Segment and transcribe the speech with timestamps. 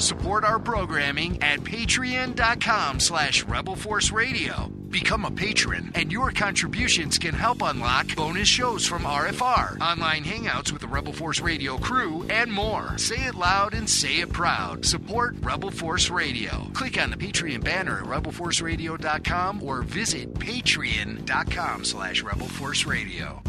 [0.00, 4.68] Support our programming at patreon.com slash Rebel Force Radio.
[4.88, 10.72] Become a patron, and your contributions can help unlock bonus shows from RFR, online hangouts
[10.72, 12.98] with the Rebel Force Radio crew, and more.
[12.98, 14.84] Say it loud and say it proud.
[14.84, 16.68] Support Rebel Force Radio.
[16.72, 23.42] Click on the Patreon banner at rebelforceradio.com or visit patreon.com slash Rebel Force Radio.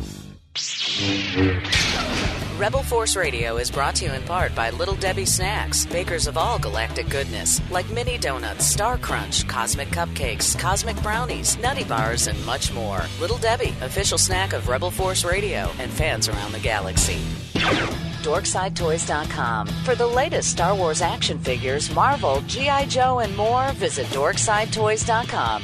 [2.58, 6.38] Rebel Force Radio is brought to you in part by Little Debbie Snacks, bakers of
[6.38, 12.46] all galactic goodness, like mini donuts, Star Crunch, cosmic cupcakes, cosmic brownies, nutty bars, and
[12.46, 13.02] much more.
[13.20, 17.22] Little Debbie, official snack of Rebel Force Radio and fans around the galaxy.
[18.24, 19.68] DorksideToys.com.
[19.68, 22.86] For the latest Star Wars action figures, Marvel, G.I.
[22.88, 25.64] Joe, and more, visit DorksideToys.com.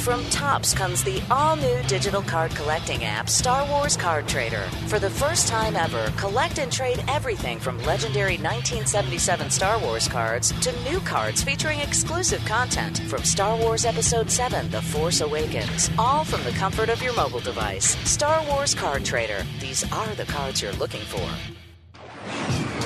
[0.00, 4.62] From Topps comes the all new digital card collecting app, Star Wars Card Trader.
[4.86, 10.52] For the first time ever, collect and trade everything from legendary 1977 Star Wars cards
[10.60, 16.24] to new cards featuring exclusive content from Star Wars Episode 7 The Force Awakens, all
[16.24, 17.94] from the comfort of your mobile device.
[18.08, 19.44] Star Wars Card Trader.
[19.60, 21.28] These are the cards you're looking for.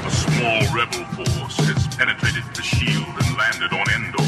[0.05, 4.25] A small rebel force has penetrated the shield and landed on Endor.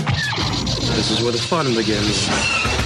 [0.94, 2.85] This is where the fun begins.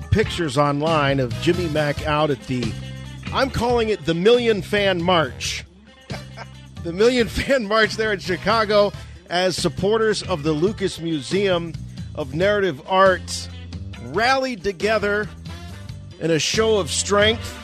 [0.11, 2.71] pictures online of Jimmy Mac out at the,
[3.33, 5.65] I'm calling it the Million Fan March.
[6.83, 8.91] the Million Fan March there in Chicago
[9.29, 11.73] as supporters of the Lucas Museum
[12.15, 13.47] of Narrative Arts
[14.07, 15.29] rallied together
[16.19, 17.57] in a show of strength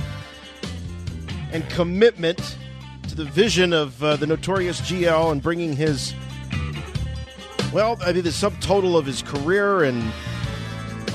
[1.51, 2.57] and commitment
[3.09, 6.13] to the vision of uh, the notorious GL and bringing his,
[7.73, 10.01] well, I mean, the subtotal of his career and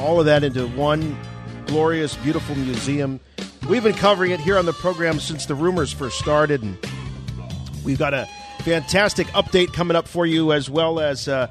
[0.03, 1.17] all of that into one
[1.67, 3.21] glorious, beautiful museum.
[3.69, 6.77] We've been covering it here on the program since the rumors first started, and
[7.85, 8.29] we've got a
[8.63, 11.47] fantastic update coming up for you, as well as uh,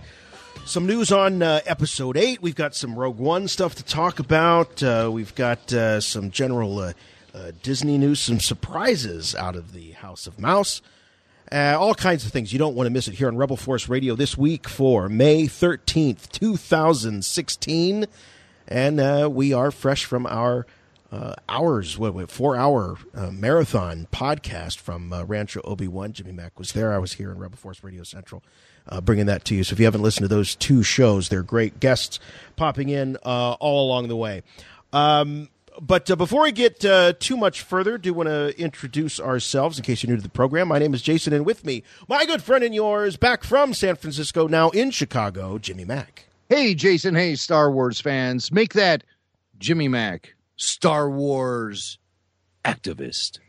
[0.66, 2.42] some news on uh, episode eight.
[2.42, 4.84] We've got some Rogue One stuff to talk about.
[4.84, 6.94] Uh, we've got uh, some general uh,
[7.34, 10.82] uh, Disney news, some surprises out of the House of Mouse.
[11.54, 12.52] All kinds of things.
[12.52, 15.46] You don't want to miss it here on Rebel Force Radio this week for May
[15.46, 18.08] 13th, 2016.
[18.72, 20.66] And uh, we are fresh from our
[21.12, 26.14] uh, hours, what, what, four hour uh, marathon podcast from uh, Rancho Obi Wan.
[26.14, 26.94] Jimmy Mac was there.
[26.94, 28.42] I was here in Rebel Force Radio Central.
[28.88, 29.66] Uh, bringing that to you.
[29.66, 32.20] So if you haven't listened to those two shows, they're great guests
[32.56, 34.42] popping in uh, all along the way.
[34.94, 35.50] Um,
[35.80, 39.84] but uh, before we get uh, too much further, do want to introduce ourselves in
[39.84, 40.70] case you're new to the program.
[40.70, 43.98] My name is Jason, and with me, my good friend and yours, back from San
[43.98, 46.26] Francisco, now in Chicago, Jimmy Mac.
[46.52, 47.16] Hey, Jason.
[47.16, 48.52] Hey, Star Wars fans.
[48.52, 49.06] Make that
[49.58, 51.98] Jimmy Mac, Star Wars
[52.66, 53.40] activist.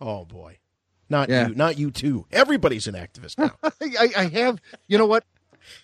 [0.00, 0.56] Oh boy,
[1.10, 1.48] not Yeah.
[1.48, 2.24] you, not you too.
[2.32, 3.50] Everybody's an activist now.
[3.82, 4.58] I, I have,
[4.88, 5.24] you know what?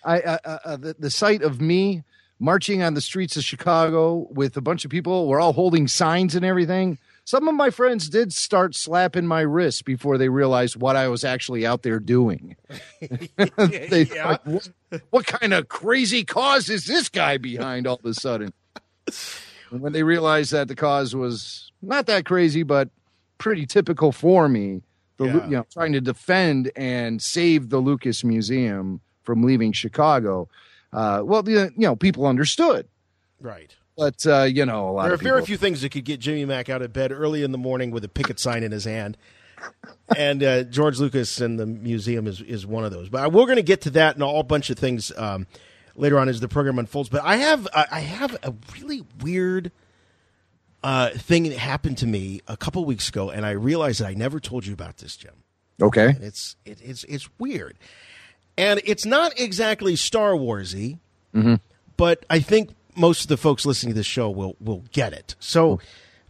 [0.03, 2.01] I uh, uh, uh, the, the sight of me
[2.39, 6.33] marching on the streets of Chicago with a bunch of people, we're all holding signs
[6.33, 6.97] and everything.
[7.27, 11.25] Some of my friends did start slapping my wrist before they realized what I was
[11.25, 12.55] actually out there doing.
[13.01, 14.29] they Yeah.
[14.29, 14.69] like, what,
[15.09, 18.53] what kind of crazy cause is this guy behind all of a sudden?
[19.71, 22.87] And when they realized that the cause was not that crazy, but
[23.39, 24.81] pretty typical for me,
[25.17, 25.33] the Yeah.
[25.43, 30.47] you know trying to defend and save the Lucas Museum from leaving Chicago.
[30.93, 32.87] Uh, well, the, you know, people understood,
[33.41, 33.75] right.
[33.97, 36.45] But uh, you know, a lot There are very few things that could get Jimmy
[36.45, 39.17] Mac out of bed early in the morning with a picket sign in his hand.
[40.15, 43.09] And uh, George Lucas and the museum is, is one of those.
[43.09, 45.47] But we're going to get to that and a whole bunch of things um,
[45.95, 47.09] later on as the program unfolds.
[47.09, 49.71] But I have I I have a really weird
[50.83, 54.13] uh, thing that happened to me a couple weeks ago, and I realized that I
[54.13, 55.33] never told you about this, Jim.
[55.81, 57.77] Okay, And it's it, it's it's weird,
[58.59, 60.99] and it's not exactly Star Warsy,
[61.97, 65.35] but I think most of the folks listening to this show will will get it.
[65.39, 65.79] So,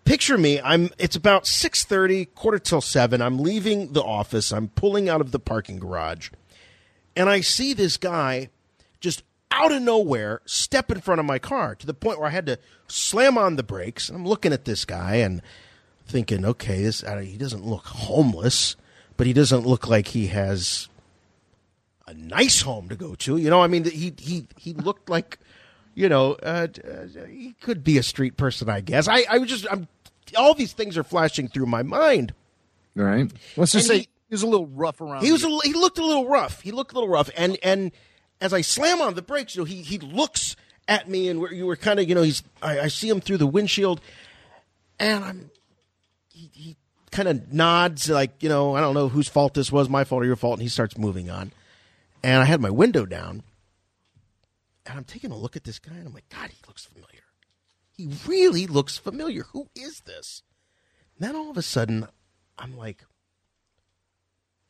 [0.06, 0.60] picture me.
[0.62, 0.90] I'm.
[0.98, 3.22] It's about six thirty, quarter till seven.
[3.22, 4.52] I'm leaving the office.
[4.52, 6.30] I'm pulling out of the parking garage,
[7.16, 8.50] and I see this guy
[9.00, 12.31] just out of nowhere step in front of my car to the point where I
[12.31, 14.10] had to slam on the brakes.
[14.10, 15.42] And I'm looking at this guy and
[16.06, 18.75] thinking, okay, this uh, he doesn't look homeless,
[19.16, 20.90] but he doesn't look like he has
[22.08, 23.38] a nice home to go to.
[23.38, 25.40] You know, I mean, he he he looked like,
[25.98, 28.70] you know, uh, uh, he could be a street person.
[28.70, 29.08] I guess.
[29.08, 29.88] I I was just I'm
[30.38, 32.36] all these things are flashing through my mind.
[32.98, 33.32] All right.
[33.56, 35.24] Let's just And say he- he, was a little rough around.
[35.24, 36.62] He was a, he looked a little rough.
[36.62, 37.92] He looked a little rough, and and
[38.40, 40.56] as I slam on the brakes, you know, he he looks
[40.88, 43.20] at me, and we're, you were kind of, you know, he's I, I see him
[43.20, 44.00] through the windshield,
[45.00, 45.52] and I'm
[46.30, 46.76] he, he
[47.12, 50.22] kind of nods like you know I don't know whose fault this was, my fault
[50.22, 51.52] or your fault, and he starts moving on,
[52.22, 53.42] and I had my window down,
[54.88, 57.22] and I'm taking a look at this guy, and I'm like, God, he looks familiar.
[57.92, 59.44] He really looks familiar.
[59.54, 60.44] Who is this?
[61.19, 62.07] And then all of a sudden,
[62.57, 63.04] I'm like,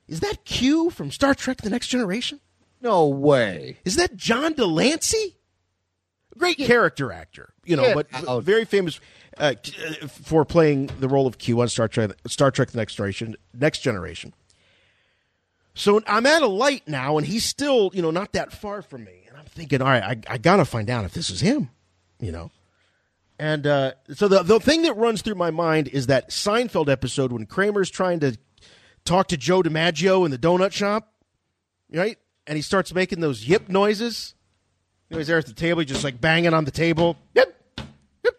[0.07, 2.39] is that Q from Star Trek: The Next Generation?
[2.79, 3.77] no way.
[3.85, 5.35] Is that John de Lancie?
[6.37, 8.43] Great character actor, you know, Get but out.
[8.43, 8.99] very famous
[9.37, 9.55] uh,
[10.07, 13.35] for playing the role of Q on Star Trek: Star Trek: The Next Generation.
[13.53, 14.33] Next Generation.
[15.73, 19.03] So I'm at a light now, and he's still, you know, not that far from
[19.03, 19.26] me.
[19.57, 21.71] Thinking, all right, I, I got to find out if this is him,
[22.19, 22.51] you know.
[23.39, 27.31] And uh, so the the thing that runs through my mind is that Seinfeld episode
[27.31, 28.37] when Kramer's trying to
[29.03, 31.11] talk to Joe DiMaggio in the donut shop,
[31.91, 32.19] right?
[32.45, 34.35] And he starts making those yip noises.
[35.09, 37.17] You know, he's there at the table, he's just like banging on the table.
[37.33, 37.55] Yep.
[38.25, 38.33] Yep.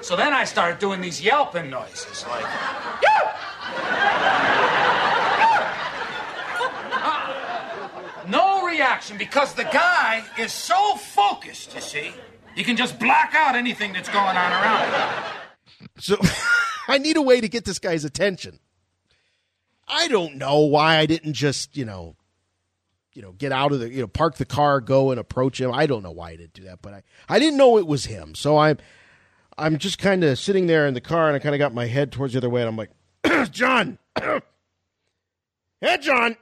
[0.00, 2.44] So then I started doing these yelping noises, like
[8.28, 12.12] no reaction because the guy is so focused, you see.
[12.54, 15.88] You can just block out anything that's going on around him.
[15.98, 16.16] So
[16.88, 18.58] I need a way to get this guy's attention.
[19.88, 22.16] I don't know why I didn't just, you know,
[23.12, 25.72] you know, get out of the, you know, park the car, go and approach him.
[25.72, 28.06] I don't know why I didn't do that, but I, I didn't know it was
[28.06, 28.34] him.
[28.34, 28.78] So I'm,
[29.56, 31.86] I'm just kind of sitting there in the car and I kind of got my
[31.86, 32.90] head towards the other way and I'm like,
[33.50, 33.98] John,
[35.80, 36.36] hey, John.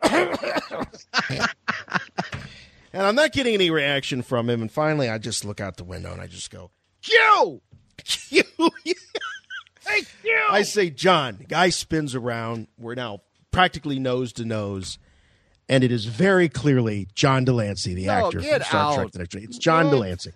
[2.93, 4.63] and I'm not getting any reaction from him.
[4.63, 6.71] And finally, I just look out the window and I just go,
[7.03, 7.61] Q!
[8.05, 8.43] Q!
[8.85, 10.37] hey, Q!
[10.51, 11.45] I say, John.
[11.49, 12.69] Guy spins around.
[12.79, 13.21] We're now
[13.51, 14.99] practically nose to nose.
[15.69, 19.13] And it is very clearly John de Lancie, the No, actor from Star Trek.
[19.13, 19.35] The Next.
[19.37, 19.91] It's John What?
[19.93, 20.31] de Lancie.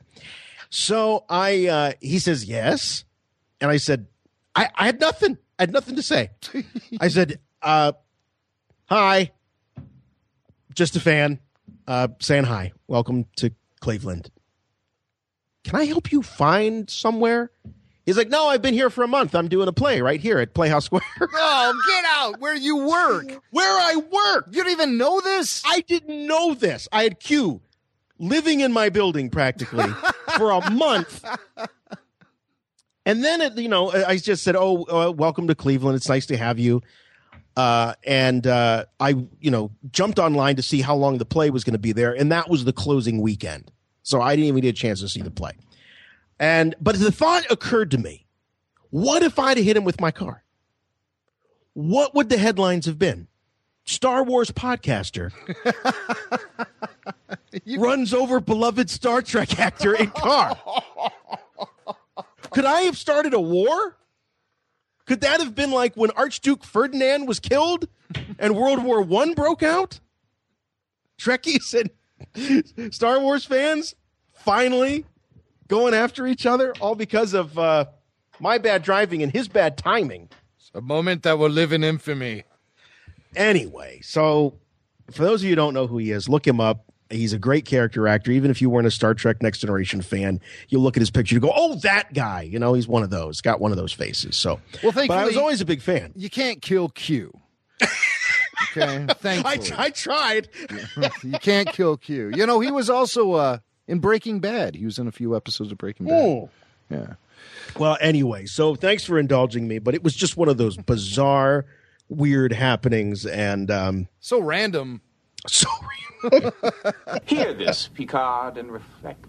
[0.70, 3.04] So I, uh, he says yes,
[3.60, 4.06] and I said,
[4.54, 5.36] I, I had nothing.
[5.58, 6.30] I had nothing to say.
[7.00, 7.92] I said, uh,
[8.88, 9.32] "Hi,
[10.74, 11.38] just a fan,
[11.86, 12.72] uh, saying hi.
[12.86, 13.50] Welcome to
[13.80, 14.30] Cleveland.
[15.64, 17.50] Can I help you find somewhere?"
[18.06, 19.34] He's like, "No, I've been here for a month.
[19.34, 23.42] I'm doing a play right here at Playhouse Square, Oh, get out where you work.
[23.50, 24.46] where I work.
[24.50, 25.62] You don't even know this?
[25.66, 26.88] I didn't know this.
[26.90, 27.60] I had Q
[28.18, 29.84] living in my building practically
[30.38, 31.22] for a month.
[33.04, 35.96] And then, it, you know, I just said, "Oh, uh, welcome to Cleveland.
[35.96, 36.80] It's nice to have you."
[37.58, 41.64] Uh, and uh, I, you know, jumped online to see how long the play was
[41.64, 43.72] going to be there, and that was the closing weekend.
[44.04, 45.50] So I didn't even get a chance to see the play.
[46.38, 48.26] And but the thought occurred to me:
[48.90, 50.44] What if I'd hit him with my car?
[51.72, 53.26] What would the headlines have been?
[53.84, 55.32] Star Wars podcaster
[57.76, 60.56] runs over beloved Star Trek actor in car.
[62.50, 63.96] Could I have started a war?
[65.08, 67.88] Could that have been like when Archduke Ferdinand was killed
[68.38, 70.00] and World War One broke out?
[71.18, 71.90] Trekkies
[72.36, 73.94] and Star Wars fans
[74.34, 75.06] finally
[75.66, 77.86] going after each other, all because of uh,
[78.38, 80.28] my bad driving and his bad timing.
[80.74, 82.44] A moment that will live in infamy.
[83.34, 84.58] Anyway, so
[85.10, 86.87] for those of you who don't know who he is, look him up.
[87.10, 88.30] He's a great character actor.
[88.32, 91.34] Even if you weren't a Star Trek Next Generation fan, you look at his picture,
[91.34, 93.40] you go, "Oh, that guy!" You know, he's one of those.
[93.40, 94.36] Got one of those faces.
[94.36, 95.08] So, Well, thank you.
[95.08, 96.12] but I was always a big fan.
[96.14, 97.32] You can't kill Q.
[98.70, 99.72] Okay, I, thankfully.
[99.78, 100.48] I tried.
[101.22, 102.32] you can't kill Q.
[102.34, 104.74] You know, he was also uh, in Breaking Bad.
[104.74, 106.14] He was in a few episodes of Breaking Bad.
[106.14, 106.50] Oh.
[106.90, 107.14] Yeah.
[107.78, 111.66] Well, anyway, so thanks for indulging me, but it was just one of those bizarre,
[112.08, 115.02] weird happenings, and um, So random.
[115.48, 115.68] So
[117.26, 119.24] Hear this, Picard, and reflect.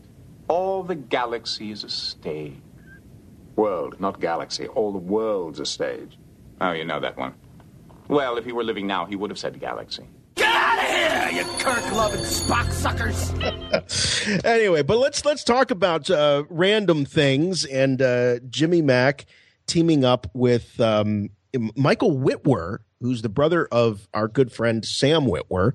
[0.47, 2.55] All the galaxy is a stage.
[3.55, 4.67] World, not galaxy.
[4.67, 6.17] All the world's a stage.
[6.61, 7.35] Oh, you know that one.
[8.07, 10.03] Well, if he were living now, he would have said galaxy.
[10.35, 13.33] Get out of here, you Kirk loving Spock suckers!
[14.45, 19.25] anyway, but let's let's talk about uh, random things and uh, Jimmy Mac
[19.67, 21.29] teaming up with um,
[21.75, 25.73] Michael Witwer, who's the brother of our good friend Sam Witwer,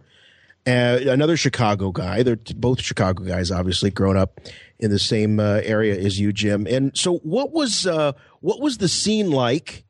[0.66, 2.22] uh, another Chicago guy.
[2.22, 4.40] They're both Chicago guys, obviously, grown up
[4.78, 6.66] in the same uh, area as you, Jim.
[6.66, 9.84] And so, what was uh, what was the scene like,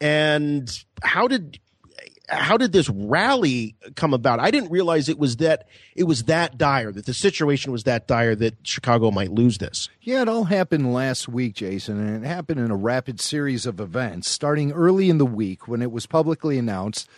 [0.00, 1.58] and how did
[2.28, 4.40] how did this rally come about?
[4.40, 8.08] I didn't realize it was that it was that dire that the situation was that
[8.08, 9.88] dire that Chicago might lose this.
[10.00, 13.80] Yeah, it all happened last week, Jason, and it happened in a rapid series of
[13.80, 17.08] events starting early in the week when it was publicly announced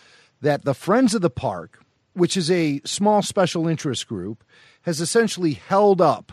[0.40, 1.83] that the Friends of the Park,
[2.15, 4.45] which is a small special interest group,
[4.83, 6.33] has essentially held up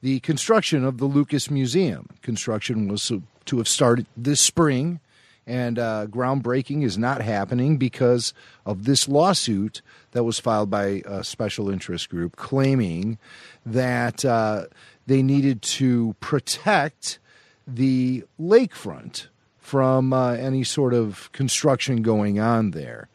[0.00, 2.08] the construction of the Lucas Museum.
[2.22, 3.10] Construction was
[3.46, 5.00] to have started this spring
[5.48, 8.34] and uh, groundbreaking is not happening because
[8.66, 9.80] of this lawsuit
[10.12, 13.16] that was filed by a special interest group claiming
[13.64, 14.66] that uh,
[15.06, 17.18] they needed to protect
[17.66, 23.08] the lakefront from uh, any sort of construction going on there.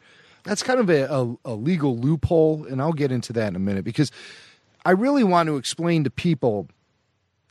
[0.44, 3.60] That's kind of a, a, a legal loophole, and I'll get into that in a
[3.60, 4.12] minute because
[4.84, 6.68] I really want to explain to people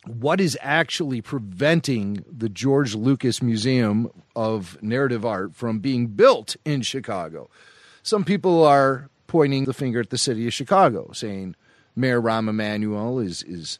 [0.05, 6.81] what is actually preventing the George Lucas Museum of Narrative Art from being built in
[6.81, 7.49] Chicago.
[8.03, 11.55] Some people are pointing the finger at the city of Chicago, saying
[11.95, 13.79] Mayor Rahm Emanuel is, is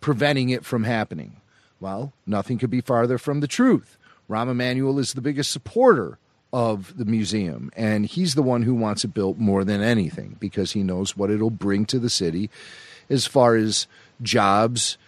[0.00, 1.40] preventing it from happening.
[1.80, 3.96] Well, nothing could be farther from the truth.
[4.28, 6.18] Rahm Emanuel is the biggest supporter
[6.52, 10.72] of the museum, and he's the one who wants it built more than anything because
[10.72, 12.50] he knows what it'll bring to the city
[13.08, 13.86] as far as
[14.20, 14.98] jobs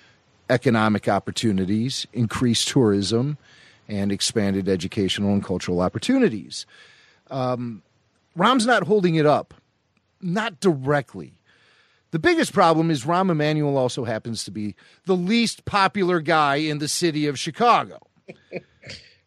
[0.50, 3.38] economic opportunities, increased tourism,
[3.88, 6.66] and expanded educational and cultural opportunities.
[7.30, 7.82] Um,
[8.36, 9.54] Rahm's not holding it up,
[10.20, 11.34] not directly.
[12.10, 14.74] The biggest problem is Rahm Emanuel also happens to be
[15.06, 17.98] the least popular guy in the city of Chicago.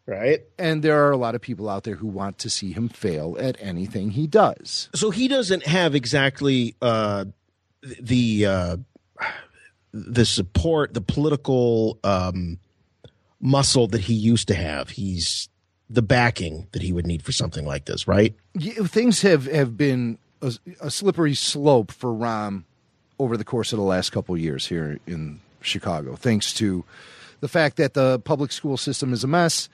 [0.08, 0.40] right?
[0.58, 3.36] And there are a lot of people out there who want to see him fail
[3.38, 4.88] at anything he does.
[4.94, 7.26] So he doesn't have exactly uh,
[8.00, 8.76] the uh,
[9.92, 12.58] the support, the political um,
[13.40, 14.90] muscle that he used to have.
[14.90, 15.48] He's
[15.90, 18.34] the backing that he would need for something like this, right?
[18.54, 22.64] Yeah, things have have been a, a, slippery slope for Rahm
[23.18, 26.84] over the course of the last couple of years here in Chicago, thanks to
[27.40, 29.68] the fact that the public school system is a mess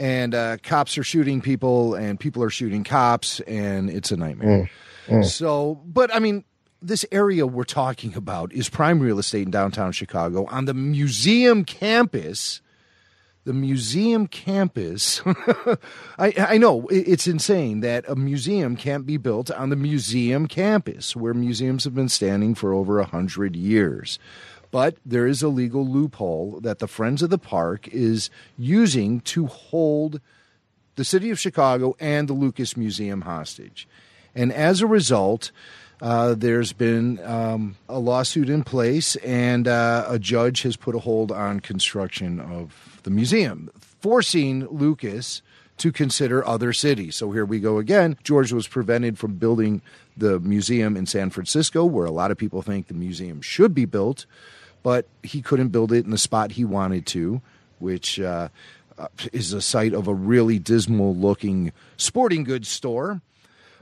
[0.00, 4.70] and uh, cops are shooting people and people are shooting cops and it's a nightmare.
[5.06, 5.24] Mm, mm.
[5.26, 6.44] So, but I mean,
[6.80, 11.64] this area we're talking about is prime real estate in downtown Chicago on the museum
[11.64, 12.62] campus.
[13.44, 15.22] The museum campus.
[16.18, 21.16] I, I know it's insane that a museum can't be built on the museum campus
[21.16, 24.18] where museums have been standing for over a hundred years.
[24.70, 29.46] But there is a legal loophole that the Friends of the Park is using to
[29.46, 30.20] hold
[30.96, 33.88] the city of Chicago and the Lucas Museum hostage.
[34.34, 35.50] And as a result,
[36.00, 41.00] uh, there's been um, a lawsuit in place, and uh, a judge has put a
[41.00, 45.42] hold on construction of the museum, forcing Lucas
[45.78, 47.16] to consider other cities.
[47.16, 48.16] So here we go again.
[48.22, 49.80] George was prevented from building
[50.16, 53.86] the museum in San Francisco, where a lot of people think the museum should be
[53.86, 54.26] built,
[54.82, 57.40] but he couldn't build it in the spot he wanted to,
[57.78, 58.48] which uh,
[58.98, 63.20] uh is a site of a really dismal looking sporting goods store.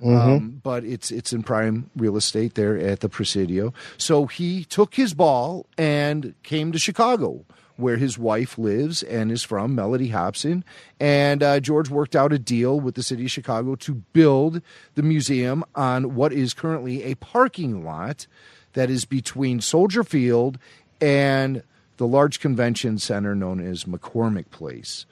[0.00, 0.16] Mm-hmm.
[0.16, 3.72] Um, but it's it's in prime real estate there at the Presidio.
[3.96, 7.44] So he took his ball and came to Chicago,
[7.78, 10.64] where his wife lives and is from, Mellody Hobson.
[11.00, 14.60] And uh, George worked out a deal with the city of Chicago to build
[14.94, 18.26] the museum on what is currently a parking lot
[18.74, 20.58] that is between Soldier Field
[21.00, 21.62] and
[21.96, 25.06] the large convention center known as McCormick Place.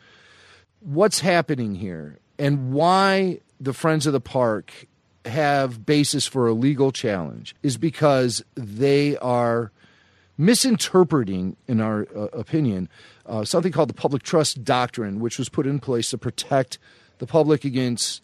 [0.81, 4.87] What's happening here and why the Friends of the Park
[5.25, 9.73] have basis for a legal challenge is because they are
[10.39, 12.89] misinterpreting, in our uh, opinion,
[13.25, 16.79] uh, something called the public trust doctrine, which was put in place to protect
[17.19, 18.23] the public against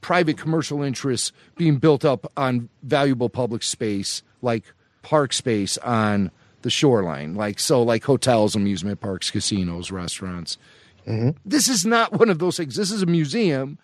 [0.00, 4.64] private commercial interests being built up on valuable public space like
[5.02, 6.30] park space on
[6.64, 10.58] the shoreline like so like hotels amusement parks casinos restaurants
[11.06, 11.30] mm-hmm.
[11.44, 13.78] this is not one of those things this is a museum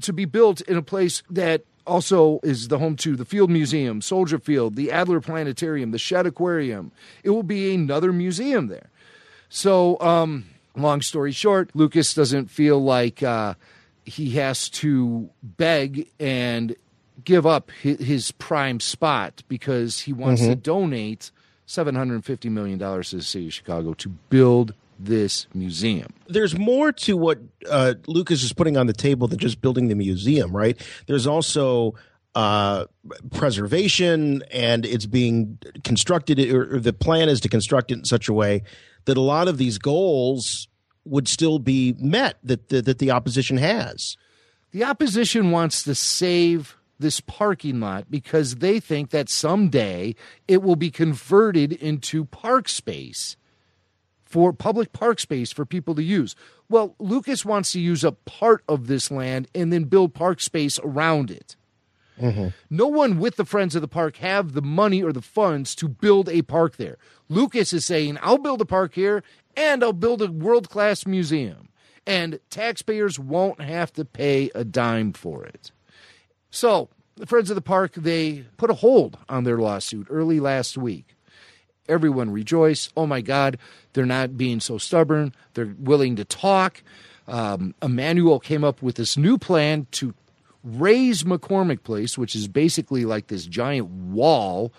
[0.00, 4.00] to be built in a place that also is the home to the Field Museum,
[4.00, 6.92] Soldier Field, the Adler Planetarium, the Shedd Aquarium.
[7.24, 8.90] It will be another museum there.
[9.48, 10.46] So, um,
[10.76, 13.54] long story short, Lucas doesn't feel like uh,
[14.04, 16.76] he has to beg and
[17.24, 20.50] give up his, his prime spot because he wants mm-hmm.
[20.50, 21.30] to donate
[21.72, 26.12] $750 million to the city of Chicago to build this museum.
[26.28, 27.38] There's more to what
[27.68, 30.80] uh, Lucas is putting on the table than just building the museum, right?
[31.06, 31.94] There's also
[32.34, 32.86] uh,
[33.32, 38.28] preservation, and it's being constructed, or, or the plan is to construct it in such
[38.28, 38.62] a way
[39.06, 40.68] that a lot of these goals
[41.04, 44.16] would still be met that that, that the opposition has.
[44.70, 50.14] The opposition wants to save this parking lot because they think that someday
[50.48, 53.36] it will be converted into park space
[54.24, 56.34] for public park space for people to use.
[56.70, 60.78] Well, Lucas wants to use a part of this land and then build park space
[60.82, 61.54] around it.
[62.18, 62.48] Mm-hmm.
[62.70, 65.88] No one with the Friends of the Park have the money or the funds to
[65.88, 66.96] build a park there.
[67.28, 69.22] Lucas is saying, I'll build a park here
[69.54, 71.68] and I'll build a world class museum.
[72.06, 75.72] And taxpayers won't have to pay a dime for it.
[76.52, 80.76] So, the Friends of the Park, they put a hold on their lawsuit early last
[80.76, 81.16] week.
[81.88, 82.92] Everyone rejoiced.
[82.94, 83.58] Oh my God,
[83.94, 85.34] they're not being so stubborn.
[85.54, 86.82] They're willing to talk.
[87.26, 90.14] Um, Emanuel came up with this new plan to
[90.62, 94.74] raise McCormick Place, which is basically like this giant wall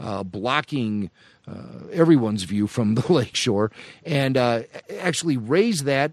[0.00, 1.08] uh, blocking
[1.46, 3.70] uh, everyone's view from the lakeshore,
[4.04, 4.62] and uh,
[4.98, 6.10] actually raise that,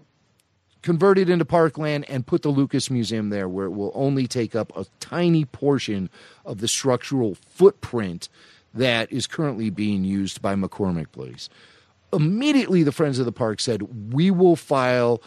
[0.82, 4.54] convert it into parkland, and put the Lucas Museum there, where it will only take
[4.54, 6.08] up a tiny portion
[6.44, 8.28] of the structural footprint
[8.72, 11.48] that is currently being used by McCormick Place.
[12.12, 15.22] Immediately, the Friends of the Park said, We will file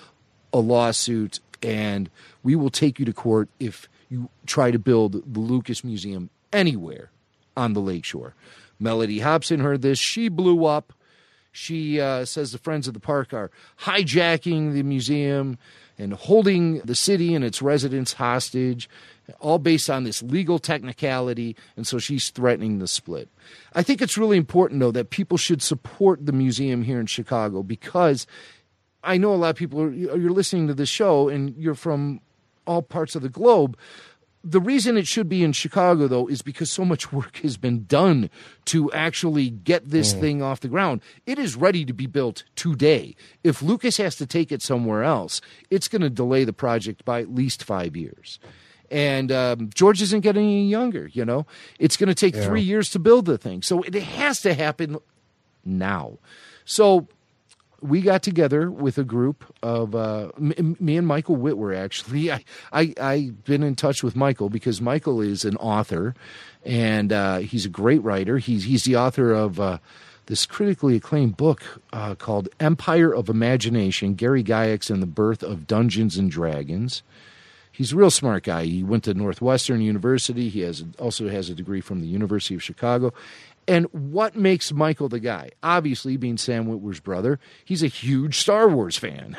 [0.51, 2.09] a lawsuit and
[2.43, 7.09] we will take you to court if you try to build the Lucas Museum anywhere
[7.55, 8.35] on the lakeshore.
[8.81, 9.97] Mellody Hobson heard this.
[9.97, 10.93] She blew up.
[11.53, 15.59] She uh, says the Friends of the Park are hijacking the museum
[15.99, 18.89] and holding the city and its residents hostage,
[19.39, 21.55] all based on this legal technicality.
[21.77, 23.29] And so she's threatening the split.
[23.73, 27.61] I think it's really important, though, that people should support the museum here in Chicago
[27.61, 28.25] because
[29.03, 32.19] I know a lot of people are you're listening to this show and you're from
[32.65, 33.77] all parts of the globe.
[34.45, 37.85] The reason it should be in Chicago, though, is because so much work has been
[37.85, 38.29] done
[38.65, 40.19] to actually get this Mm.
[40.19, 40.99] thing off the ground.
[41.25, 43.15] It is ready to be built today.
[43.45, 47.21] If Lucas has to take it somewhere else, it's going to delay the project by
[47.21, 48.37] at least five years.
[48.91, 51.45] And um, George isn't getting any younger, you know?
[51.79, 52.43] It's going to take Yeah.
[52.45, 53.61] three years to build the thing.
[53.61, 54.97] So it has to happen
[55.63, 56.19] now.
[56.65, 57.07] So
[57.83, 61.75] we got together with a group of uh, m- me and Michael Witwer.
[61.75, 66.15] Actually, I, I I've been in touch with Michael because Michael is an author,
[66.65, 68.37] and uh, he's a great writer.
[68.37, 69.59] He's he's the author of.
[69.59, 69.77] Uh,
[70.27, 75.67] this critically acclaimed book uh, called Empire of Imagination Gary Gygax and the Birth of
[75.67, 77.03] Dungeons and Dragons.
[77.73, 78.65] He's a real smart guy.
[78.65, 80.47] He went to Northwestern University.
[80.47, 83.13] He has also has a degree from the University of Chicago.
[83.67, 85.51] And what makes Michael the guy?
[85.61, 89.37] Obviously, being Sam Witwer's brother, he's a huge Star Wars fan.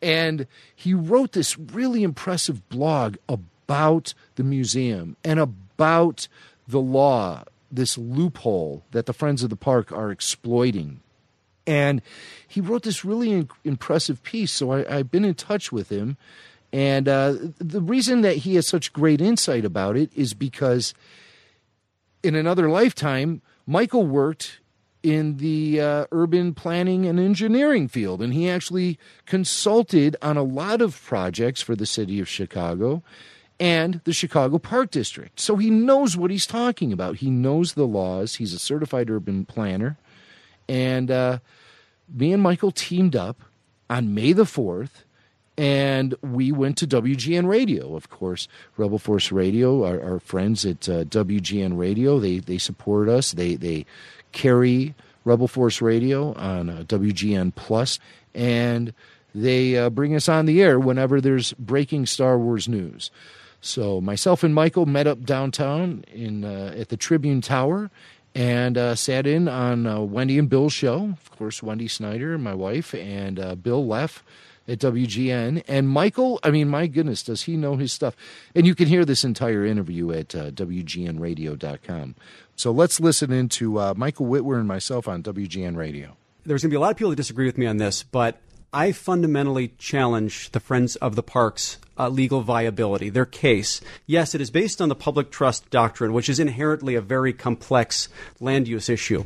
[0.00, 6.28] And he wrote this really impressive blog about the museum and about
[6.68, 11.00] the law, this loophole that the Friends of the Park are exploiting.
[11.66, 12.02] And
[12.46, 14.52] he wrote this really in- impressive piece.
[14.52, 16.16] So I, I've been in touch with him.
[16.72, 20.92] And uh, the reason that he has such great insight about it is because
[22.22, 24.60] in another lifetime, Michael worked
[25.02, 30.80] in the uh, urban planning and engineering field, and he actually consulted on a lot
[30.80, 33.02] of projects for the city of Chicago
[33.60, 35.38] and the Chicago Park District.
[35.38, 37.16] So he knows what he's talking about.
[37.16, 38.36] He knows the laws.
[38.36, 39.96] He's a certified urban planner.
[40.68, 41.38] And uh,
[42.12, 43.42] me and Michael teamed up
[43.88, 45.03] on May the 4th
[45.56, 48.48] and we went to WGN Radio, of course.
[48.76, 53.32] Rebel Force Radio, our, our friends at uh, WGN Radio, they they support us.
[53.32, 53.86] They they
[54.32, 58.00] carry Rebel Force Radio on uh, WGN Plus,
[58.34, 58.92] and
[59.34, 63.10] they uh, bring us on the air whenever there's breaking Star Wars news.
[63.60, 67.90] So myself and Michael met up downtown in uh, at the Tribune Tower
[68.34, 71.10] and uh, sat in on uh, Wendy and Bill's show.
[71.12, 74.24] Of course, Wendy Snyder, my wife, and Bill Leff
[74.66, 75.62] at WGN.
[75.68, 78.16] And Michael, I mean, my goodness, does he know his stuff?
[78.54, 82.14] And you can hear this entire interview at uh, WGNradio.com.
[82.56, 86.16] So let's listen into uh, Michael Witwer and myself on WGN Radio.
[86.44, 88.38] There's going to be a lot of people that disagree with me on this, but
[88.72, 93.80] I fundamentally challenge the Friends of the Park's uh, legal viability, their case.
[94.06, 98.08] Yes, it is based on the public trust doctrine, which is inherently a very complex
[98.40, 99.24] land use issue.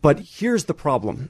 [0.00, 1.28] But here's the problem.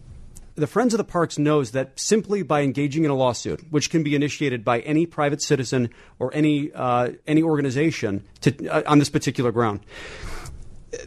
[0.55, 4.03] The Friends of the Parks knows that simply by engaging in a lawsuit, which can
[4.03, 5.89] be initiated by any private citizen
[6.19, 9.81] or any uh, any organization to, uh, on this particular ground,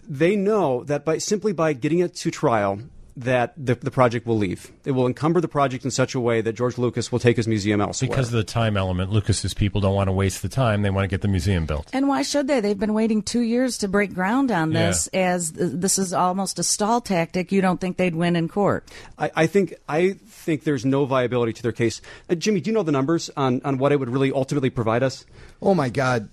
[0.07, 2.79] they know that by simply by getting it to trial
[3.17, 4.71] that the, the project will leave.
[4.83, 7.47] It will encumber the project in such a way that George Lucas will take his
[7.47, 8.09] museum elsewhere.
[8.09, 10.81] Because of the time element, Lucas's people don't want to waste the time.
[10.81, 11.89] They want to get the museum built.
[11.93, 12.59] And why should they?
[12.59, 14.87] They've been waiting two years to break ground on Yeah.
[14.87, 17.53] this, as this is almost a stall tactic.
[17.53, 18.89] You don't think they'd win in court?
[19.17, 22.01] I, I think I think there's no viability to their case.
[22.29, 25.03] Uh, Jimmy, do you know the numbers on, on what it would really ultimately provide
[25.03, 25.25] us?
[25.61, 26.27] Oh my God,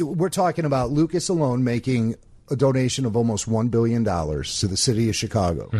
[0.00, 2.16] we're talking about Lucas alone making
[2.50, 5.70] a donation of almost one billion dollars to the city of Chicago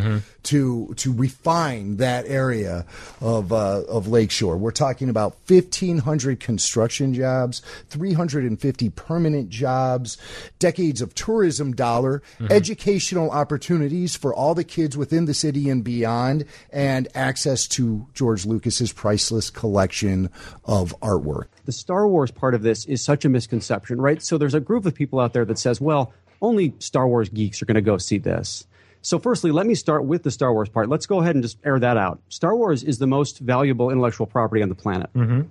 [0.44, 2.86] to to refine that area
[3.20, 4.56] of uh, of Lakeshore.
[4.56, 10.16] We're talking about fifteen hundred construction jobs, three hundred and fifty permanent jobs,
[10.58, 16.44] decades of tourism dollar, educational opportunities for all the kids within the city and beyond,
[16.72, 20.30] and access to George Lucas's priceless collection
[20.64, 21.46] of artwork.
[21.64, 24.22] the Star Wars part of this is such a misconception, right?
[24.22, 26.12] So there's a group of people out there that says, well,
[26.44, 28.66] only Star Wars geeks are going to go see this.
[29.02, 30.88] So, firstly, let me start with the Star Wars part.
[30.88, 32.20] Let's go ahead and just air that out.
[32.28, 35.10] Star Wars is the most valuable intellectual property on the planet.
[35.14, 35.42] Mm-hmm.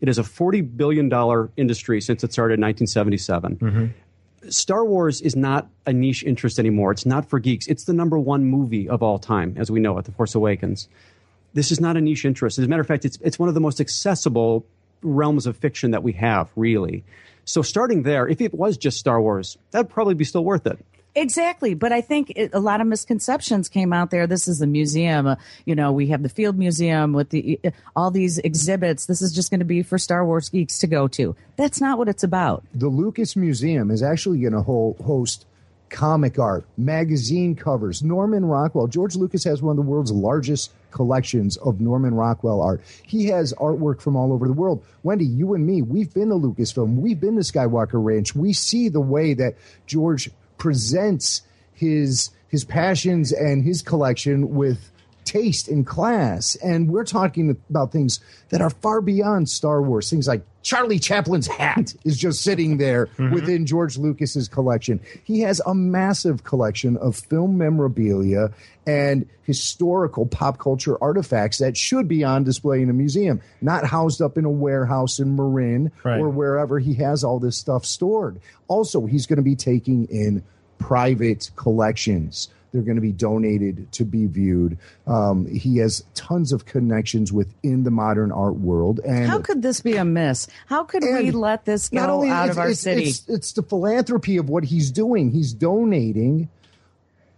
[0.00, 1.10] It is a $40 billion
[1.56, 3.56] industry since it started in 1977.
[3.56, 4.50] Mm-hmm.
[4.50, 6.92] Star Wars is not a niche interest anymore.
[6.92, 7.66] It's not for geeks.
[7.68, 10.88] It's the number one movie of all time, as we know it, The Force Awakens.
[11.54, 12.58] This is not a niche interest.
[12.58, 14.66] As a matter of fact, it's, it's one of the most accessible
[15.02, 17.04] realms of fiction that we have, really.
[17.44, 20.78] So, starting there, if it was just Star Wars, that'd probably be still worth it.
[21.14, 24.26] Exactly, but I think it, a lot of misconceptions came out there.
[24.26, 25.92] This is a museum, uh, you know.
[25.92, 29.06] We have the Field Museum with the uh, all these exhibits.
[29.06, 31.36] This is just going to be for Star Wars geeks to go to.
[31.56, 32.64] That's not what it's about.
[32.74, 35.44] the Lucas Museum is actually going to host
[35.92, 38.02] comic art, magazine covers.
[38.02, 42.80] Norman Rockwell, George Lucas has one of the world's largest collections of Norman Rockwell art.
[43.02, 44.84] He has artwork from all over the world.
[45.02, 48.34] Wendy, you and me, we've been to Lucasfilm, we've been to Skywalker Ranch.
[48.34, 51.42] We see the way that George presents
[51.74, 54.91] his his passions and his collection with
[55.24, 56.56] taste in class.
[56.56, 60.10] And we're talking about things that are far beyond Star Wars.
[60.10, 63.34] Things like Charlie Chaplin's hat is just sitting there mm-hmm.
[63.34, 65.00] within George Lucas's collection.
[65.24, 68.50] He has a massive collection of film memorabilia
[68.86, 74.22] and historical pop culture artifacts that should be on display in a museum, not housed
[74.22, 76.20] up in a warehouse in Marin Right.
[76.20, 78.40] or wherever he has all this stuff stored.
[78.68, 80.42] Also, he's going to be taking in
[80.78, 82.48] private collections.
[82.72, 84.78] They're going to be donated to be viewed.
[85.06, 89.80] Um, he has tons of connections within the modern art world, and How could this
[89.80, 90.48] be a miss?
[90.66, 93.04] How could we let this go only out of our it's- city?
[93.04, 95.30] It's, it's the philanthropy of what he's doing.
[95.30, 96.48] He's donating,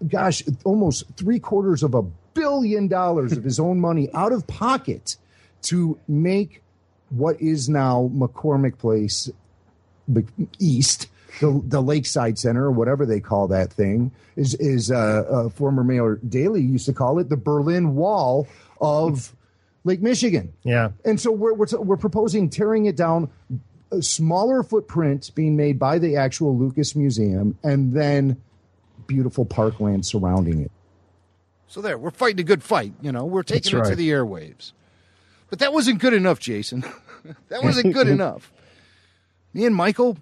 [0.06, 2.02] gosh, almost three quarters of a
[2.34, 5.16] billion dollars of his own money out of pocket
[5.62, 6.62] to make
[7.10, 9.30] what is now McCormick Place
[10.58, 11.08] East.
[11.40, 15.82] The, the Lakeside Center, or whatever they call that thing, is is uh, uh, former
[15.82, 18.46] Mayor Daley used to call it the Berlin Wall
[18.80, 19.34] of
[19.84, 20.52] Lake Michigan.
[20.62, 20.90] Yeah.
[21.04, 23.30] And so we're, we're, we're proposing tearing it down,
[23.90, 28.40] a smaller footprint being made by the actual Lucas Museum, and then
[29.06, 30.70] beautiful parkland surrounding it.
[31.66, 32.92] So there, we're fighting a good fight.
[33.02, 34.72] You know, we're taking That's it to the airwaves.
[35.50, 36.84] But that wasn't good enough, Jason.
[37.48, 38.52] that wasn't good enough.
[39.52, 40.16] Me and Michael,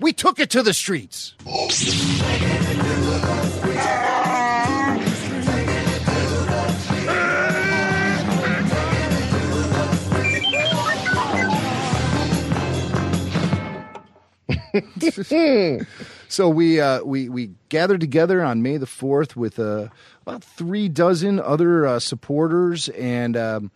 [0.00, 1.34] we took it to the streets.
[16.28, 19.88] so we uh, we we gathered together on May the fourth with uh,
[20.22, 23.36] about three dozen other uh, supporters and.
[23.36, 23.70] Um,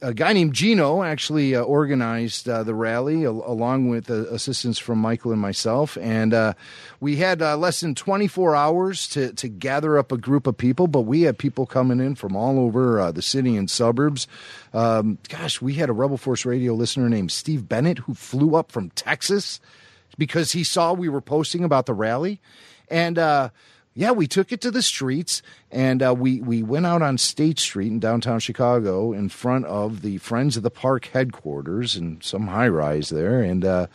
[0.00, 4.78] a guy named Gino actually uh, organized uh, the rally al- along with uh, assistance
[4.78, 6.54] from Michael and myself, and uh,
[7.00, 10.86] we had uh, less than 24 hours to to gather up a group of people.
[10.86, 14.26] But we had people coming in from all over uh, the city and suburbs.
[14.72, 18.72] Um, gosh, we had a Rebel Force Radio listener named Steve Bennett who flew up
[18.72, 19.60] from Texas
[20.16, 22.40] because he saw we were posting about the rally,
[22.88, 23.50] and uh,
[23.94, 27.60] yeah, we took it to the streets, and uh, we we went out on State
[27.60, 32.48] Street in downtown Chicago in front of the Friends of the Park headquarters and some
[32.48, 33.86] high rise there, and uh,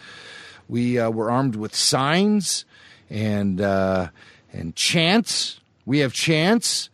[0.70, 2.64] we uh, were armed with signs
[3.10, 4.08] and uh,
[4.54, 5.60] and chants.
[5.86, 6.90] We have chants.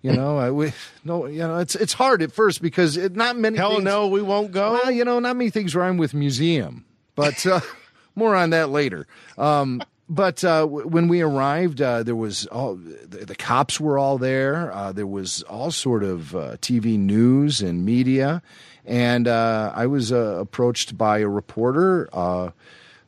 [0.00, 0.72] You know, I, we,
[1.04, 3.56] no, you know, it's it's hard at first because it, not many.
[3.56, 4.72] Hell things, no, we won't go.
[4.72, 7.60] Well, you know, not many things rhyme with museum, but uh,
[8.16, 9.06] more on that later.
[9.36, 13.98] Um, but uh, w- when we arrived, uh, there was all the, the cops were
[13.98, 14.72] all there.
[14.72, 18.42] Uh, there was all sort of uh, TV news and media,
[18.84, 22.50] and uh, I was uh, approached by a reporter, uh,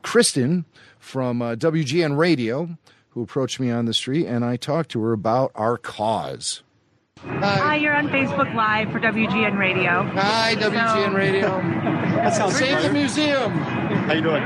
[0.03, 0.65] Kristen
[0.99, 2.69] from uh, WGN Radio,
[3.09, 6.63] who approached me on the street, and I talked to her about our cause.
[7.23, 10.03] Hi, you're on Facebook Live for WGN Radio.
[10.03, 11.49] Hi, WGN Radio.
[11.51, 13.80] That sounds Save the museum.
[14.07, 14.43] How you doing?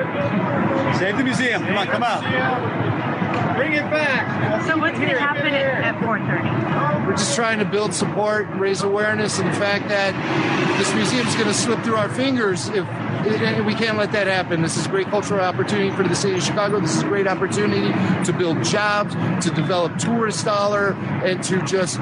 [0.98, 1.66] Save the museum.
[1.66, 3.56] Come on, come out.
[3.56, 4.66] Bring it back.
[4.68, 7.08] So what's going to happen at, at 4:30?
[7.08, 10.14] We're just trying to build support, raise awareness, and the fact that
[10.78, 12.86] this museum is going to slip through our fingers if
[13.66, 14.62] we can't let that happen.
[14.62, 16.80] This is a great cultural opportunity for the city of Chicago.
[16.80, 17.94] This is a great opportunity
[18.26, 19.16] to build jobs,
[19.46, 20.92] to develop tourist dollar,
[21.24, 21.98] and to just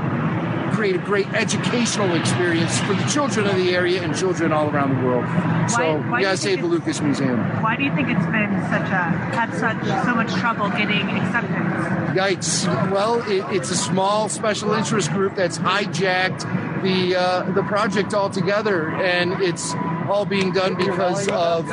[0.71, 4.97] create a great educational experience for the children of the area and children all around
[4.97, 5.26] the world.
[5.69, 7.39] So Why- we gotta save the Lucas Museum.
[7.62, 11.73] Why do you think it's been such a had such so much trouble getting acceptance?
[12.17, 12.91] Yikes!
[12.91, 16.41] Well, it, it's a small special interest group that's hijacked
[16.84, 19.73] the uh, the project altogether, and it's
[20.09, 21.67] all being done because of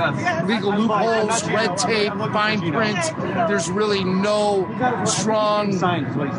[0.46, 2.98] legal loopholes, red tape, fine print.
[3.48, 4.68] There's really no
[5.04, 5.72] strong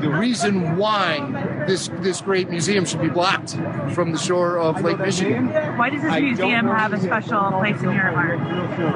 [0.01, 3.51] reason why this this great museum should be blocked
[3.93, 5.47] from the shore of Lake Michigan.
[5.77, 8.39] Why does this museum have a special place in your heart?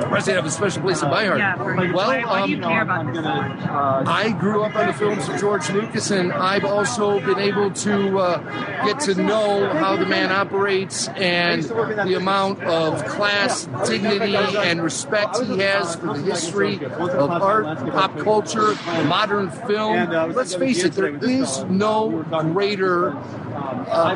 [0.10, 1.40] Why does it have a special place in my heart?
[1.40, 3.26] Yeah, well, why, why do you um, care about this?
[3.26, 8.20] I grew up on the films of George Lucas, and I've also been able to
[8.20, 14.82] uh, get to know how the man operates and the amount of class, dignity, and
[14.82, 20.10] respect he has for the history of art, pop culture, modern film.
[20.34, 23.16] Let's face it, there is no greater.
[23.16, 24.16] Uh,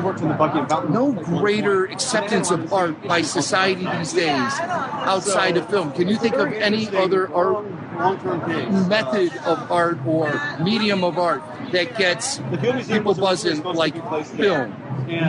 [0.89, 5.91] no greater acceptance of art by society these days outside of film.
[5.93, 7.65] Can you think of any other art
[7.99, 10.31] method of art or
[10.61, 12.39] medium of art that gets
[12.87, 13.93] people buzzing like
[14.25, 14.75] film?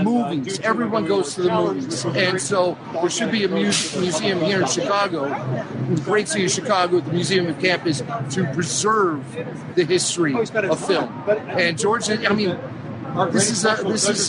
[0.04, 0.60] Movies.
[0.60, 4.66] Everyone goes to the movies, and so there should be a mu- museum here in
[4.68, 9.24] Chicago, in the great city of Chicago, at the Museum of Campus, to preserve
[9.76, 11.08] the history of film.
[11.48, 12.58] And George, I mean,
[13.30, 14.28] this is a, this is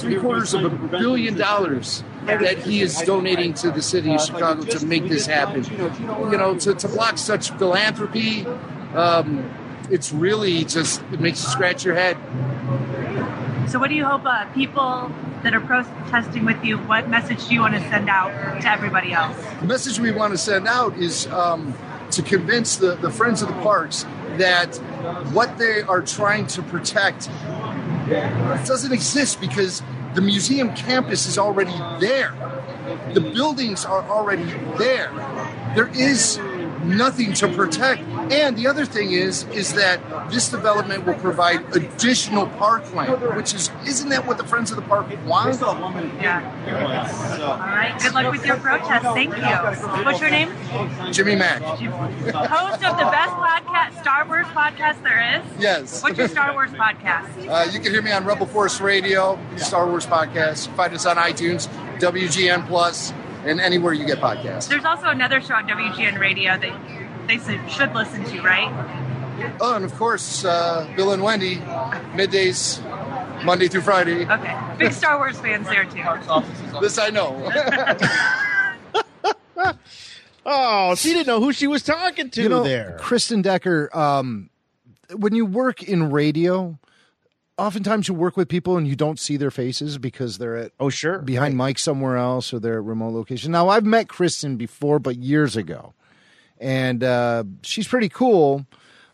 [0.00, 4.62] three quarters of a billion dollars that he is donating to the city of Chicago
[4.62, 5.64] to make this happen.
[5.64, 8.46] You know, to, to block such philanthropy,
[8.94, 9.50] um,
[9.90, 12.16] it's really just it makes you scratch your head.
[13.68, 15.10] So, what do you hope uh, people
[15.42, 16.78] that are protesting with you?
[16.78, 19.36] What message do you want to send out to everybody else?
[19.60, 21.74] The message we want to send out is um,
[22.10, 24.04] to convince the, the friends of the parks
[24.38, 24.76] that
[25.32, 27.28] what they are trying to protect
[28.66, 29.82] doesn't exist because
[30.14, 32.32] the museum campus is already there.
[33.12, 34.44] The buildings are already
[34.78, 35.10] there.
[35.74, 36.38] There is
[36.84, 38.02] nothing to protect.
[38.30, 43.70] And the other thing is, is that this development will provide additional parkland, which is,
[43.86, 45.60] isn't that what the Friends of the Park want?
[45.60, 46.42] Yeah.
[47.42, 47.98] All right.
[48.00, 49.04] Good luck with your protest.
[49.04, 50.04] Thank you.
[50.04, 50.50] What's your name?
[51.12, 51.62] Jimmy Mac.
[51.62, 55.60] Host of the best podcast, Star Wars podcast there is.
[55.60, 56.02] Yes.
[56.02, 57.48] What's your Star Wars podcast?
[57.48, 60.74] Uh, you can hear me on Rebel Force Radio, Star Wars podcast.
[60.76, 63.12] Find us on iTunes, WGN Plus,
[63.44, 64.68] and anywhere you get podcasts.
[64.68, 68.70] There's also another show on WGN Radio that they should- should listen to, right?
[69.60, 71.56] Oh, and of course, uh, Bill and Wendy,
[72.14, 72.80] middays,
[73.44, 74.24] Monday through Friday.
[74.26, 74.56] Okay.
[74.78, 76.02] Big Star Wars fans there too.
[76.80, 77.50] This I know.
[80.46, 82.98] Oh, she didn't know who she was talking to you know, there.
[83.00, 84.50] Kristen Decker, um,
[85.16, 86.78] when you work in radio,
[87.56, 90.90] oftentimes you work with people and you don't see their faces because they're at oh
[90.90, 93.52] sure behind mic somewhere else or they're at remote location.
[93.52, 95.94] Now I've met Kristen before, but years ago,
[96.64, 98.66] and uh, she's pretty cool.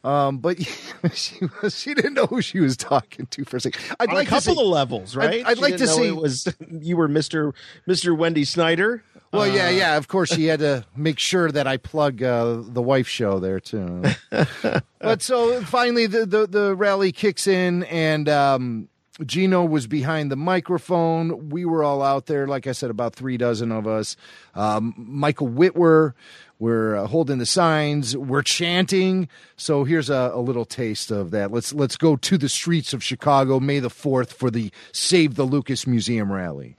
[0.03, 0.57] Um, but
[1.13, 3.83] she was, she didn't know who she was talking to for a second.
[4.01, 5.45] I'd On like a couple to say, of levels, right?
[5.45, 7.53] I'd, I'd like to say it was you were Mister
[7.87, 9.03] Mister Wendy Snyder.
[9.33, 9.97] Well, yeah, Uh, yeah.
[9.99, 13.61] Of course, she had to make sure that I plug uh, the wife show there
[13.61, 14.03] too.
[14.99, 18.89] but so finally, the, the the rally kicks in, and um,
[19.27, 21.51] Gino was behind the microphone.
[21.51, 24.17] We were all out there, like I said, about three dozen of us.
[24.55, 26.15] Um, Michael Witwer.
[26.61, 28.15] We're uh, holding the signs.
[28.15, 29.29] We're chanting.
[29.57, 31.51] So here's a, a little taste of that.
[31.51, 35.45] Let's let's go to the streets of Chicago, May the fourth, for the Save the
[35.45, 36.77] Lucas Museum rally.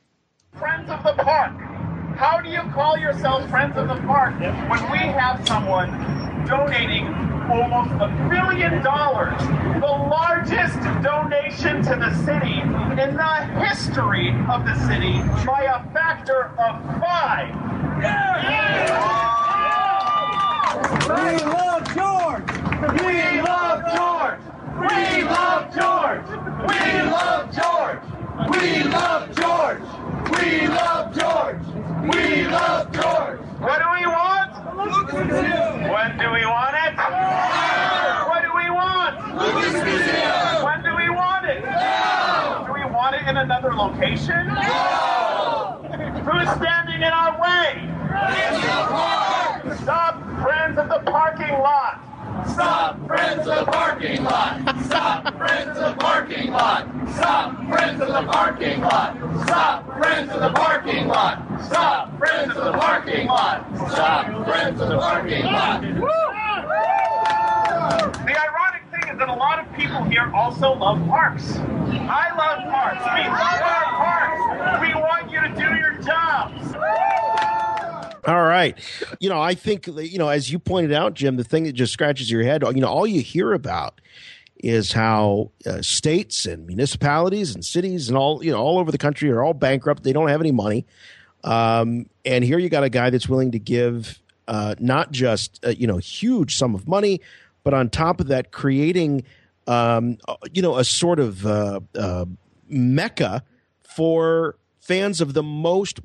[0.54, 1.58] Friends of the Park.
[2.16, 5.90] How do you call yourselves Friends of the Park when we have someone
[6.46, 7.08] donating
[7.50, 14.76] almost a billion dollars, the largest donation to the city in the history of the
[14.86, 17.50] city by a factor of five?
[21.02, 22.46] We love George!
[23.02, 24.40] We love George!
[24.80, 26.28] We love George!
[26.70, 28.02] We love George!
[28.50, 29.82] We love George!
[30.32, 31.64] We love George!
[32.04, 33.40] We love George!
[33.60, 34.52] What do we want?
[35.92, 36.96] When do we want it?
[38.30, 39.14] What do we want?
[40.64, 41.62] When do we want it?
[42.68, 44.48] Do we want it in another location?
[44.48, 45.82] No!
[46.26, 47.88] Who's standing in our way?
[49.82, 52.00] Stop, friends of the parking lot!
[52.48, 54.62] Stop, friends of the parking lot!
[54.86, 56.88] Stop, friends of the parking lot!
[57.16, 59.18] Stop, friends of the parking lot!
[59.42, 61.66] Stop, friends of the parking lot!
[61.66, 63.66] Stop, friends of the parking lot!
[63.90, 65.82] Stop, friends of the parking lot!
[68.22, 71.58] The ironic thing is that a lot of people here also love parks.
[71.58, 73.04] I love parks.
[73.16, 74.80] We love our parks.
[74.80, 76.76] We want you to do your jobs.
[78.26, 78.78] All right.
[79.20, 81.92] You know, I think, you know, as you pointed out, Jim, the thing that just
[81.92, 84.00] scratches your head, you know, all you hear about
[84.64, 88.98] is how uh, states and municipalities and cities and all, you know, all over the
[88.98, 90.04] country are all bankrupt.
[90.04, 90.86] They don't have any money.
[91.44, 95.70] Um, and here you got a guy that's willing to give uh, not just, uh,
[95.70, 97.22] you know, huge sum of money,
[97.64, 99.24] but on top of that, creating,
[99.66, 102.26] um, uh, you know, a sort of uh, uh,
[102.68, 103.44] mecca
[103.82, 106.00] for fans of the most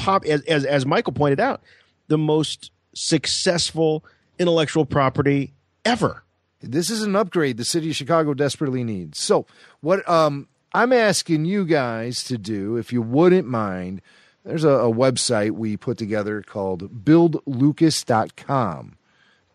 [0.00, 1.62] pop, as, as, as Michael pointed out,
[2.08, 4.04] the most successful
[4.38, 5.52] intellectual property
[5.84, 6.24] ever.
[6.62, 9.18] This is an upgrade the city of Chicago desperately needs.
[9.18, 9.46] So,
[9.80, 14.02] what um, I'm asking you guys to do, if you wouldn't mind,
[14.44, 18.96] there's a, a website we put together called buildlucas.com.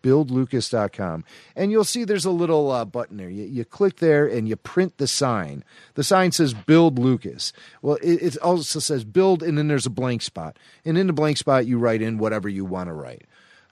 [0.06, 1.24] Buildlucas.com.
[1.56, 3.28] And you'll see there's a little uh, button there.
[3.28, 5.64] You, you click there and you print the sign.
[5.94, 7.52] The sign says Build Lucas.
[7.82, 10.56] Well, it, it also says Build, and then there's a blank spot.
[10.84, 13.24] And in the blank spot, you write in whatever you want to write.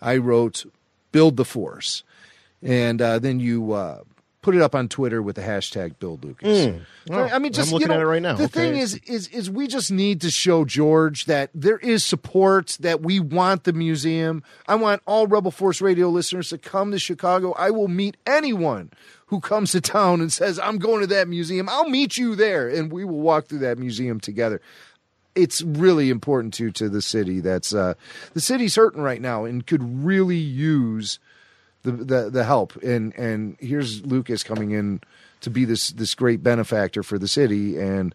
[0.03, 0.66] I wrote
[1.12, 2.03] Build the Force.
[2.61, 4.01] And uh, then you uh,
[4.45, 6.67] put it up on Twitter with the hashtag Build Lucas.
[6.67, 6.81] Mm.
[7.11, 8.35] Oh, I mean, just I'm looking you know, at it right now.
[8.35, 8.53] The Okay.
[8.53, 12.77] thing is, is, is we just need to show George that there is support.
[12.81, 14.43] That we want the museum.
[14.69, 17.53] I want all Rebel Force Radio listeners to come to Chicago.
[17.53, 18.91] I will meet anyone
[19.29, 22.69] who comes to town and says, "I'm going to that museum." I'll meet you there,
[22.69, 24.61] and we will walk through that museum together.
[25.35, 27.41] It's really important to to the city.
[27.41, 27.95] That's uh,
[28.35, 31.19] the city's hurting right now and could really use
[31.85, 35.01] the, the the help and and here's Lucas coming in
[35.40, 38.14] to be this this great benefactor for the city and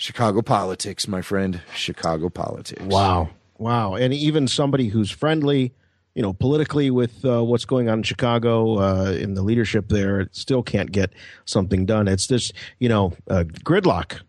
[0.00, 1.60] Chicago politics, my friend.
[1.74, 2.82] Chicago politics.
[2.82, 3.28] Wow.
[3.58, 3.96] Wow.
[3.96, 5.74] And even somebody who's friendly,
[6.14, 10.26] you know, politically with uh, what's going on in Chicago, uh, in the leadership there,
[10.32, 11.12] still can't get
[11.44, 12.08] something done.
[12.08, 14.22] It's this, you know, uh, gridlock.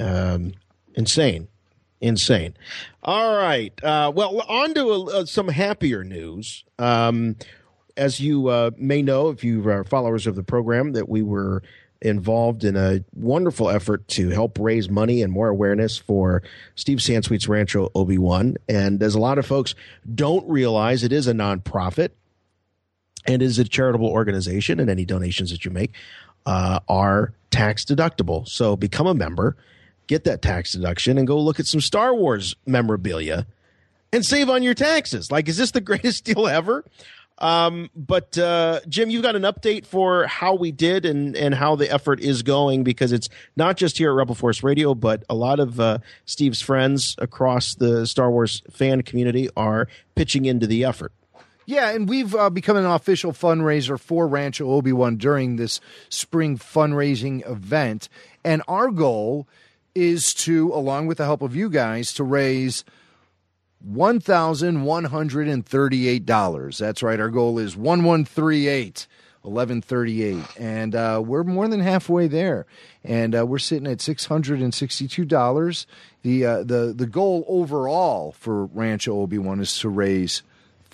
[0.00, 0.54] Um,
[0.96, 1.46] insane.
[2.04, 2.54] Insane.
[3.02, 3.72] All right.
[3.82, 6.62] Uh, well, on to uh, some happier news.
[6.78, 7.36] Um,
[7.96, 11.62] as you uh, may know, if you are followers of the program, that we were
[12.02, 16.42] involved in a wonderful effort to help raise money and more awareness for
[16.74, 18.56] Steve Sansweet's Rancho Obi Wan.
[18.68, 19.74] And as a lot of folks
[20.14, 22.10] don't realize, it is a nonprofit
[23.26, 25.94] and is a charitable organization, and any donations that you make
[26.44, 28.46] uh, are tax deductible.
[28.46, 29.56] So become a member,
[30.06, 33.46] get that tax deduction, and go look at some Star Wars memorabilia
[34.12, 35.30] and save on your taxes.
[35.30, 36.84] Like, is this the greatest deal ever?
[37.38, 41.74] Um, but uh, Jim, you've got an update for how we did and and how
[41.74, 45.34] the effort is going because it's not just here at Rebel Force Radio, but a
[45.34, 50.84] lot of uh, Steve's friends across the Star Wars fan community are pitching into the
[50.84, 51.12] effort.
[51.66, 56.58] Yeah, and we've uh, become an official fundraiser for Rancho Obi Wan during this spring
[56.58, 58.08] fundraising event.
[58.44, 59.48] And our goal
[59.94, 62.84] is to, along with the help of you guys, to raise
[63.88, 66.78] $1,138.
[66.78, 67.20] That's right.
[67.20, 69.06] Our goal is 1138.
[69.42, 72.64] 1138 and uh, we're more than halfway there
[73.04, 75.86] and uh, we're sitting at $662
[76.22, 80.42] the uh, the the goal overall for rancho obi-wan is to raise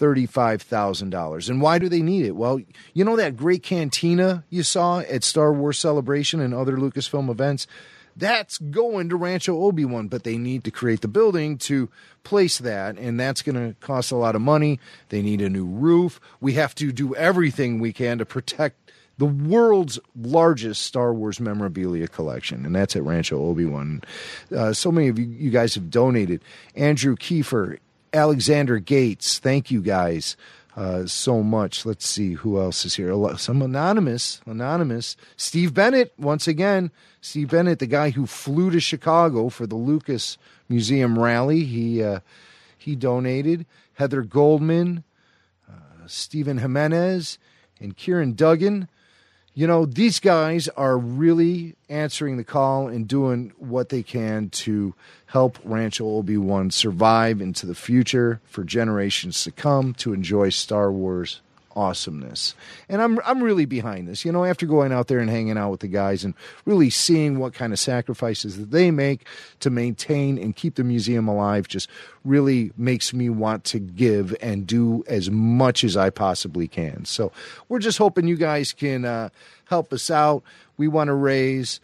[0.01, 1.51] $35,000.
[1.51, 2.35] And why do they need it?
[2.35, 2.61] Well,
[2.95, 7.67] you know that great cantina you saw at Star Wars Celebration and other Lucasfilm events?
[8.17, 11.89] That's going to Rancho Obi Wan, but they need to create the building to
[12.23, 14.79] place that, and that's going to cost a lot of money.
[15.09, 16.21] They need a new roof.
[16.41, 22.09] We have to do everything we can to protect the world's largest Star Wars memorabilia
[22.09, 24.03] collection, and that's at Rancho Obi Wan.
[24.55, 26.43] Uh, so many of you, you guys have donated.
[26.75, 27.79] Andrew Kiefer,
[28.15, 30.37] Alexander Gates, thank you guys
[30.75, 31.85] uh, so much.
[31.85, 33.13] Let's see who else is here.
[33.37, 35.17] Some anonymous, anonymous.
[35.37, 36.91] Steve Bennett, once again.
[37.21, 41.65] Steve Bennett, the guy who flew to Chicago for the Lucas Museum rally.
[41.65, 42.21] He uh,
[42.77, 43.67] he donated.
[43.95, 45.05] Heather Goldman,
[45.69, 47.39] uh, Stephen Jimenez,
[47.79, 48.89] and Kieran Duggan.
[49.53, 54.95] You know, these guys are really answering the call and doing what they can to
[55.27, 60.91] help Rancho Obi Wan survive into the future for generations to come to enjoy Star
[60.91, 61.43] Wars
[61.77, 62.55] awesomeness.
[62.89, 64.25] And I'm I'm really behind this.
[64.25, 67.39] You know, after going out there and hanging out with the guys and really seeing
[67.39, 69.27] what kind of sacrifices that they make
[69.61, 71.89] to maintain and keep the museum alive just
[72.25, 77.05] really makes me want to give and do as much as I possibly can.
[77.05, 77.33] So
[77.69, 79.31] we're just hoping you guys can uh,
[79.67, 80.43] help us out.
[80.77, 81.81] We want to raise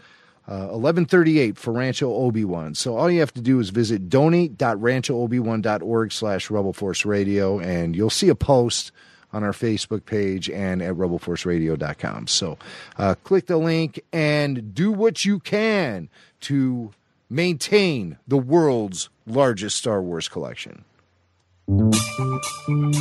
[0.48, 2.76] uh, 1138 for Rancho Obi-Wan.
[2.76, 8.10] So all you have to do is visit donate.ranchoobiwan.org slash Rebel Force Radio and you'll
[8.10, 8.92] see a post
[9.36, 12.26] on our Facebook page and at rebelforceradio.com.
[12.26, 12.58] So
[12.96, 16.08] uh, click the link and do what you can
[16.40, 16.92] to
[17.28, 20.84] maintain the world's largest Star Wars collection.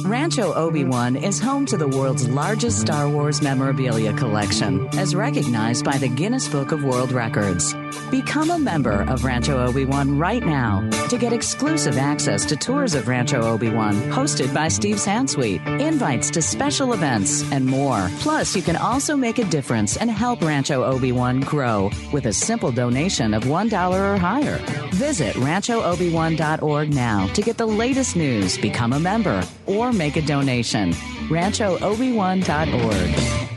[0.04, 5.98] Rancho Obi-Wan is home to the world's largest Star Wars memorabilia collection, as recognized by
[5.98, 7.74] the Guinness Book of World Records.
[8.12, 13.08] Become a member of Rancho Obi-Wan right now to get exclusive access to tours of
[13.08, 18.10] Rancho Obi-Wan hosted by Steve Sansweet, invites to special events, and more.
[18.20, 22.72] Plus, you can also make a difference and help Rancho Obi-Wan grow with a simple
[22.72, 24.58] donation of $1 or higher.
[24.94, 29.25] Visit ranchoobiwan.org now to get the latest news, become a member,
[29.66, 30.92] or make a donation.
[31.30, 33.52] RanchoObiWan.org.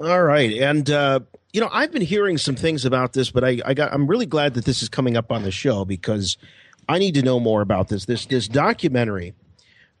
[0.00, 1.20] All right, and uh,
[1.52, 4.26] you know I've been hearing some things about this, but I, I got I'm really
[4.26, 6.36] glad that this is coming up on the show because
[6.88, 8.06] I need to know more about this.
[8.06, 9.34] This this documentary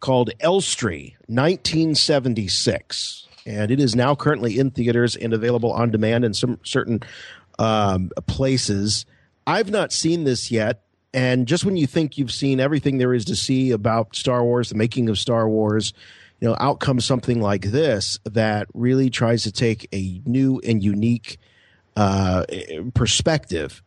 [0.00, 6.34] called Elstree 1976, and it is now currently in theaters and available on demand in
[6.34, 7.00] some certain
[7.58, 9.06] um, places.
[9.46, 10.83] I've not seen this yet.
[11.14, 14.68] And just when you think you've seen everything there is to see about Star Wars,
[14.68, 15.94] the making of Star Wars,
[16.40, 20.82] you know, out comes something like this that really tries to take a new and
[20.82, 21.38] unique
[21.96, 22.44] uh,
[22.94, 23.82] perspective.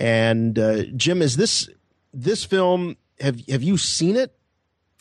[0.00, 1.68] And uh, Jim, is this
[2.14, 2.96] this film?
[3.20, 4.34] Have have you seen it?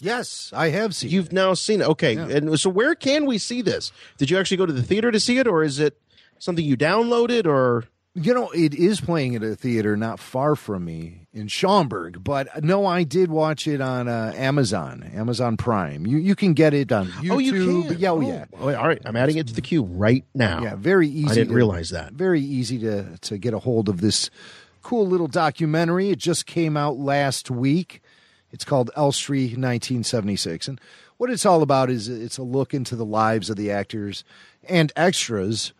[0.01, 1.09] Yes, I have seen.
[1.11, 1.87] You've now seen it.
[1.87, 2.27] Okay, Yeah.
[2.27, 3.91] and so where can we see this?
[4.17, 5.99] Did you actually go to the theater to see it, or is it
[6.39, 7.85] something you downloaded, or?
[8.13, 12.61] You know, it is playing at a theater not far from me in Schaumburg, but
[12.61, 16.05] no, I did watch it on uh, Amazon, Amazon Prime.
[16.05, 17.31] You you can get it on YouTube.
[17.31, 17.97] Oh, you can.
[17.97, 18.17] Yeah, oh,
[18.59, 18.75] Oh, yeah.
[18.75, 20.61] all right, I'm adding it to the queue right now.
[20.61, 21.29] Yeah, very easy.
[21.31, 22.11] I didn't to- realize that.
[22.11, 24.29] Very easy to to get a hold of this
[24.83, 26.09] cool little documentary.
[26.09, 28.01] It just came out last week.
[28.51, 30.81] It's called Elstree 1976, and
[31.15, 34.25] what it's all about is it's a look into the lives of the actors
[34.67, 35.71] and extras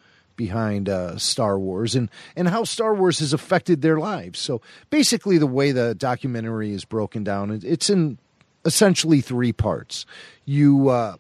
[0.42, 4.40] behind uh, Star Wars and and how Star Wars has affected their lives.
[4.40, 8.18] So basically, the way the documentary is broken down, it's in
[8.66, 10.08] essentially three parts.
[10.46, 11.18] You uh,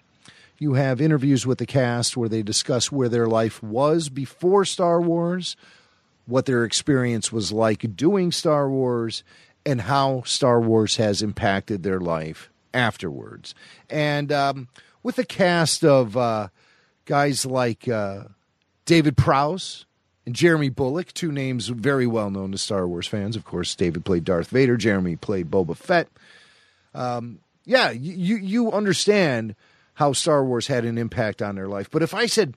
[0.57, 4.99] you have interviews with the cast where they discuss where their life was before Star
[4.99, 5.55] Wars,
[6.26, 9.24] what their experience was like doing Star Wars,
[9.63, 13.53] and how Star Wars has impacted their life afterwards.
[13.88, 14.67] And um,
[15.03, 16.47] with a cast of uh,
[17.05, 18.24] guys like uh,
[18.86, 19.86] David Prowse
[20.25, 23.36] and Jeremy Bulloch, two names very well known to Star Wars fans.
[23.36, 26.07] Of course, David played Darth Vader, Jeremy played Boba Fett.
[26.93, 29.55] Um, yeah, you, you understand
[29.95, 31.89] how Star Wars had an impact on their life.
[31.89, 32.55] But if I said,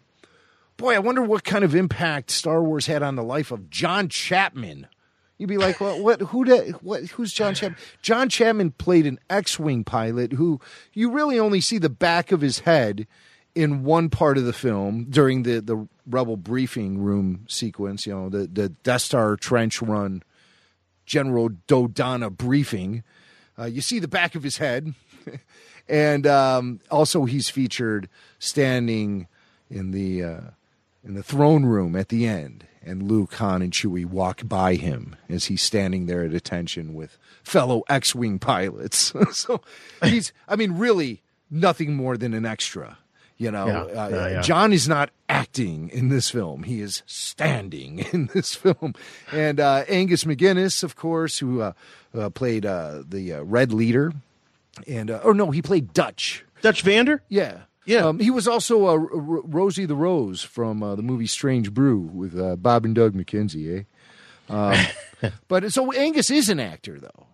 [0.76, 4.08] boy, I wonder what kind of impact Star Wars had on the life of John
[4.08, 4.86] Chapman.
[5.36, 6.20] You'd be like, well, what?
[6.20, 6.44] Who?
[6.44, 7.02] Da, what?
[7.06, 7.78] Who's John Chapman?
[8.02, 10.60] John Chapman played an X-wing pilot who
[10.92, 13.06] you really only see the back of his head
[13.54, 18.06] in one part of the film during the the Rebel briefing room sequence.
[18.06, 20.22] You know, the the Death Star trench run,
[21.06, 23.02] General Dodonna briefing.
[23.58, 24.94] Uh, you see the back of his head,
[25.88, 29.28] and um, also he's featured standing
[29.70, 30.40] in the uh,
[31.04, 35.16] in the throne room at the end, and Luke, Han, and Chewie walk by him
[35.28, 39.12] as he's standing there at attention with fellow X-wing pilots.
[39.32, 39.60] so
[40.02, 42.98] he's, I mean, really nothing more than an extra.
[43.36, 44.40] You know, Yeah, uh, yeah, yeah.
[44.42, 48.94] John is not acting in this film; he is standing in this film.
[49.32, 51.72] And uh, Angus MacInnes, of course, who uh,
[52.16, 54.12] uh, played uh, the uh, Red Leader,
[54.86, 56.44] and uh, or no, he played Dutch.
[56.62, 57.22] Dutch Vander.
[57.28, 58.06] Yeah, yeah.
[58.06, 61.98] Um, he was also uh, R- Rosie the Rose from uh, the movie Strange Brew
[61.98, 63.80] with uh, Bob and Doug McKenzie.
[63.80, 64.52] Eh?
[64.52, 67.26] Um, but so Angus is an actor, though.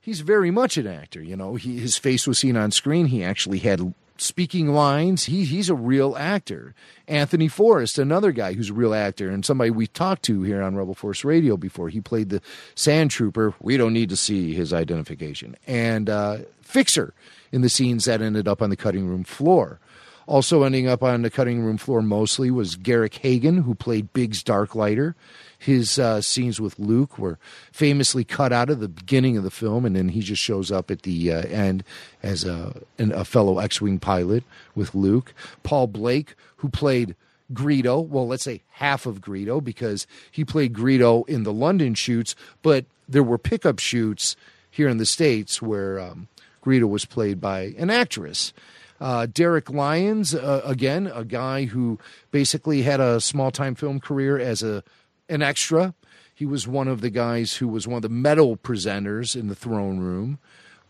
[0.00, 1.20] He's very much an actor.
[1.20, 3.06] You know, he, his face was seen on screen.
[3.06, 5.24] He actually had speaking lines.
[5.24, 6.74] He he's a real actor.
[7.08, 10.76] Anthony Forrest, another guy who's a real actor, and somebody we talked to here on
[10.76, 11.88] Rebel Force Radio before.
[11.88, 12.40] He played the
[12.74, 13.54] Sand Trooper.
[13.60, 15.56] We don't need to see his identification.
[15.66, 17.14] And uh, Fixer
[17.52, 19.78] in the scenes that ended up on the cutting room floor.
[20.26, 24.42] Also ending up on the cutting room floor mostly was Garrick Hagon, who played Biggs
[24.42, 25.14] Darklighter.
[25.66, 27.40] His uh, scenes with Luke were
[27.72, 30.92] famously cut out of the beginning of the film, and then he just shows up
[30.92, 31.82] at the uh, end
[32.22, 34.44] as a, an, a fellow X Wing pilot
[34.76, 35.34] with Luke.
[35.64, 37.16] Paul Blake, who played
[37.52, 42.36] Greedo, well, let's say half of Greedo, because he played Greedo in the London shoots,
[42.62, 44.36] but there were pickup shoots
[44.70, 46.28] here in the States where um,
[46.64, 48.52] Greedo was played by an actress.
[49.00, 51.98] Uh, Derek Lyons, uh, again, a guy who
[52.30, 54.84] basically had a small time film career as a
[55.28, 55.94] an extra.
[56.34, 59.54] He was one of the guys who was one of the medal presenters in the
[59.54, 60.38] throne room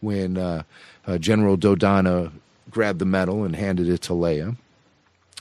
[0.00, 0.62] when uh,
[1.06, 2.32] uh, General Dodonna
[2.70, 4.56] grabbed the medal and handed it to Leia.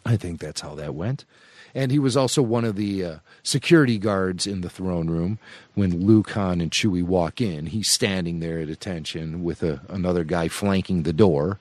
[0.06, 1.26] I think that's how that went.
[1.74, 5.40] And he was also one of the uh, security guards in the throne room
[5.74, 7.66] when Luke, Han, and Chewie walk in.
[7.66, 11.60] He's standing there at attention with a, another guy flanking the door.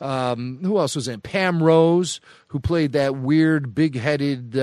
[0.00, 1.20] Um, who else was in?
[1.20, 4.56] Pam Rose, who played that weird, big headed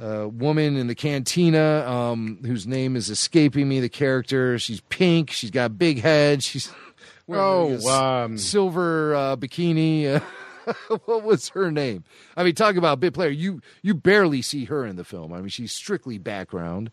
[0.00, 4.58] uh, woman in the cantina um, whose name is escaping me, the character.
[4.58, 5.30] She's pink.
[5.30, 6.42] She's got a big head.
[6.42, 6.70] She's
[7.26, 10.20] wearing Oh, a um, silver uh, bikini.
[11.04, 12.04] what was her name?
[12.36, 13.30] I mean, talk about bit player.
[13.30, 15.32] You you barely see her in the film.
[15.32, 16.90] I mean, she's strictly background.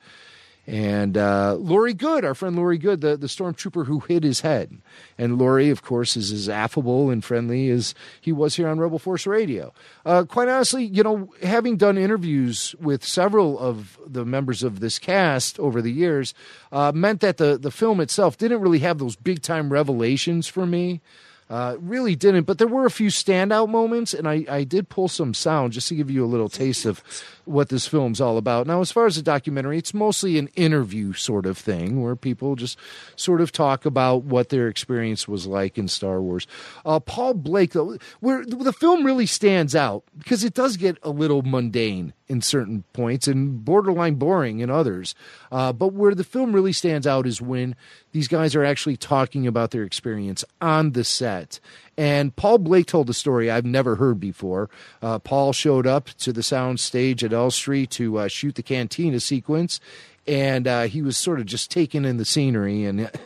[0.68, 4.78] And uh, Laurie Goode, our friend Laurie Goode, the, the stormtrooper who hid his head.
[5.18, 9.00] And Laurie, of course, is as affable and friendly as he was here on Rebel
[9.00, 9.74] Force Radio.
[10.06, 15.00] Uh, quite honestly, you know, having done interviews with several of the members of this
[15.00, 16.34] cast over the years,
[16.72, 20.66] uh, meant that the, the film itself didn't really have those big time revelations for
[20.66, 21.02] me.
[21.50, 25.10] Uh, really didn't, but there were a few standout moments, and I, I did pull
[25.10, 27.04] some sound just to give you a little taste of
[27.52, 28.68] what this film's all about.
[28.68, 32.56] Now, as far as the documentary, it's mostly an interview sort of thing where people
[32.56, 32.78] just
[33.16, 36.48] sort of talk about what their experience was like in Star Wars.
[36.86, 41.10] Uh, Paul Blake, though, where the film really stands out because it does get a
[41.10, 45.14] little mundane in certain points and borderline boring in others.
[45.52, 47.76] Uh, but where the film really stands out is when
[48.14, 51.60] these guys are actually talking about their experience on the set.
[51.98, 54.70] And Paul Blake told a story I've never heard before.
[55.02, 59.20] Uh, Paul showed up to the sound stage at Elstree to uh, shoot the Cantina
[59.20, 59.80] sequence,
[60.26, 62.86] and uh, he was sort of just taking in the scenery.
[62.86, 63.20] And it,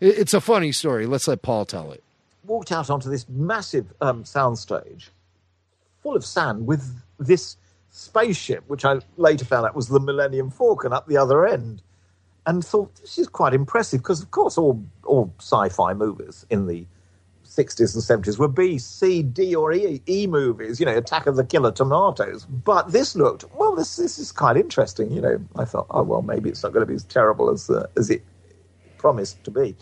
[0.00, 1.06] it's a funny story.
[1.06, 2.02] Let's let Paul tell it.
[2.44, 5.08] walked out onto this massive um, soundstage
[6.02, 7.56] full of sand with this
[7.90, 11.82] spaceship, which I later found out was the Millennium Falcon up the other end,
[12.46, 16.86] and thought this is quite impressive because, of course, all all sci-fi movies in the
[17.50, 21.36] 60s and 70s were B, C, D, or E, e movies, you know, Attack of
[21.36, 22.46] the Killer Tomatoes.
[22.46, 25.38] But this looked, well, this, this is quite interesting, you know.
[25.56, 28.10] I thought, oh, well, maybe it's not going to be as terrible as, uh, as
[28.10, 28.26] it
[28.98, 29.76] promised to be.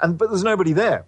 [0.00, 1.06] And But there's nobody there.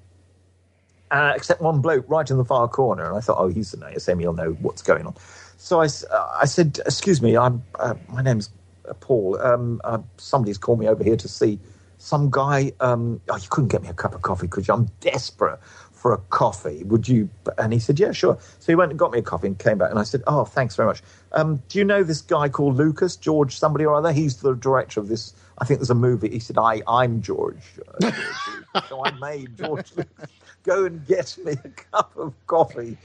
[1.11, 3.07] Uh, except one bloke right in the far corner.
[3.07, 5.15] And I thought, oh, he's an ASM, he'll know what's going on.
[5.57, 8.51] So I, uh, I said, excuse me, I'm, uh, my name's
[8.89, 9.41] uh, Paul.
[9.41, 11.61] Um, uh, somebody's called me over here to see
[11.99, 12.73] some guy.
[12.81, 14.75] Um, oh, you couldn't get me a cup of coffee, could you?
[14.75, 15.61] I'm desperate
[16.05, 16.85] for a coffee.
[16.85, 17.31] Would you?
[17.57, 18.37] And he said, yeah, sure.
[18.59, 19.89] So he went and got me a coffee and came back.
[19.89, 21.03] And I said, oh, thanks very much.
[21.33, 24.13] Um, do you know this guy called Lucas, George, somebody or other?
[24.13, 25.33] He's the director of this.
[25.57, 26.29] I think there's a movie.
[26.29, 27.57] He said, I, I'm George.
[28.03, 28.11] Uh,
[28.75, 30.29] George so I made George Lucas
[30.63, 32.99] go and get me a cup of coffee.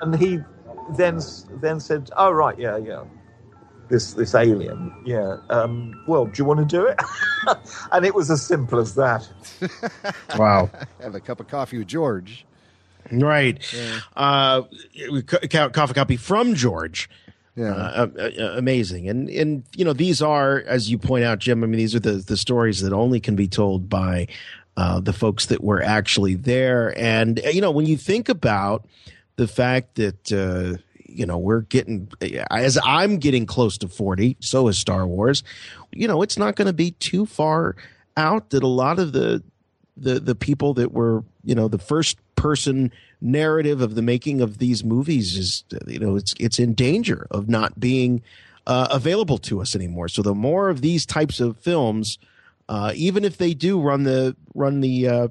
[0.00, 0.40] And he
[0.96, 1.20] then
[1.60, 3.04] then said, oh, right, yeah, yeah
[3.88, 4.94] this this alien.
[5.04, 5.38] Yeah.
[5.50, 6.98] Um, well, do you want to do it?
[7.92, 9.28] and it was as simple as that.
[10.36, 10.70] Wow.
[11.00, 12.44] Have a cup of coffee with George.
[13.10, 13.62] Right.
[14.16, 14.62] Uh,
[15.26, 17.08] co- co- coffee copy from George.
[17.56, 17.66] Yeah.
[17.66, 19.08] Uh, uh, uh, amazing.
[19.08, 22.00] And, and, you know, these are, as you point out, Jim, I mean, these are
[22.00, 24.26] the, the stories that only can be told by
[24.76, 26.98] uh, the folks that were actually there.
[26.98, 28.86] And, uh, you know, when you think about
[29.36, 30.82] the fact that, uh,
[31.14, 32.10] you know, we're getting,
[32.50, 35.42] as I'm getting close to 40, so is Star Wars,
[35.92, 37.76] you know, it's not going to be too far
[38.16, 39.42] out that a lot of the,
[39.96, 44.58] the, the people that were, you know, the first person narrative of the making of
[44.58, 48.20] these movies is, you know, it's, it's in danger of not being
[48.66, 50.08] uh, available to us anymore.
[50.08, 52.18] So the more of these types of films,
[52.68, 55.28] uh, even if they do run the, run the, uh,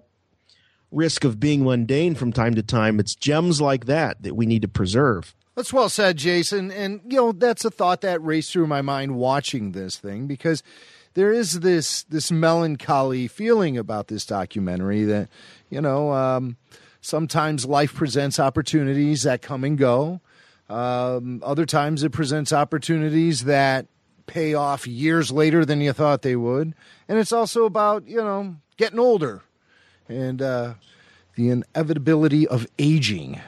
[0.94, 4.62] risk of being mundane from time to time, it's gems like that that we need
[4.62, 5.34] to preserve.
[5.56, 6.72] That's well said, Jason.
[6.72, 10.64] And, you know, that's a thought that raced through my mind watching this thing because
[11.14, 15.30] there is this this melancholy feeling about this documentary that,
[15.70, 16.58] you know, um,
[17.02, 20.22] sometimes life presents opportunities that come and go.
[20.70, 23.86] Um, other times it presents opportunities that
[24.26, 26.74] pay off years later than you thought they would.
[27.08, 29.42] And it's also about, you know, getting older
[30.08, 30.74] and uh,
[31.36, 33.40] the inevitability of aging.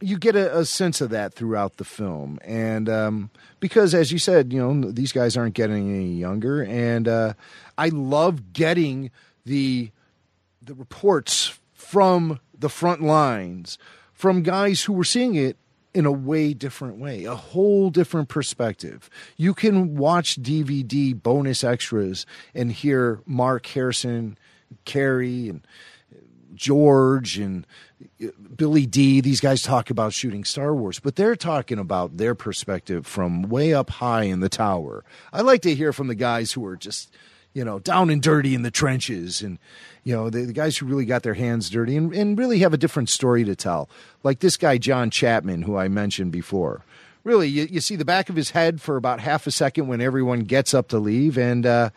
[0.00, 3.30] You get a, a sense of that throughout the film, and um,
[3.60, 7.34] because as you said, you know these guys aren't getting any younger, and uh,
[7.76, 9.10] I love getting
[9.44, 9.90] the
[10.62, 13.78] the reports from the front lines
[14.12, 15.56] from guys who were seeing it
[15.92, 19.10] in a way different way, a whole different perspective.
[19.36, 24.38] You can watch DVD bonus extras and hear Mark Harrison,
[24.84, 25.66] Carrie, and
[26.54, 27.66] George and
[28.56, 29.20] Billy D.
[29.20, 33.74] These guys talk about shooting Star Wars, but they're talking about their perspective from way
[33.74, 35.04] up high in the tower.
[35.32, 37.12] I like to hear from the guys who are just,
[37.52, 39.58] you know, down and dirty in the trenches and,
[40.04, 42.72] you know, the, the guys who really got their hands dirty and, and really have
[42.72, 43.88] a different story to tell.
[44.22, 46.84] Like this guy, John Chapman, who I mentioned before.
[47.22, 50.00] Really, you, you see the back of his head for about half a second when
[50.00, 51.90] everyone gets up to leave, and uh,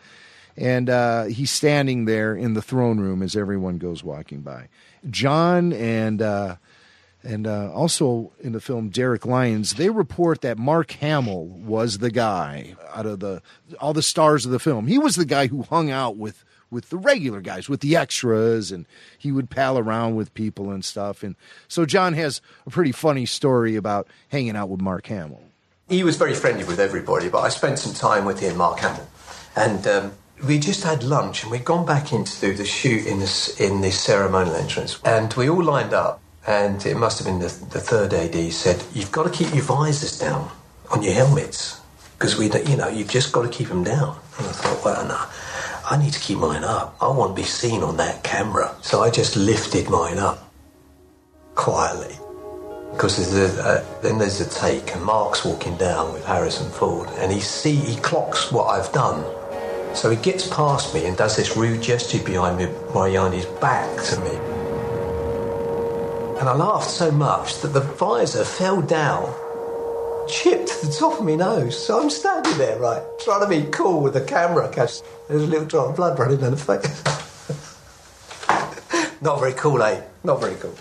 [0.56, 4.68] and uh, he's standing there in the throne room as everyone goes walking by.
[5.10, 6.56] John and uh,
[7.22, 12.10] and uh, also in the film Derek Lyons, they report that Mark Hamill was the
[12.10, 13.42] guy out of the
[13.80, 14.86] all the stars of the film.
[14.86, 18.72] He was the guy who hung out with with the regular guys, with the extras,
[18.72, 18.84] and
[19.16, 21.22] he would pal around with people and stuff.
[21.22, 21.36] And
[21.68, 25.42] so John has a pretty funny story about hanging out with Mark Hamill.
[25.88, 29.06] He was very friendly with everybody, but I spent some time with him, Mark Hamill,
[29.54, 33.06] and um, we just had lunch, and we'd gone back in to do the shoot
[33.06, 37.26] in this in this ceremonial entrance, and we all lined up, and it must have
[37.26, 40.50] been the, the third AD said, "You've got to keep your visors down
[40.90, 41.80] on your helmets."
[42.18, 44.16] Because we, you know, you've just got to keep them down.
[44.38, 45.20] And I thought, well, no,
[45.90, 46.96] I need to keep mine up.
[47.00, 48.74] I want to be seen on that camera.
[48.82, 50.50] So I just lifted mine up
[51.54, 52.16] quietly.
[52.92, 57.32] Because there's a, then there's a take, and Mark's walking down with Harrison Ford, and
[57.32, 59.24] he see he clocks what I've done.
[59.94, 64.20] So he gets past me and does this rude gesture behind me, his back to
[64.20, 64.30] me.
[66.40, 69.32] And I laughed so much that the visor fell down,
[70.28, 71.86] chipped the top of my nose.
[71.86, 75.46] So I'm standing there, right, trying to be cool with the camera, because there's a
[75.46, 77.02] little drop of blood running down the face.
[79.22, 80.02] Not very cool, eh?
[80.22, 80.76] Not very cool.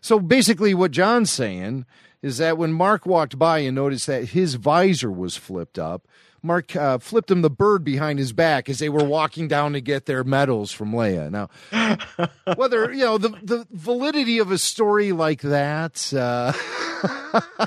[0.00, 1.86] So basically, what John's saying
[2.22, 6.06] is that when Mark walked by and noticed that his visor was flipped up,
[6.42, 9.80] Mark uh, flipped him the bird behind his back as they were walking down to
[9.80, 11.30] get their medals from Leia.
[11.30, 11.48] Now,
[12.56, 16.52] whether you know the the validity of a story like that, uh,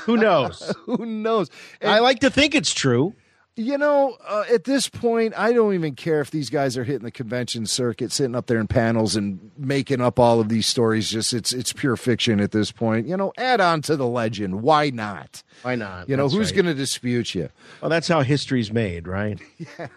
[0.01, 0.73] who knows?
[0.85, 1.49] who knows?
[1.81, 3.13] I like to think it's true.
[3.57, 7.03] You know, uh, at this point, I don't even care if these guys are hitting
[7.03, 11.09] the convention circuit, sitting up there in panels and making up all of these stories.
[11.09, 13.07] Just it's it's pure fiction at this point.
[13.07, 14.61] You know, add on to the legend.
[14.61, 15.43] Why not?
[15.63, 16.07] Why not?
[16.07, 16.55] You know, That's who's right.
[16.63, 17.49] going to dispute you?
[17.81, 19.39] Well, that's how history's made, right?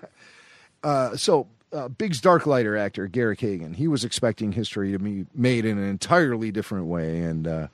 [0.82, 5.64] Uh, so, uh, Biggs Darklighter actor Garrick Hagon, he was expecting history to be made
[5.64, 7.68] in an entirely different way, and uh,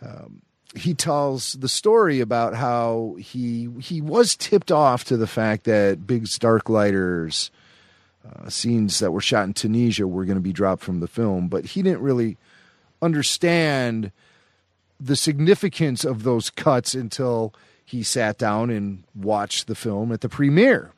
[0.00, 0.42] um,
[0.76, 6.06] he tells the story about how he he was tipped off to the fact that
[6.06, 7.50] Biggs Darklighter's
[8.24, 11.48] uh, scenes that were shot in Tunisia were going to be dropped from the film,
[11.48, 12.36] but he didn't really
[13.00, 14.12] understand
[15.00, 17.54] the significance of those cuts until
[17.84, 20.92] he sat down and watched the film at the premiere.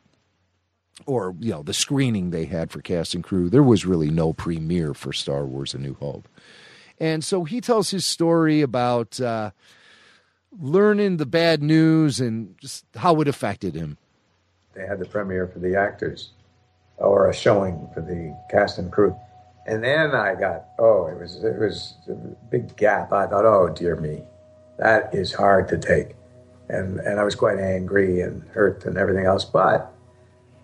[1.06, 3.48] Or you know the screening they had for cast and crew.
[3.48, 6.28] There was really no premiere for star wars a new hope
[7.00, 9.50] and so he tells his story about uh,
[10.58, 13.98] learning the bad news and just how it affected him.
[14.74, 16.32] They had the premiere for the actors
[16.96, 19.16] or a showing for the cast and crew.
[19.66, 22.14] And then i got oh it was it was a
[22.50, 23.12] big gap.
[23.12, 24.22] I thought oh dear me
[24.78, 26.14] that is hard to take.
[26.68, 29.44] And and i was quite angry and hurt and everything else.
[29.44, 29.92] But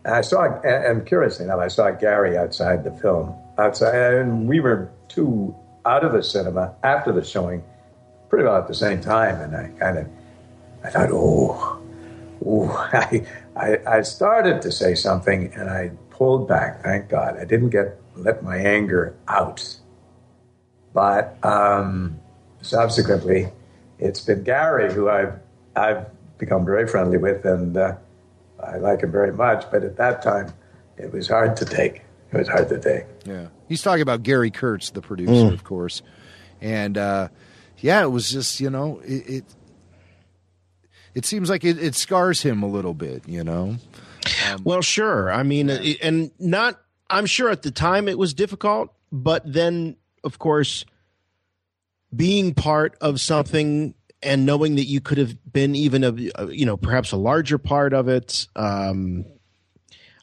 [0.07, 4.91] I saw, and curiously enough, I saw Gary outside the film, outside, and we were
[5.09, 5.55] two
[5.87, 7.63] out of the cinema after the showing,
[8.29, 10.07] pretty well at the same time, and I kind of,
[10.85, 11.81] I thought, oh,
[12.45, 13.27] oh, I,
[13.57, 16.83] I, I started to say something, and I pulled back.
[16.83, 19.77] Thank God, I didn't get let my anger out,
[20.93, 22.21] but um,
[22.63, 23.49] subsequently,
[23.99, 25.35] it's been Gary who I've
[25.75, 26.07] I've
[26.39, 27.77] become very friendly with, and.
[27.77, 27.97] Uh,
[28.65, 30.53] I like him very much, but at that time,
[30.97, 32.03] it was hard to take.
[32.35, 33.05] It was hard to take.
[33.25, 35.53] Yeah, he's talking about Gary Kurtz, the producer, Mm.
[35.53, 36.03] of course,
[36.61, 37.29] and uh,
[37.79, 39.29] yeah, it was just you know it.
[39.29, 39.45] It,
[41.15, 43.77] it seems like it, it scars him a little bit, you know.
[44.65, 45.31] well, sure.
[45.31, 46.81] I mean, it- and not.
[47.11, 50.85] I'm sure at the time it was difficult, but then, of course,
[52.15, 56.65] being part of something and knowing that you could have been even a, a you
[56.67, 58.49] know perhaps a larger part of it.
[58.57, 59.25] Um,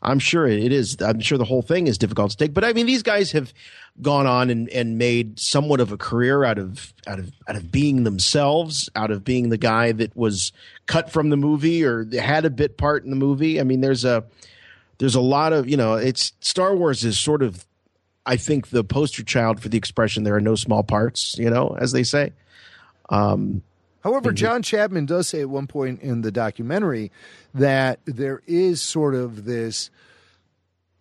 [0.01, 0.97] I'm sure it is.
[0.99, 2.53] I'm sure the whole thing is difficult to take.
[2.53, 3.53] But I mean, these guys have
[4.01, 7.71] gone on and, and made somewhat of a career out of out of out of
[7.71, 10.51] being themselves, out of being the guy that was
[10.87, 13.59] cut from the movie or had a bit part in the movie.
[13.59, 14.23] I mean, there's a
[14.97, 17.65] there's a lot of you know, it's Star Wars is sort of,
[18.25, 21.77] I think, the poster child for the expression "there are no small parts," you know,
[21.79, 22.33] as they say.
[23.09, 23.61] Um,
[24.03, 27.11] However, John Chapman does say at one point in the documentary
[27.53, 29.89] that there is sort of this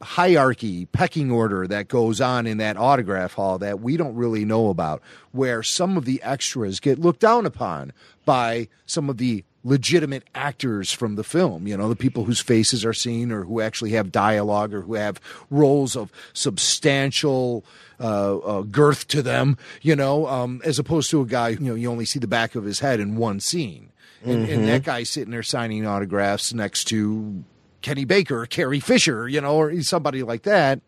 [0.03, 4.71] hierarchy, pecking order that goes on in that autograph hall that we don't really know
[4.71, 7.93] about, where some of the extras get looked down upon
[8.25, 12.85] by some of the legitimate actors from the film, you know, the people whose faces
[12.85, 17.65] are seen or who actually have dialogue or who have roles of substantial
[18.01, 21.75] uh, uh, girth to them, you know, um, as opposed to a guy, you know,
[21.75, 23.93] you only see the back of his head in one scene.
[24.23, 24.53] And, Mm-hmm.
[24.53, 27.43] and that guy sitting there signing autographs next to
[27.81, 30.81] Kenny Baker or Carrie Fisher, you know, or somebody like that.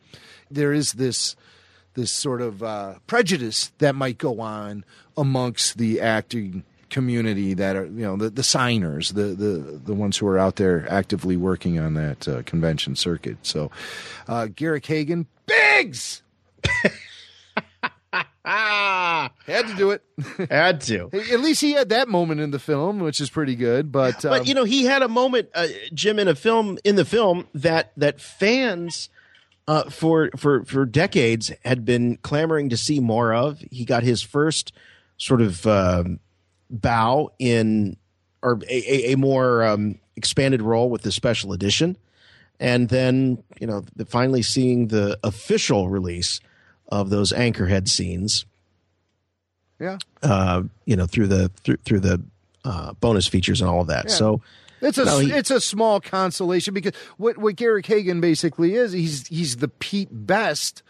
[0.50, 1.34] There is this
[1.94, 4.84] this sort of uh, prejudice that might go on
[5.16, 10.18] amongst the acting community that are you know the, the signers the, the the ones
[10.18, 13.38] who are out there actively working on that uh, convention circuit.
[13.42, 13.70] So
[14.28, 16.22] uh, Garrick Hagon Biggs!
[18.44, 20.02] Had to do it.
[20.50, 21.08] Had to.
[21.12, 24.30] At least he had that moment in the film which is pretty good but um,
[24.30, 27.46] but you know he had a moment uh, jim in a film in the film
[27.54, 29.08] that that fans
[29.68, 33.60] uh, for for for decades had been clamoring to see more of.
[33.70, 34.72] He got his first
[35.16, 36.18] sort of um,
[36.72, 37.96] bow in
[38.42, 41.96] or a, a, a more um, expanded role with the special edition.
[42.58, 46.40] And then you know the, finally seeing the official release
[46.88, 48.44] of those anchorhead scenes.
[49.80, 49.98] Yeah.
[50.22, 52.22] Uh, you know through the through, through the
[52.64, 54.04] uh, bonus features and all of that.
[54.06, 54.14] Yeah.
[54.14, 54.40] so
[54.80, 58.92] It's a no, he- it's a small consolation because what what Garrick Hagon basically is
[58.92, 60.82] he's he's the Pete Best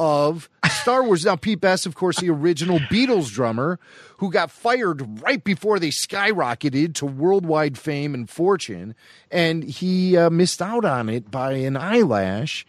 [0.00, 0.48] of
[0.80, 1.26] Star Wars.
[1.26, 3.78] Now Pete Best, of course, the original Beatles drummer
[4.16, 8.94] who got fired right before they skyrocketed to worldwide fame and fortune,
[9.30, 12.66] and he uh, missed out on it by an eyelash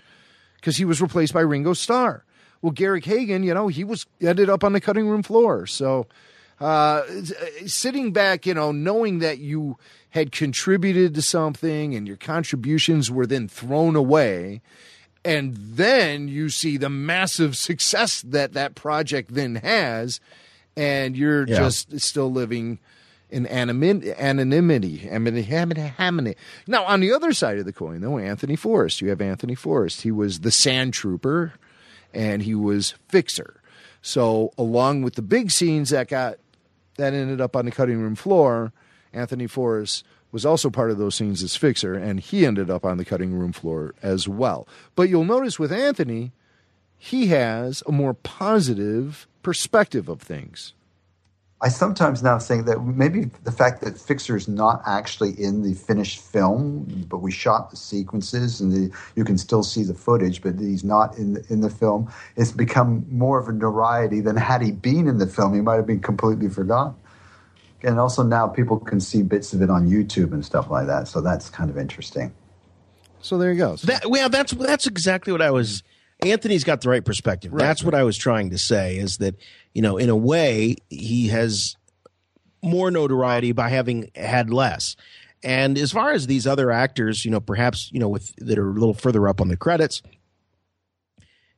[0.57, 2.25] because he was replaced by Ringo Starr.
[2.61, 5.65] Well, Garrick Hagon, you know, he was ended up on the cutting room floor.
[5.65, 6.07] So,
[6.59, 7.03] uh,
[7.65, 9.77] sitting back, you know, knowing that you
[10.09, 14.61] had contributed to something and your contributions were then thrown away,
[15.24, 20.19] and then you see the massive success that that project then has,
[20.76, 21.57] and you're Yeah.
[21.57, 22.80] just still living
[23.30, 26.36] in anonymity, anonymity, anonymity.
[26.67, 30.01] Now, on the other side of the coin, though, Anthony Forrest, you have Anthony Forrest.
[30.01, 31.53] He was the Sand Trooper,
[32.13, 33.61] and he was Fixer.
[34.01, 36.39] So, along with the big scenes that got
[36.97, 38.74] that ended up on the cutting room floor,
[39.13, 42.97] Anthony Forrest was also part of those scenes as Fixer, and he ended up on
[42.97, 44.67] the cutting room floor as well.
[44.95, 46.32] But you'll notice with Anthony,
[46.97, 50.73] he has a more positive perspective of things.
[51.63, 56.19] I sometimes now think that maybe the fact that Fixer's not actually in the finished
[56.19, 60.59] film, but we shot the sequences and the, you can still see the footage, but
[60.59, 62.11] he's not in the, in the film.
[62.36, 65.75] It's become more of a notoriety than had he been in the film, he might
[65.75, 66.95] have been completely forgotten.
[67.84, 71.07] And also now people can see bits of it on YouTube and stuff like that,
[71.07, 72.34] so that's kind of interesting.
[73.21, 73.75] So there you go.
[73.77, 75.84] That well, that's that's exactly what I was.
[76.23, 77.51] Anthony's got the right perspective.
[77.53, 79.36] that's what I was trying to say is that
[79.73, 81.75] you know, in a way, he has
[82.63, 84.95] more notoriety by having had less.
[85.43, 88.69] And as far as these other actors, you know, perhaps you know, with that are
[88.69, 90.01] a little further up on the credits,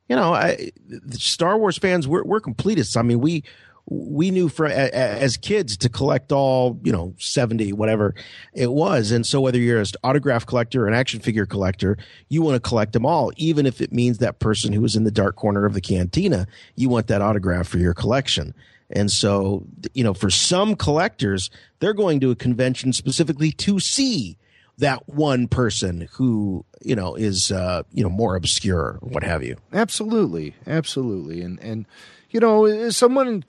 [0.08, 2.96] you know, I, the Star Wars fans, we're, we're completists.
[2.96, 3.44] I mean, we
[3.86, 8.14] we knew for as kids to collect all you know 70 whatever
[8.54, 9.10] it was.
[9.10, 12.66] And so whether you're an autograph collector or an action figure collector you want to
[12.66, 15.66] collect them all even if it means that person who was in the dark corner
[15.66, 18.54] of the cantina you want that autograph for your collection.
[18.90, 24.38] And so you know for some collectors they're going to a convention specifically to see
[24.78, 29.56] that one person who you know is uh you know more obscure what have you.
[29.74, 31.86] Absolutely, absolutely, and and
[32.34, 33.44] you know, someone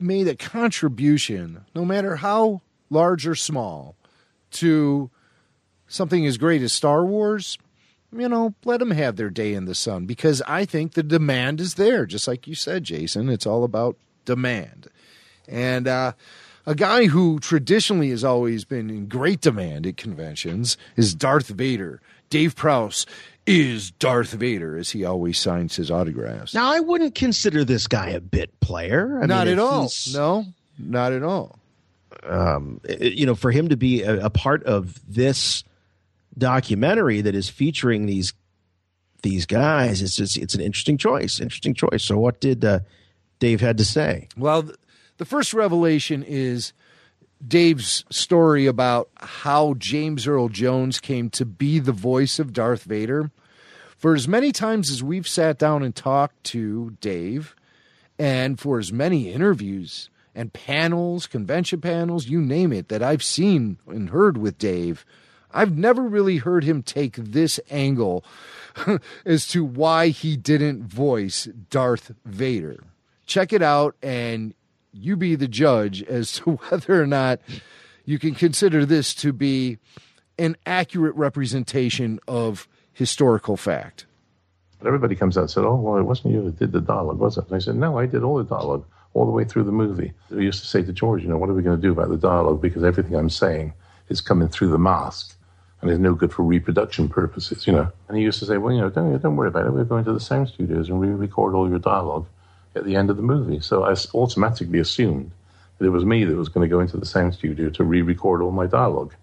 [0.00, 3.96] made a contribution, no matter how large or small,
[4.52, 5.10] to
[5.86, 7.58] something as great as Star Wars.
[8.12, 11.60] You know, let them have their day in the sun because I think the demand
[11.60, 12.06] is there.
[12.06, 14.88] Just like you said, Jason, it's all about demand.
[15.46, 16.12] And uh,
[16.66, 22.00] a guy who traditionally has always been in great demand at conventions is Darth Vader.
[22.30, 23.06] Dave Prowse
[23.50, 26.54] is Darth Vader, as he always signs his autographs.
[26.54, 29.20] Now, I wouldn't consider this guy a bit player.
[29.22, 29.90] I not mean, at all.
[30.12, 30.46] No,
[30.78, 31.58] not at all.
[32.22, 35.64] Um, it- you know, for him to be a, a part of this
[36.36, 38.32] documentary that is featuring these
[39.22, 40.00] these guys.
[40.00, 41.40] It's just it's an interesting choice.
[41.40, 42.02] Interesting choice.
[42.04, 42.80] So, what did uh,
[43.38, 44.28] Dave had to say?
[44.36, 44.70] Well,
[45.18, 46.72] the first revelation is
[47.46, 53.30] Dave's story about how James Earl Jones came to be the voice of Darth Vader.
[53.96, 57.54] For as many times as we've sat down and talked to Dave,
[58.18, 63.78] and for as many interviews and panels, convention panels, you name it, that I've seen
[63.86, 65.04] and heard with Dave,
[65.52, 68.24] I've never really heard him take this angle
[69.24, 72.84] as to why he didn't voice Darth Vader.
[73.26, 74.54] Check it out and
[74.92, 77.40] you be the judge as to whether or not
[78.04, 79.78] you can consider this to be
[80.38, 84.06] an accurate representation of historical fact.
[84.78, 87.18] But everybody comes out and said, "Oh, well, it wasn't you that did the dialogue,
[87.18, 89.64] was it?" And I said, "No, I did all the dialogue all the way through
[89.64, 91.82] the movie." I used to say to George, "You know, what are we going to
[91.82, 92.62] do about the dialogue?
[92.62, 93.74] Because everything I'm saying
[94.08, 95.36] is coming through the mask,
[95.82, 98.72] and is no good for reproduction purposes, you know." And he used to say, "Well,
[98.72, 99.74] you know, don't don't worry about it.
[99.74, 102.26] We're going to the sound studios and re-record all your dialogue
[102.74, 105.32] at the end of the movie." So I automatically assumed
[105.78, 108.42] that it was me that was going to go into the sound studio to re-record
[108.42, 109.14] all my dialogue.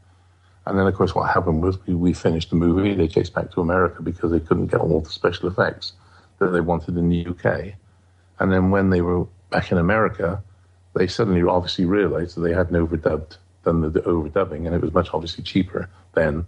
[0.65, 2.93] And then, of course, what happened was we, we finished the movie.
[2.93, 5.93] They chased back to America because they couldn't get all the special effects
[6.39, 7.73] that they wanted in the UK.
[8.39, 10.43] And then when they were back in America,
[10.93, 14.93] they suddenly obviously realized that they hadn't overdubbed, done the, the overdubbing, and it was
[14.93, 16.45] much obviously cheaper then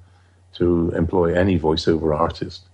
[0.55, 2.68] to employ any voiceover artist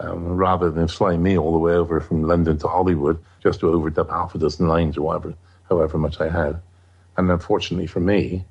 [0.00, 3.66] um, rather than fly me all the way over from London to Hollywood just to
[3.66, 5.34] overdub half a dozen lines or whatever,
[5.68, 6.60] however much I had.
[7.16, 8.44] And unfortunately for me,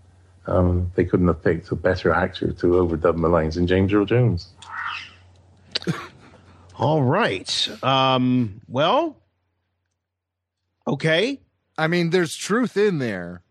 [0.48, 4.06] um, they couldn't have picked a better actor to overdub my lines than James Earl
[4.06, 4.48] Jones.
[6.78, 7.84] All right.
[7.84, 9.18] Um, well,
[10.88, 11.40] okay.
[11.78, 13.42] I mean, there's truth in there,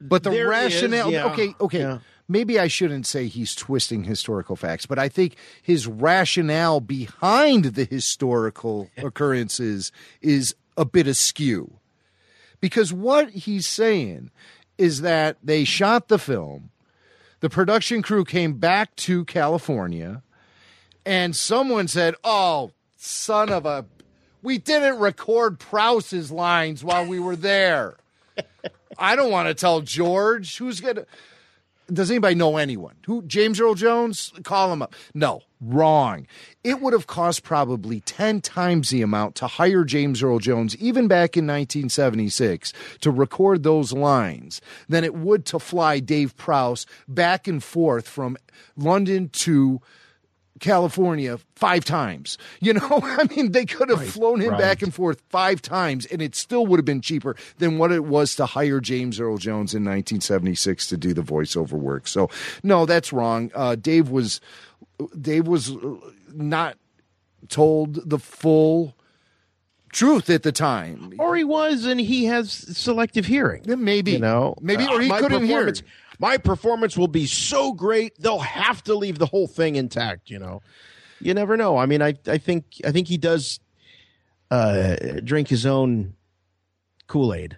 [0.00, 1.08] but the There rationale.
[1.08, 1.32] is, yeah.
[1.32, 1.78] Okay, okay.
[1.80, 1.98] Yeah.
[2.28, 7.84] Maybe I shouldn't say he's twisting historical facts, but I think his rationale behind the
[7.84, 11.74] historical occurrences is a bit askew.
[12.60, 14.30] Because what he's saying
[14.78, 16.70] is that they shot the film,
[17.40, 20.22] the production crew came back to California,
[21.04, 23.84] and someone said, Oh, son of a.
[24.42, 27.96] We didn't record Prowse's lines while we were there.
[28.98, 30.56] I don't want to tell George.
[30.56, 31.06] Who's going to.
[31.92, 32.94] Does anybody know anyone?
[33.06, 34.32] Who James Earl Jones?
[34.44, 34.94] Call him up.
[35.14, 36.26] No, wrong.
[36.64, 41.08] It would have cost probably 10 times the amount to hire James Earl Jones, even
[41.08, 47.48] back in 1976, to record those lines than it would to fly Dave Prowse back
[47.48, 48.36] and forth from
[48.76, 49.80] London to
[50.62, 52.38] California five times.
[52.60, 54.58] You know, I mean, they could have flown him right.
[54.60, 58.04] back and forth five times, and it still would have been cheaper than what it
[58.04, 62.06] was to hire James Earl Jones in 1976 to do the voiceover work.
[62.08, 62.30] So,
[62.62, 63.50] no, that's wrong.
[63.54, 64.40] Uh, Dave was
[65.20, 65.96] Dave was uh,
[66.32, 66.78] not
[67.48, 68.94] told the full
[69.92, 71.12] truth at the time.
[71.18, 73.64] Or he was, and he has selective hearing.
[73.66, 75.72] Maybe, You know, maybe, Uh, or he my couldn't hear.
[76.22, 80.30] Performance- My performance will be so great they'll have to leave the whole thing intact.
[80.30, 80.62] You know,
[81.20, 81.76] you never know.
[81.76, 83.60] I mean, I I think I think he does
[84.50, 86.14] uh, drink his own
[87.06, 87.56] Kool Aid.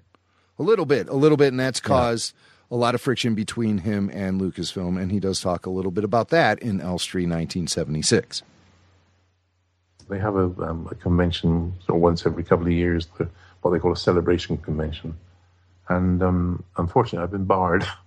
[0.58, 2.32] A little bit, a little bit, and that's caused
[2.70, 6.04] a lot of friction between him and Lucasfilm, and he does talk a little bit
[6.04, 8.42] about that in Elstree 1976.
[10.08, 13.28] They have a, um, a convention sort of once every couple of years, the,
[13.62, 15.16] what they call a celebration convention.
[15.88, 17.84] And um, unfortunately, I've been barred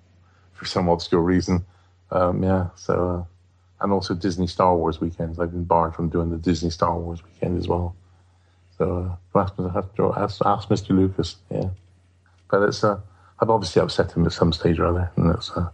[0.57, 1.65] for some obscure reason.
[2.11, 5.39] Um, yeah, so, uh, and also Disney Star Wars weekends.
[5.39, 7.95] I've been barred from doing the Disney Star Wars weekend as well.
[8.77, 10.89] So, uh, ask, ask, ask Mr.
[10.89, 11.69] Lucas, yeah.
[12.49, 12.99] But it's, uh,
[13.39, 15.69] I've obviously upset him at some stage or other, and it's, uh,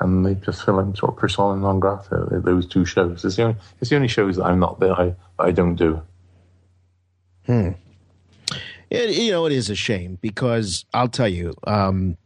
[0.00, 2.26] and they just feel like sort of persona non grata.
[2.30, 3.24] Those two shows.
[3.24, 6.02] It's the only, it's the only shows that I'm not that I, I don't do.
[7.46, 7.70] Hmm.
[8.90, 12.16] It, you know, it is a shame because I'll tell you, um,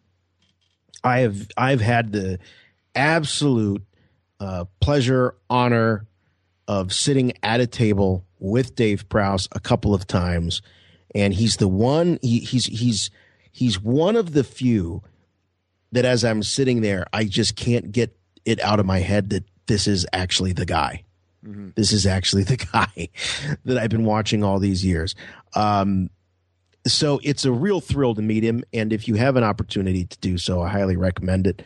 [1.05, 2.38] I have I've had the
[2.94, 3.82] absolute
[4.40, 6.07] uh, pleasure, honor
[6.68, 10.62] of sitting at a table with Dave Prowse a couple of times,
[11.14, 12.18] and he's the one.
[12.22, 13.11] He, he's he's
[13.50, 15.03] he's one of the few
[15.92, 19.44] that, as I'm sitting there, I just can't get it out of my head that
[19.66, 21.05] this is actually the guy.
[21.74, 23.09] This is actually the guy
[23.64, 25.14] that I've been watching all these years.
[25.55, 26.11] Um,
[26.87, 28.64] so it's a real thrill to meet him.
[28.72, 31.62] And if you have an opportunity to do so, I highly recommend it.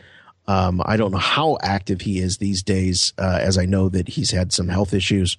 [0.47, 4.07] Um, I don't know how active he is these days, uh, as I know that
[4.07, 5.37] he's had some health issues.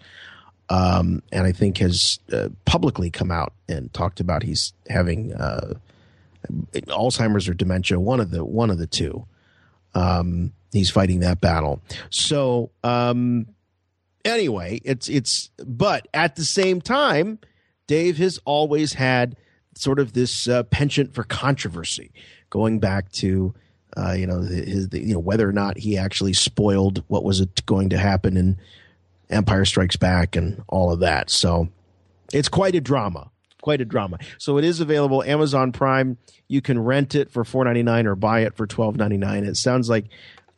[0.71, 5.75] Um, and I think has uh, publicly come out and talked about he's having uh,
[6.75, 9.25] Alzheimer's or dementia, one of the one of the two.
[9.95, 11.81] Um, He's fighting that battle.
[12.11, 13.47] So, um,
[14.25, 15.51] anyway, it's it's.
[15.65, 17.39] But at the same time,
[17.87, 19.37] Dave has always had
[19.81, 22.13] sort of this uh, penchant for controversy,
[22.51, 23.55] going back to
[23.97, 27.41] uh, you know his the, you know whether or not he actually spoiled what was
[27.41, 28.59] it going to happen in
[29.31, 31.31] Empire Strikes Back and all of that.
[31.31, 31.69] So
[32.33, 33.31] it's quite a drama,
[33.63, 34.19] quite a drama.
[34.39, 36.19] So it is available Amazon Prime.
[36.49, 39.45] You can rent it for four ninety nine or buy it for twelve ninety nine.
[39.45, 40.07] It sounds like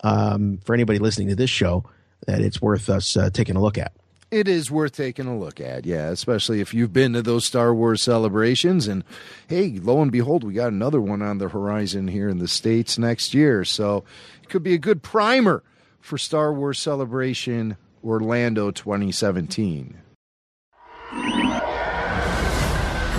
[0.02, 1.84] um, for anybody listening to this show
[2.26, 3.92] that it's worth us uh, taking a look at.
[4.30, 7.74] It is worth taking a look at, yeah, especially if you've been to those Star
[7.74, 8.86] Wars celebrations.
[8.86, 9.02] And
[9.48, 12.96] hey, lo and behold, we got another one on the horizon here in the States
[12.96, 13.64] next year.
[13.64, 14.04] So
[14.40, 15.64] it could be a good primer
[16.00, 19.98] for Star Wars Celebration Orlando 2017.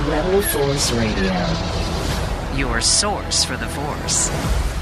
[0.08, 4.81] Rebel Force Radio, your source for the Force.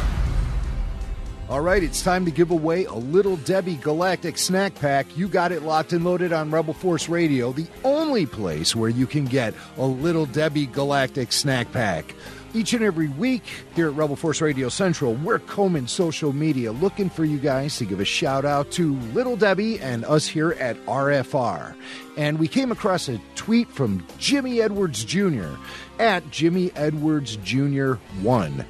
[1.49, 5.17] All right, it's time to give away a Little Debbie Galactic Snack Pack.
[5.17, 9.07] You got it locked and loaded on Rebel Force Radio, the only place where you
[9.07, 12.13] can get a Little Debbie Galactic Snack Pack.
[12.53, 13.41] Each and every week
[13.73, 17.85] here at Rebel Force Radio Central, we're combing social media looking for you guys to
[17.85, 21.75] give a shout out to Little Debbie and us here at RFR.
[22.15, 25.55] And we came across a tweet from Jimmy Edwards Jr.
[25.97, 27.93] at Jimmy Edwards Jr.
[28.21, 28.65] 1.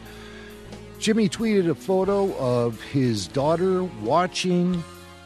[1.00, 4.84] Jimmy tweeted a photo of his daughter watching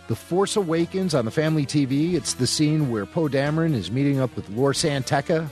[0.08, 2.14] The Force Awakens on the family TV.
[2.14, 5.50] It's the scene where Poe Dameron is meeting up with Lor San Tekka,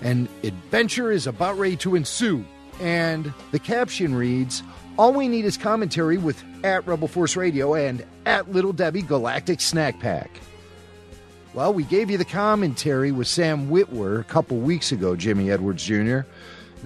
[0.00, 2.44] and adventure is about ready to ensue.
[2.80, 4.62] And the caption reads,
[4.98, 9.60] All we need is commentary with at Rebel Force Radio and at Little Debbie Galactic
[9.60, 10.30] Snack Pack.
[11.54, 15.82] Well, we gave you the commentary with Sam Witwer a couple weeks ago, Jimmy Edwards
[15.84, 16.20] Jr.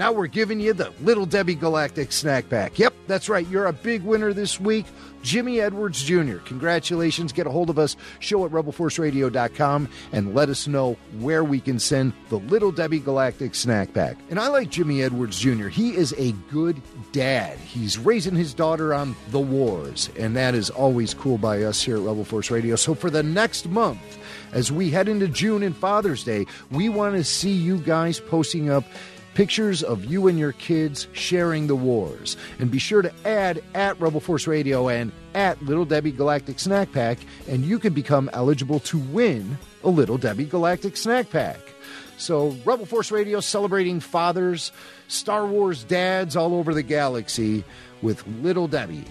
[0.01, 2.79] Now we're giving you the Little Debbie Galactic Snack Pack.
[2.79, 3.47] Yep, that's right.
[3.49, 4.87] You're a big winner this week.
[5.23, 6.39] Jimmy Edwards Jr.
[6.39, 7.35] Congratulations.
[7.35, 11.79] Get a hold of us, show at rebelforceradio.com, and let us know where we can
[11.79, 14.17] send the Little Debbie Galactic Snack Pack.
[14.31, 15.69] And I like Jimmy Edwards Jr.
[15.69, 16.81] He is a good
[17.13, 17.59] dad.
[17.59, 21.97] He's raising his daughter on the wars, and that is always cool by us here
[21.97, 22.75] at Rebel Force Radio.
[22.77, 24.17] So for the next month,
[24.53, 28.71] as we head into June and Father's Day, we want to see you guys posting
[28.71, 28.85] up
[29.35, 32.37] pictures of you and your kids sharing the wars.
[32.59, 36.93] And be sure to add at Rebel Force Radio and at Little Debbie Galactic Snack
[36.93, 37.19] Pack,
[37.49, 41.59] and you can become eligible to win a Little Debbie Galactic Snack Pack.
[42.17, 44.73] So, Rebel Force Radio celebrating fathers,
[45.09, 47.65] Star Wars dads all over the galaxy
[48.03, 49.05] with Little Debbie.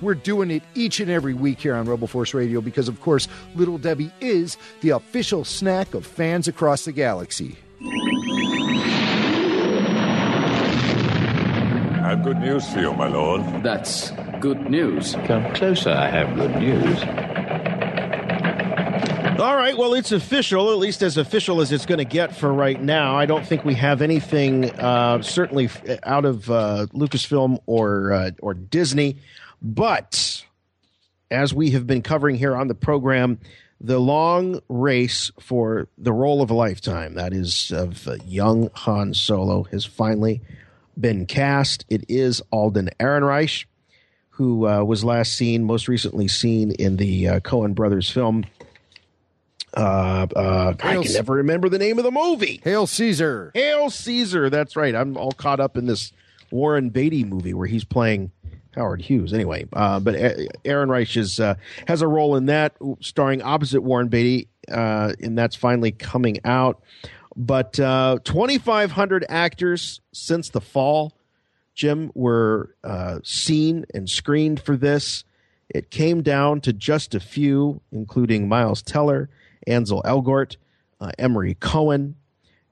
[0.00, 3.28] We're doing it each and every week here on Rebel Force Radio because, of course,
[3.54, 7.56] Little Debbie is the official snack of fans across the galaxy.
[12.06, 13.64] I have good news for you, my lord.
[13.64, 15.16] That's good news.
[15.24, 17.00] Come closer, I have good news.
[19.40, 22.52] All right, well, it's official, at least as official as it's going to get for
[22.52, 23.16] right now.
[23.16, 25.68] I don't think we have anything, uh, certainly
[26.04, 29.18] out of uh, Lucasfilm or uh, or Disney,
[29.60, 30.44] but
[31.32, 33.40] as we have been covering here on the program,
[33.80, 39.12] the long race for the role of a lifetime, that is of uh, young Han
[39.12, 40.40] Solo, has finally
[40.98, 41.84] been cast.
[41.88, 43.66] It is Alden Ehrenreich,
[44.30, 48.44] who uh, was last seen, most recently seen in the uh, Coen brothers film.
[49.74, 52.60] Uh, uh, I can never remember the name of the movie.
[52.64, 53.50] Hail Caesar.
[53.54, 54.48] Hail Caesar.
[54.48, 54.94] That's right.
[54.94, 56.12] I'm all caught up in this
[56.50, 58.30] Warren Beatty movie where he's playing
[58.74, 59.34] Howard Hughes.
[59.34, 60.14] Anyway, uh, but
[60.64, 61.56] Ehrenreich is, uh,
[61.88, 66.82] has a role in that, starring opposite Warren Beatty, uh, and that's finally coming out.
[67.36, 71.12] But uh, 2,500 actors since the fall,
[71.74, 75.24] Jim, were uh, seen and screened for this.
[75.68, 79.28] It came down to just a few, including Miles Teller,
[79.66, 80.56] Ansel Elgort,
[81.00, 82.16] uh, Emery Cohen,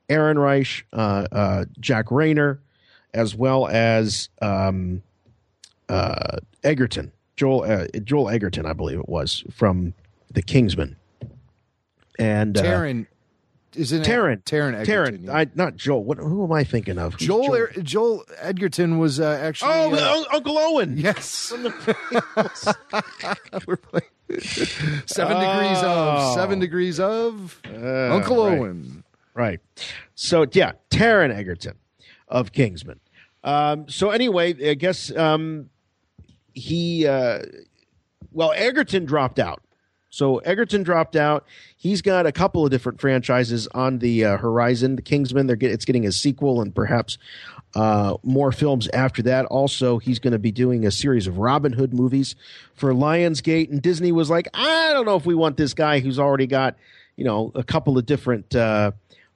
[0.08, 2.58] Ehrenreich, uh, uh, Jack Reynor,
[3.12, 5.02] as well as um,
[5.88, 9.94] uh, Egerton, Joel uh, Joel Egerton, I believe it was from
[10.32, 10.96] The Kingsman,
[12.18, 13.06] and Taron,
[13.76, 14.06] isn't it?
[14.06, 15.26] Taron, Taron Egerton.
[15.26, 16.04] Taron, I, not Joel.
[16.04, 17.14] What, who am I thinking of?
[17.14, 20.96] Who's Joel Er- Joel Edgerton was uh, actually Oh, uh, Uncle Owen.
[20.96, 21.52] Yes.
[23.66, 24.06] We're playing
[25.06, 26.28] Seven degrees Oh.
[26.30, 28.58] of Seven degrees of Uh, Uncle right.
[28.58, 29.04] Owen.
[29.34, 29.60] Right.
[30.14, 31.74] So yeah, Taron Egerton
[32.28, 33.00] of Kingsman.
[33.42, 35.68] Um, so anyway, I guess um,
[36.54, 37.40] he uh,
[38.32, 39.62] well Egerton dropped out.
[40.14, 41.44] So Egerton dropped out.
[41.76, 44.94] He's got a couple of different franchises on the uh, horizon.
[44.94, 47.18] The Kingsman, they're get, it's getting a sequel and perhaps
[47.74, 49.44] uh, more films after that.
[49.46, 52.36] Also, he's going to be doing a series of Robin Hood movies
[52.74, 53.70] for Lionsgate.
[53.70, 56.76] And Disney was like, I don't know if we want this guy who's already got,
[57.16, 58.92] you know, a couple of different uh,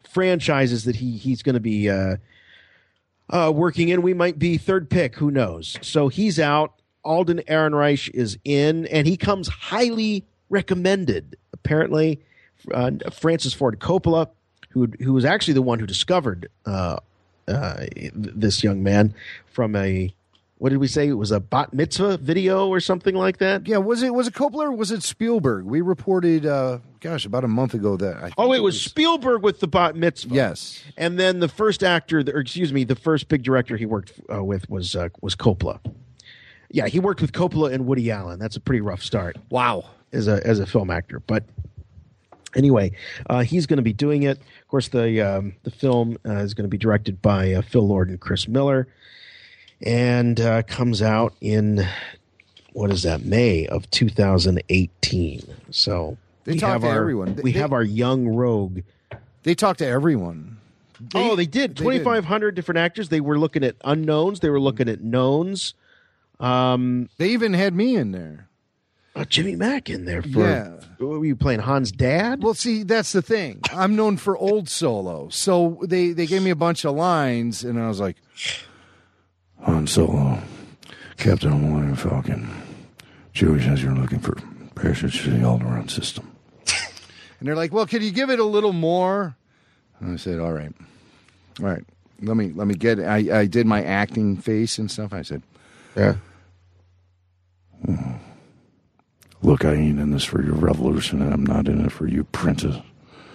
[0.09, 2.17] franchises that he he's going to be uh,
[3.31, 4.01] uh, working in.
[4.01, 5.17] We might be third pick.
[5.17, 5.77] Who knows?
[5.83, 6.75] So he's out.
[7.05, 11.37] Alden Ehrenreich is in, and he comes highly recommended.
[11.53, 12.21] Apparently,
[12.73, 14.29] uh, Francis Ford Coppola,
[14.71, 16.99] who who was actually the one who discovered uh,
[17.47, 19.15] uh, this young man
[19.47, 20.13] from a
[20.59, 21.07] what did we say?
[21.07, 23.69] It was a bat mitzvah video or something like that.
[23.69, 25.65] Yeah, was it was it Coppola or was it Spielberg?
[25.65, 28.17] We reported, uh, gosh, about a month ago that.
[28.17, 30.35] I think Oh, it was Spielberg with the bat mitzvah.
[30.35, 34.13] Yes, and then the first actor, or excuse me, the first big director he worked
[34.33, 35.79] uh, with was uh, was Coppola.
[36.71, 38.39] Yeah, he worked with Coppola and Woody Allen.
[38.41, 39.37] That's a pretty rough start.
[39.51, 41.45] Wow, as a as a film actor, but
[42.55, 42.93] anyway,
[43.29, 44.39] uh, he's going to be doing it.
[44.39, 47.87] Of course, the um, the film uh, is going to be directed by uh, Phil
[47.87, 48.89] Lord and Chris Miller,
[49.83, 51.87] and uh, comes out in
[52.73, 55.43] what is that May of 2018.
[55.71, 57.35] So They we talk have to our everyone.
[57.35, 58.81] They- we they- have our young rogue.
[59.45, 60.59] They talk to everyone.
[61.15, 61.77] oh, they did.
[61.77, 61.99] they did.
[61.99, 63.09] 2,500 different actors.
[63.09, 64.41] They were looking at unknowns.
[64.41, 65.75] They were looking at knowns.
[66.41, 68.48] Um, they even had me in there.
[69.19, 70.29] Uh, Jimmy Mac in there for.
[70.41, 70.69] Yeah.
[70.99, 71.61] What were you playing?
[71.61, 72.41] Han's dad?
[72.43, 73.61] Well, see, that's the thing.
[73.73, 77.81] I'm known for old solo, so they they gave me a bunch of lines, and
[77.81, 78.17] I was like,
[79.65, 80.39] Han Solo,
[81.17, 82.49] Captain of the Millennium Falcon.
[83.35, 84.37] Chewie says you're looking for
[84.77, 86.31] passage to the Alderaan system.
[87.41, 89.37] and they're like, "Well, could you give it a little more?"
[90.01, 90.73] And I said, "All right,
[91.61, 91.85] all right.
[92.23, 95.13] Let me let me get." I I did my acting face and stuff.
[95.13, 95.43] I said,
[95.97, 96.15] "Yeah."
[99.43, 102.25] Look, I ain't in this for your revolution, and I'm not in it for you,
[102.25, 102.77] princess.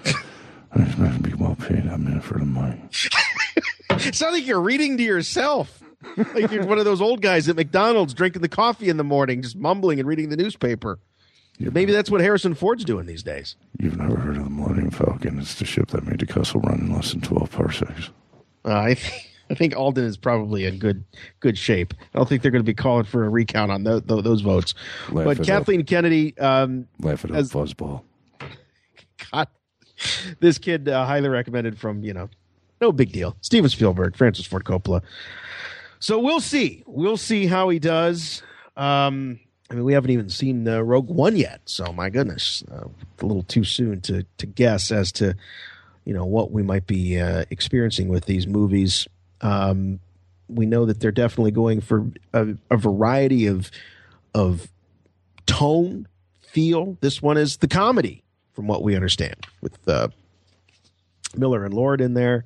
[0.73, 1.87] I'm just to be well paid.
[1.87, 2.81] I'm in it for the money.
[3.91, 5.81] it's not like you're reading to yourself.
[6.33, 9.41] like you're one of those old guys at McDonald's drinking the coffee in the morning,
[9.41, 10.99] just mumbling and reading the newspaper.
[11.59, 13.55] Maybe that's what Harrison Ford's doing these days.
[13.79, 15.39] You've never heard of the Millennium Falcon?
[15.39, 18.09] It's the ship that made the Kessel run in less than 12 parsecs.
[18.65, 21.03] Uh, I think I think Alden is probably in good
[21.39, 21.93] good shape.
[22.13, 24.41] I don't think they're going to be calling for a recount on tho- tho- those
[24.41, 24.73] votes.
[25.09, 28.01] Laugh but Kathleen Kennedy, um, Laugh it up, fuzzball.
[29.31, 29.47] God,
[30.39, 32.29] this kid uh, highly recommended from you know,
[32.81, 33.37] no big deal.
[33.41, 35.01] Steven Spielberg, Francis Ford Coppola.
[35.99, 36.83] So we'll see.
[36.85, 38.41] We'll see how he does.
[38.75, 39.39] Um,
[39.69, 42.87] I mean, we haven't even seen uh, Rogue One yet, so my goodness, uh,
[43.21, 45.35] a little too soon to to guess as to
[46.05, 49.07] you know what we might be uh, experiencing with these movies.
[49.43, 49.99] Um,
[50.47, 53.69] we know that they're definitely going for a, a variety of
[54.33, 54.67] of
[55.45, 56.07] tone,
[56.41, 56.97] feel.
[57.01, 58.23] This one is the comedy,
[58.53, 60.07] from what we understand, with uh,
[61.35, 62.45] Miller and Lord in there,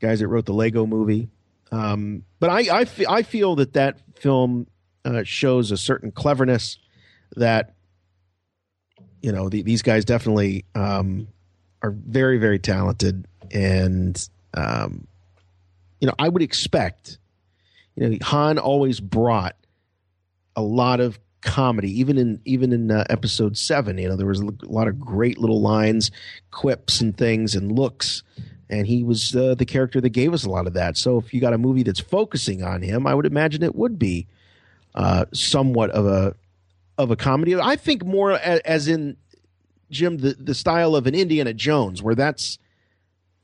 [0.00, 1.28] guys that wrote the Lego Movie.
[1.70, 4.66] Um, but I I feel that that film
[5.04, 6.78] uh, shows a certain cleverness
[7.36, 7.74] that
[9.20, 11.28] you know the, these guys definitely um,
[11.82, 15.06] are very very talented and um,
[16.04, 17.16] you know I would expect
[17.96, 19.56] you know Han always brought
[20.54, 24.40] a lot of comedy even in even in uh, episode 7 you know there was
[24.40, 26.10] a lot of great little lines
[26.50, 28.22] quips and things and looks
[28.68, 30.96] and he was uh, the character that gave us a lot of that.
[30.96, 33.98] So if you got a movie that's focusing on him i would imagine it would
[33.98, 34.26] be
[34.94, 36.34] uh, somewhat of a
[36.98, 37.56] of a comedy.
[37.56, 39.16] I think more a, as in
[39.90, 42.58] jim the, the style of an indiana jones where that's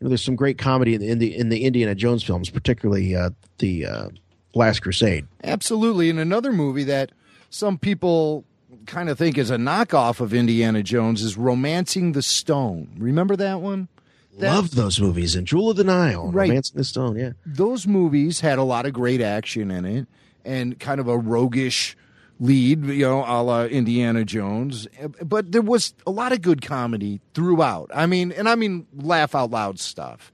[0.00, 3.14] know, there's some great comedy in the in the, in the indiana jones films particularly
[3.14, 4.08] uh, the uh,
[4.54, 6.10] last crusade Absolutely.
[6.10, 7.12] And another movie that
[7.50, 8.44] some people
[8.86, 12.94] kind of think is a knockoff of Indiana Jones is Romancing the Stone.
[12.98, 13.88] Remember that one?
[14.36, 16.48] Loved those movies and Jewel of the Nile, Right.
[16.48, 17.16] Romancing the Stone.
[17.16, 20.06] Yeah, Those movies had a lot of great action in it
[20.44, 21.96] and kind of a roguish
[22.40, 24.88] lead, you know, a la Indiana Jones.
[25.22, 27.90] But there was a lot of good comedy throughout.
[27.94, 30.32] I mean, and I mean laugh out loud stuff.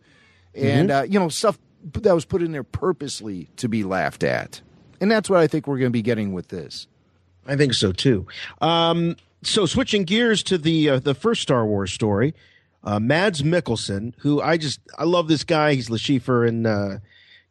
[0.55, 1.01] And, Mhm.
[1.01, 1.59] uh, you know, stuff
[1.95, 4.61] that was put in there purposely to be laughed at.
[5.01, 6.87] And that's what I think we're going to be getting with this.
[7.47, 8.27] I think so too.
[8.61, 12.35] Um, so switching gears to the uh, the first Star Wars story,
[12.83, 15.75] uh, Mads Mikkelsen, who I just I love this guy.
[15.75, 16.99] He's Le Chiffre in uh,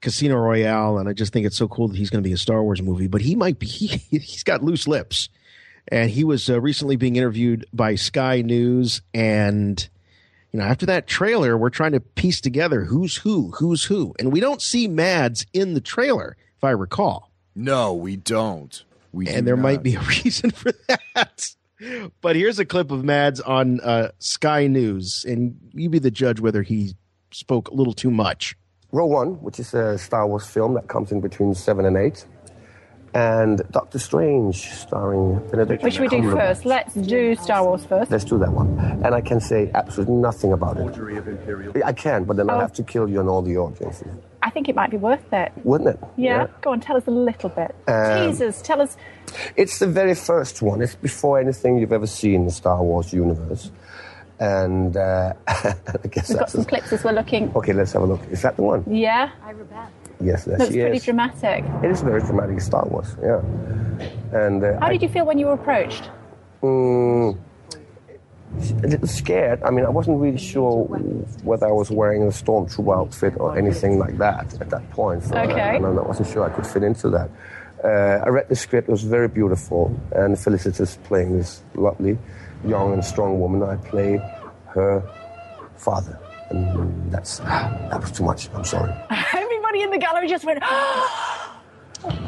[0.05, 2.37] Casino Royale, and I just think it's so cool that he's going to be a
[2.37, 3.07] Star Wars movie.
[3.07, 5.29] But he might be he, he's got loose lips,
[5.87, 9.89] and he was uh, recently being interviewed by Sky News, and
[10.53, 14.31] you know after that trailer, we're trying to piece together who's who, who's who, and
[14.31, 17.31] we don't see Mads in the trailer, if I recall.
[17.55, 18.83] No, we don't.
[19.11, 21.47] We and do there might be a reason for that.
[22.21, 26.39] but here's a clip of Mads on uh, Sky News, and you be the judge
[26.39, 26.93] whether he
[27.31, 28.55] spoke a little too much.
[28.95, 32.25] Rogue One, which is a Star Wars film that comes in between seven and eight,
[33.13, 35.83] and Doctor Strange, starring Benedict.
[35.83, 36.63] Which we do first.
[36.65, 38.09] Let's do Star Wars first.
[38.09, 38.79] Let's do that one.
[39.03, 41.83] And I can say absolutely nothing about it.
[41.83, 42.61] I can, but then I'll Oh.
[42.61, 44.07] have to kill you and all the audiences,
[44.41, 45.51] I think it might be worth it.
[45.65, 45.99] wouldn't it?
[46.17, 46.47] Yeah.
[46.61, 47.75] Go on, tell us a little bit.
[47.87, 48.95] Um, Teasers, tell us.
[49.57, 50.81] It's the very first one.
[50.81, 53.71] It's before anything you've ever seen in the Star Wars universe.
[54.39, 55.73] And uh, I
[56.11, 57.51] guess We've got that's some clips as we're looking.
[57.55, 58.21] Okay, let's have a look.
[58.29, 58.83] Is that the one?
[58.87, 59.31] Yeah.
[59.43, 59.87] I rebel.
[60.21, 61.03] Yes, there Looks she pretty is.
[61.05, 61.65] dramatic.
[61.83, 63.41] It is very dramatic Star Wars, yeah.
[64.31, 66.09] And uh, How I- did you feel when you were approached?
[66.63, 67.37] Mm,
[68.83, 69.61] a little scared.
[69.63, 70.83] I mean, I wasn't really sure
[71.43, 75.23] whether I was wearing a stormtrooper outfit or anything like that at that point.
[75.23, 75.75] So, Okay.
[75.77, 77.29] and I wasn't sure I could fit into that.
[77.83, 82.17] Uh, I read the script; it was very beautiful, and Felicity's playing this lovely,
[82.67, 83.63] young and strong woman.
[83.63, 84.17] I play
[84.67, 85.03] her
[85.77, 86.19] father,
[86.49, 88.49] and that's that was too much.
[88.53, 88.93] I'm sorry.
[89.33, 90.59] Everybody in the gallery just went,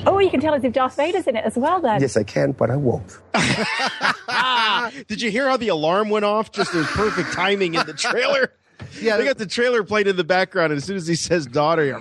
[0.05, 2.01] Oh, you can tell us if Darth Vader's in it as well then.
[2.01, 3.18] Yes, I can, but I won't.
[5.07, 6.51] Did you hear how the alarm went off?
[6.51, 8.53] Just as perfect timing in the trailer.
[9.01, 11.45] Yeah, they got the trailer played in the background, and as soon as he says
[11.45, 11.99] daughter, you're,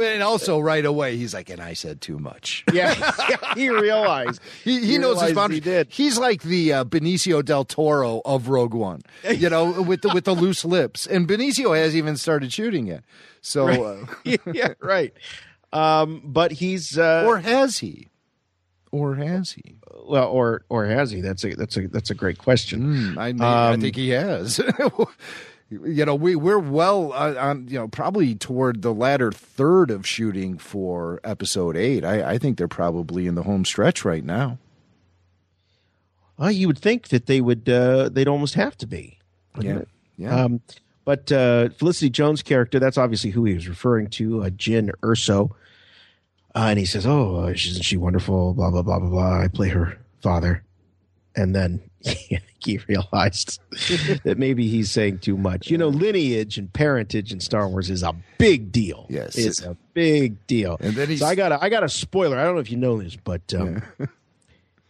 [0.00, 2.64] And also right away, he's like, and I said too much.
[2.72, 2.94] yeah,
[3.54, 5.64] he realized He, he, knows his boundaries.
[5.64, 5.88] He did.
[5.90, 9.00] He's like the uh, Benicio del Toro of Rogue One,
[9.30, 11.06] you know, with the with the loose lips.
[11.06, 13.04] And Benicio has even started shooting it.
[13.40, 13.80] So, Right.
[13.80, 15.12] uh, yeah, right.
[15.72, 18.08] Um, but he's uh, or has he?
[18.90, 19.76] Or has he?
[20.06, 21.20] Well, or or has he?
[21.20, 23.18] That's a that's a that's a great question.
[23.18, 24.60] I, I Um, think he has.
[25.70, 27.68] you know, we we're well uh, on.
[27.68, 32.04] You know, probably toward the latter third of shooting for episode eight.
[32.04, 34.58] I, I think they're probably in the home stretch right now.
[36.38, 37.68] Well, you would think that they would.
[37.68, 39.18] Uh, they'd almost have to be.
[39.60, 39.78] Yeah.
[39.78, 39.88] it?
[40.16, 40.44] Yeah.
[40.44, 40.60] Um,
[41.04, 45.50] but uh, Felicity Jones' character, that's obviously who he was referring to, uh, Jyn Erso.
[46.54, 49.40] Uh, and he says, "Oh, uh, isn't she wonderful?" Blah blah blah blah blah.
[49.42, 50.64] I play her father,
[51.36, 51.87] and then
[52.58, 53.60] he realized
[54.24, 55.70] that maybe he's saying too much.
[55.70, 59.06] You know, lineage and parentage in Star Wars is a big deal.
[59.08, 59.36] Yes.
[59.36, 60.76] it's a big deal.
[60.80, 62.38] And then he's- so I got a, I got a spoiler.
[62.38, 63.82] I don't know if you know this, but um,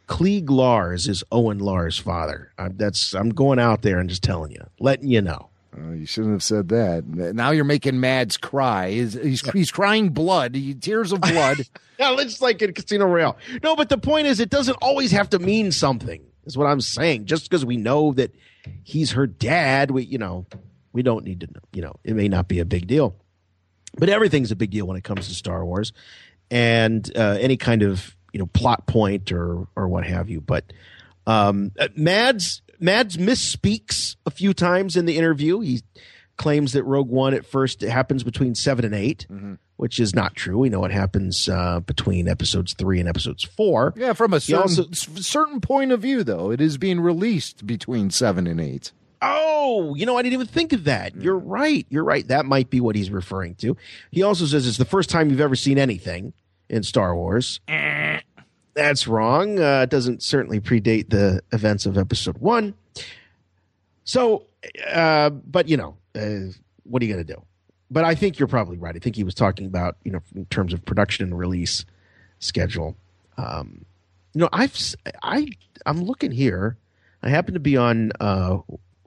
[0.08, 2.52] Cliegg Lars is Owen Lars' father.
[2.58, 5.50] I'm, that's I'm going out there and just telling you, letting you know.
[5.76, 7.06] Oh, you shouldn't have said that.
[7.06, 8.90] Now you're making Mads cry.
[8.90, 10.54] He's he's, he's crying blood.
[10.54, 11.58] He, tears of blood.
[12.00, 13.36] Yeah, it's like in Casino Royale.
[13.60, 16.22] No, but the point is, it doesn't always have to mean something.
[16.48, 17.26] Is what I'm saying.
[17.26, 18.34] Just because we know that
[18.82, 20.46] he's her dad, we you know,
[20.92, 21.60] we don't need to know.
[21.72, 23.14] You know, it may not be a big deal,
[23.96, 25.92] but everything's a big deal when it comes to Star Wars,
[26.50, 30.40] and uh, any kind of you know plot point or or what have you.
[30.40, 30.72] But
[31.26, 35.60] um, uh, Mads Mads misspeaks a few times in the interview.
[35.60, 35.82] He
[36.36, 39.26] claims that Rogue One at first happens between seven and 8
[39.78, 40.58] which is not true.
[40.58, 43.94] We know what happens uh, between episodes three and episodes four.
[43.96, 48.10] Yeah, from a certain, also- certain point of view, though, it is being released between
[48.10, 48.92] seven and eight.
[49.22, 51.16] Oh, you know, I didn't even think of that.
[51.16, 51.86] You're right.
[51.90, 52.26] You're right.
[52.28, 53.76] That might be what he's referring to.
[54.10, 56.32] He also says it's the first time you've ever seen anything
[56.68, 57.60] in Star Wars.
[58.74, 59.58] That's wrong.
[59.58, 62.74] Uh, it doesn't certainly predate the events of episode one.
[64.04, 64.46] So,
[64.92, 66.52] uh, but you know, uh,
[66.84, 67.42] what are you going to do?
[67.90, 68.94] But I think you're probably right.
[68.94, 71.84] I think he was talking about, you know, in terms of production and release
[72.38, 72.96] schedule.
[73.36, 73.84] Um,
[74.34, 74.76] you know, I've
[75.22, 75.48] I
[75.86, 76.76] I'm looking here.
[77.22, 78.58] I happen to be on uh,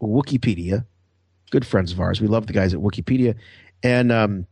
[0.01, 0.85] Wikipedia.
[1.51, 2.19] Good friends of ours.
[2.21, 3.35] We love the guys at Wikipedia,
[3.83, 4.47] and um,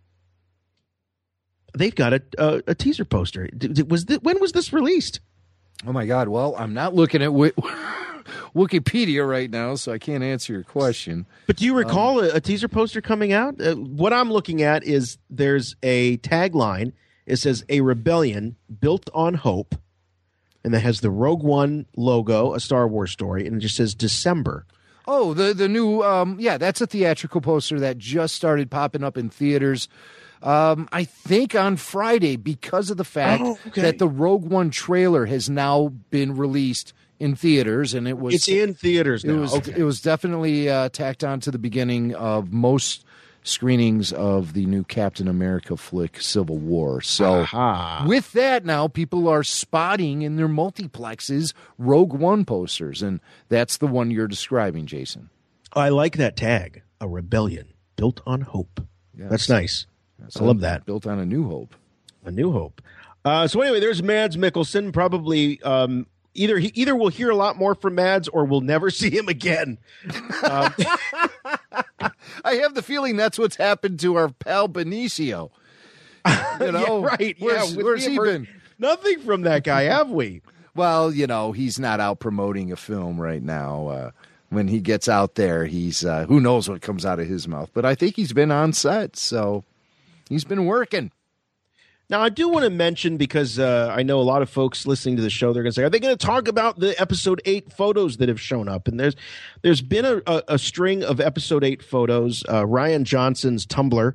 [1.77, 3.49] they've got a, a, a teaser poster.
[3.87, 5.21] Was th- when was this released?
[5.87, 6.27] Oh my God!
[6.27, 7.53] Well, I'm not looking at Wi-
[8.55, 11.25] Wikipedia right now, so I can't answer your question.
[11.47, 13.59] But do you recall a, a teaser poster coming out?
[13.61, 16.93] Uh, what I'm looking at is there's a tagline.
[17.25, 19.75] It says "A rebellion built on hope,"
[20.63, 23.93] and that has the Rogue One logo, a Star Wars story, and it just says
[23.95, 24.65] December.
[25.07, 29.17] Oh, the the new um, yeah, that's a theatrical poster that just started popping up
[29.17, 29.87] in theaters.
[30.41, 33.81] Um, I think on Friday because of the fact Oh, okay.
[33.81, 38.47] that the Rogue One trailer has now been released in theaters, and it was It's
[38.47, 39.41] in theaters It now.
[39.41, 39.73] was Okay.
[39.77, 43.05] it was definitely uh, tacked on to the beginning of most
[43.43, 47.01] screenings of the new Captain America flick, Civil War.
[47.01, 47.45] So
[48.05, 53.87] with that, now people are spotting in their multiplexes Rogue One posters, and that's the
[53.87, 55.29] one you're describing, Jason.
[55.73, 56.81] I like that tag.
[57.01, 58.81] A rebellion built on hope.
[59.17, 59.29] Yes.
[59.29, 59.85] That's nice.
[60.21, 60.85] Yes, I love that.
[60.85, 61.75] Built on a new hope.
[62.25, 62.81] A new hope.
[63.23, 67.57] Uh, so anyway, there's Mads Mikkelsen, probably um, either he either we'll hear a lot
[67.57, 69.77] more from Mads or we'll never see him again.
[70.43, 70.73] Um,
[72.43, 75.51] I have the feeling that's what's happened to our pal Benicio.
[76.59, 77.35] You know, Yeah, right?
[77.39, 78.47] Where's, yeah, where's he been?
[78.77, 80.41] Nothing from that guy, have we?
[80.75, 83.87] Well, you know, he's not out promoting a film right now.
[83.87, 84.11] Uh,
[84.49, 87.69] when he gets out there, he's uh, who knows what comes out of his mouth.
[87.73, 89.63] But I think he's been on set, so
[90.27, 91.11] he's been working.
[92.09, 95.17] Now, I do want to mention because uh, I know a lot of folks listening
[95.17, 95.53] to the show.
[95.53, 98.29] They're going to say, "Are they going to talk about the episode eight photos that
[98.29, 99.15] have shown up?" And there's
[99.61, 102.43] there's been a, a, a string of episode eight photos.
[102.49, 104.13] Uh, Rian Johnson's Tumblr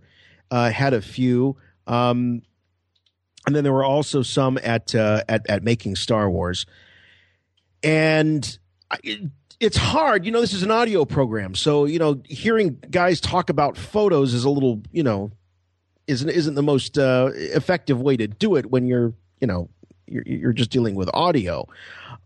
[0.50, 1.56] uh, had a few,
[1.86, 2.42] um,
[3.46, 6.66] and then there were also some at uh, at at Making Star Wars.
[7.84, 8.58] And
[8.90, 9.20] I- it,
[9.60, 10.40] it's hard, you know.
[10.40, 14.50] This is an audio program, so you know, hearing guys talk about photos is a
[14.50, 15.30] little, you know,
[16.06, 19.68] isn't isn't the most uh, effective way to do it when you're you know
[20.06, 21.66] you're, you're just dealing with audio.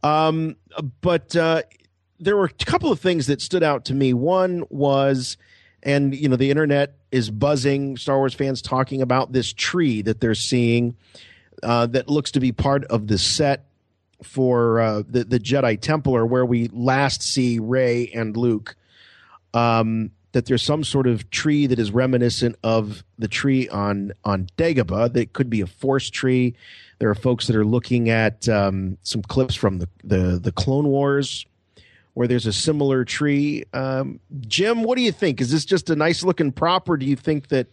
[0.03, 0.57] Um,
[1.01, 1.63] but uh,
[2.21, 4.13] there were a couple of things that stood out to me.
[4.13, 5.37] One was,
[5.83, 7.97] and you know, the internet is buzzing.
[7.97, 10.97] Star Wars fans talking about this tree that they're seeing
[11.63, 13.67] uh, that looks to be part of the set
[14.23, 18.77] for uh, the the Jedi Temple, or where we last see Rey and Luke
[19.55, 24.49] um, that there's some sort of tree that is reminiscent of the tree on on
[24.57, 25.13] Dagobah.
[25.13, 26.55] That could be a forest tree.
[26.99, 30.89] There are folks that are looking at um, some clips from the, the the Clone
[30.89, 31.47] Wars
[32.15, 33.65] where there's a similar tree.
[33.73, 35.41] Um, Jim, what do you think?
[35.41, 37.69] Is this just a nice looking prop, or do you think that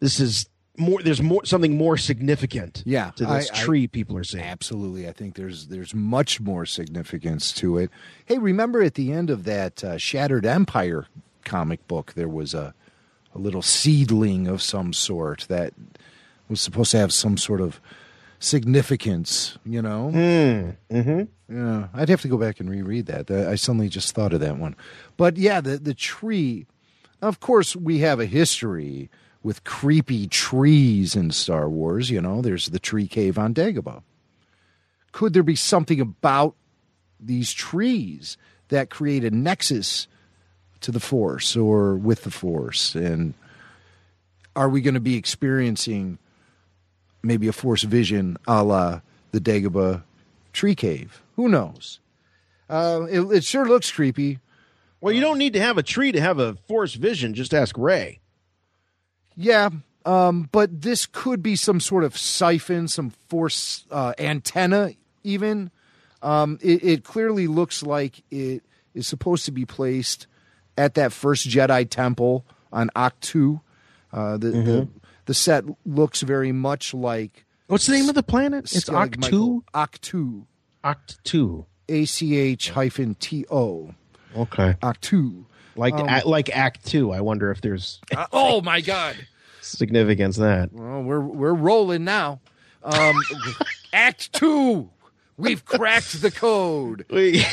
[0.00, 1.02] this is more?
[1.02, 2.82] There's more something more significant.
[2.86, 3.86] Yeah, to this I- I- tree.
[3.86, 7.90] people are saying Absolutely, I think there's there's much more significance to it.
[8.24, 11.06] Hey, remember at the end of that uh, Shattered Empire
[11.44, 12.74] comic book, there was a
[13.34, 15.74] a little seedling of some sort that
[16.48, 17.80] was supposed to have some sort of
[18.38, 19.58] significance.
[19.64, 21.22] You know, mm-hmm.
[21.54, 23.26] yeah, I'd have to go back and reread that.
[23.26, 24.76] That- I suddenly just thought of that one.
[25.16, 26.66] But yeah, the the tree.
[27.22, 29.08] Of course, we have a history
[29.44, 32.10] with creepy trees in Star Wars.
[32.10, 34.02] You know, there's the tree cave on Dagobah.
[35.12, 36.56] Could there be something about
[37.20, 38.36] these trees
[38.68, 40.08] that create a nexus
[40.80, 42.96] to the Force or with the Force?
[42.96, 43.34] And
[44.56, 46.18] are we going to be experiencing
[47.22, 49.00] maybe a Force vision a la
[49.30, 50.02] the Dagobah
[50.52, 51.22] tree cave?
[51.36, 52.00] Who knows?
[52.68, 54.38] Uh, it, it sure looks creepy.
[55.02, 57.34] Well, you don't need to have a tree to have a force vision.
[57.34, 58.20] Just ask Rey.
[59.36, 59.70] Yeah,
[60.04, 64.92] um, but this could be some sort of siphon, some force uh, antenna,
[65.22, 65.70] even.
[66.22, 68.62] Um, it, it clearly looks like it
[68.94, 70.26] is supposed to be placed
[70.78, 73.60] at that first Jedi temple on Ahch-To.
[74.12, 74.88] Uh, the, the
[75.26, 77.44] the set looks very much like.
[77.66, 78.64] What's the name of the planet?
[78.74, 79.20] It's Ahch-To?
[79.20, 79.64] Michael.
[79.74, 80.46] Ahch-To.
[80.84, 81.66] Ahch-To.
[81.88, 83.94] A C H hyphen T O.
[84.36, 84.76] Okay.
[84.82, 85.46] Ahch-To.
[85.76, 87.12] Like Um, act, like Act Two.
[87.12, 89.16] I wonder if there's Uh, oh my God!
[89.60, 90.72] significance that.
[90.72, 92.40] Well, we're we're rolling now.
[92.82, 93.16] Um,
[93.92, 94.90] Act two,
[95.36, 97.06] we've cracked the code.
[97.14, 97.44] We,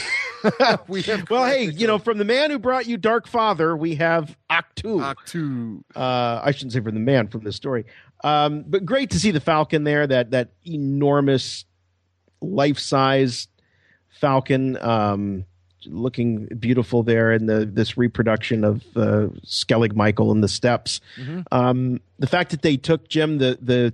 [0.88, 3.94] we have well, hey, you know, from the man who brought you Dark Father, we
[3.96, 4.98] have Act Ahch-To.
[4.98, 5.84] Ahch-To.
[5.96, 7.86] Uh, I shouldn't say from the man from the story,
[8.24, 10.08] um, but great to see the Falcon there.
[10.08, 11.66] That that enormous,
[12.42, 13.50] life size
[14.10, 15.46] Falcon, um,
[15.86, 21.02] looking beautiful there in the this reproduction of uh, Skellig Michael and the steps.
[21.18, 21.46] Mhm.
[21.52, 23.94] Um, the fact that they took Jim the the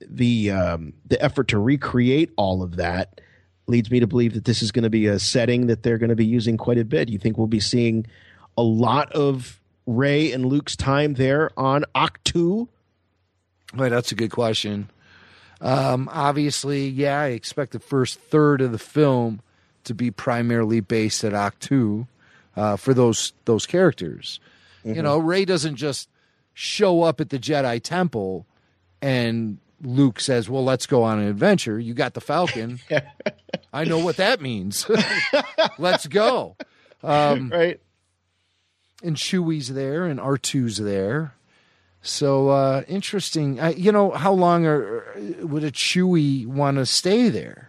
[0.00, 3.20] the um, the effort to recreate all of that
[3.66, 6.10] leads me to believe that this is going to be a setting that they're going
[6.10, 7.08] to be using quite a bit.
[7.08, 8.06] You think we'll be seeing
[8.56, 12.68] a lot of Rey and Luke's time there on Ahch-To?
[13.74, 14.88] Well, that's a good question.
[15.60, 19.40] Um, obviously, yeah, I expect the first third of the film
[19.86, 22.06] to be primarily based at Ahch-To
[22.56, 24.40] uh, for those those characters.
[24.84, 25.02] You Mhm.
[25.02, 26.08] know, Rey doesn't just
[26.54, 28.46] show up at the Jedi Temple
[29.02, 32.80] and Luke says, "Well, let's go on an adventure." You got the Falcon.
[33.74, 34.86] I know what that means.
[35.78, 36.56] let's go.
[37.02, 37.78] Um, right.
[39.02, 41.34] And Chewie's there, and R2's there.
[42.00, 43.60] So uh, interesting.
[43.60, 45.04] Uh, you know, how long are,
[45.42, 47.65] would a Chewie want to stay there?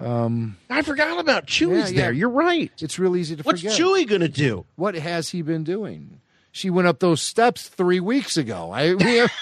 [0.00, 2.02] Um, I forgot about Chewie's Yeah, yeah.
[2.02, 2.12] there.
[2.12, 2.70] You're right.
[2.78, 3.64] It's real easy to forget.
[3.64, 3.78] What's forget.
[3.78, 4.66] Chewie going to do?
[4.76, 6.20] What has he been doing?
[6.52, 8.70] She went up those steps three weeks ago.
[8.72, 9.32] I, we have,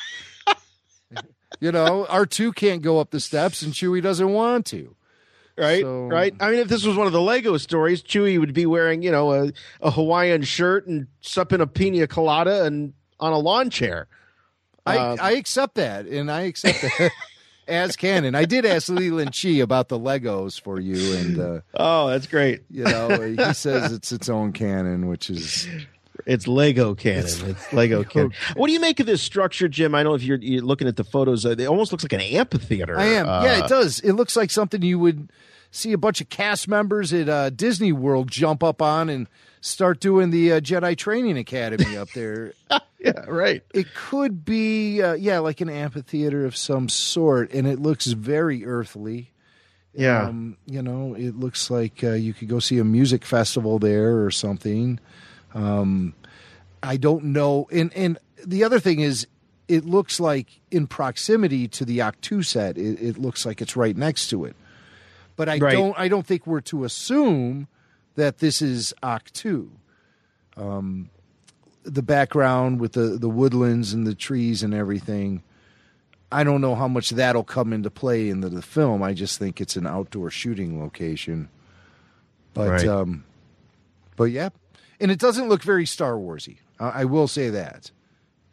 [1.60, 4.94] you know, R two can't go up the steps, and Chewie doesn't want to.
[5.56, 6.34] Right, So- right.
[6.40, 9.10] I mean, if this was one of the Lego stories, Chewie would be wearing, you
[9.10, 9.52] know, a,
[9.82, 14.08] a Hawaiian shirt and supping a pina colada and on a lawn chair.
[14.86, 17.10] I, Um, I accept that, and I accept that.
[17.68, 18.34] as canon.
[18.34, 22.62] I did ask Leland Chee about the Legos for you, and uh, oh, that's great.
[22.70, 25.68] You know, he says it's its own canon, which is
[26.26, 27.24] It's Lego canon.
[27.24, 28.32] It's, Lego canon.
[28.54, 29.94] What do you make of this structure, Jim?
[29.94, 31.44] I don't know if you're, you're looking at the photos.
[31.46, 32.98] Uh, it almost looks like an amphitheater.
[32.98, 33.26] I am.
[33.26, 34.00] yeah, Uh, it does.
[34.00, 35.30] It looks like something you would
[35.72, 39.26] see a bunch of cast members at uh, Disney World jump up on and
[39.60, 42.52] start doing the uh, Jedi Training Academy up there.
[43.00, 43.62] yeah, right.
[43.74, 48.64] It could be, uh, yeah, like an amphitheater of some sort, and it looks very
[48.64, 49.32] earthly.
[49.94, 50.26] Yeah.
[50.26, 54.24] Um, you know, it looks like uh, you could go see a music festival there
[54.24, 55.00] or something.
[55.54, 56.14] Um,
[56.82, 57.66] I don't know.
[57.72, 59.26] And and the other thing is,
[59.68, 63.96] it looks like in proximity to the Ahch-To set, it, it looks like it's right
[63.96, 64.56] next to it.
[65.36, 65.72] But I Right.
[65.72, 65.98] don't.
[65.98, 67.68] I don't think we're to assume
[68.16, 69.70] that this is Ahch-To.
[70.56, 71.08] Um,
[71.84, 75.42] the background with the the woodlands and the trees and everything.
[76.30, 79.02] I don't know how much that'll come into play into the film.
[79.02, 81.48] I just think it's an outdoor shooting location.
[82.54, 82.86] But Right.
[82.88, 83.24] um,
[84.16, 84.50] but yeah,
[85.00, 86.58] and it doesn't look very Star Warsy.
[86.78, 87.90] I I will say that.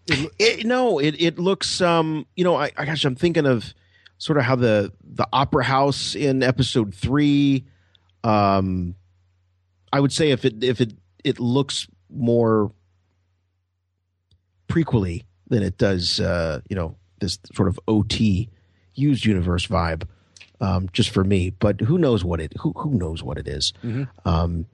[0.08, 3.74] It, no, it it looks um you know I, I gosh I'm thinking of
[4.20, 7.66] sort of how the the opera house in episode three
[8.24, 8.94] um
[9.92, 10.94] I would say if it if it
[11.24, 12.72] it looks more
[14.68, 18.50] prequely than it does uh you know this sort of OT
[18.94, 20.04] used universe vibe
[20.62, 23.74] um just for me but who knows what it who who knows what it is.
[23.84, 24.08] Mhm.
[24.26, 24.66] um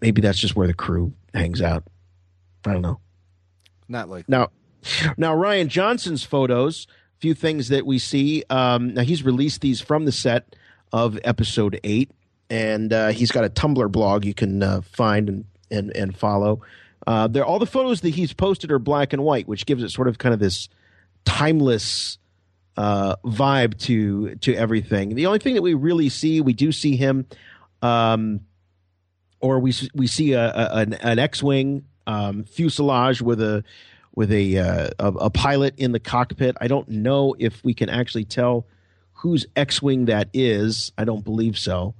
[0.00, 1.84] maybe that's just where the crew hangs out
[2.64, 3.00] I don't know
[3.88, 4.48] Not like now,
[5.16, 6.86] now Rian Johnson's photos.
[7.20, 8.44] Few things that we see.
[8.48, 10.54] Um, now he's released these from the set
[10.92, 12.10] of episode eight,
[12.48, 16.62] and uh, he's got a Tumblr blog you can uh, find and and and follow.
[17.06, 19.90] Uh, they're all the photos that he's posted are black and white, which gives it
[19.90, 20.68] sort of kind of this
[21.24, 22.18] timeless
[22.76, 25.14] uh, vibe to to everything.
[25.14, 27.26] The only thing that we really see, we do see him,
[27.82, 28.40] um,
[29.40, 33.64] or we we see a, a an, an X-wing um, fuselage with a
[34.18, 36.56] with a, uh, a a pilot in the cockpit.
[36.60, 38.66] I don't know if we can actually tell
[39.12, 40.90] whose X-wing that is.
[40.98, 41.94] I don't believe so.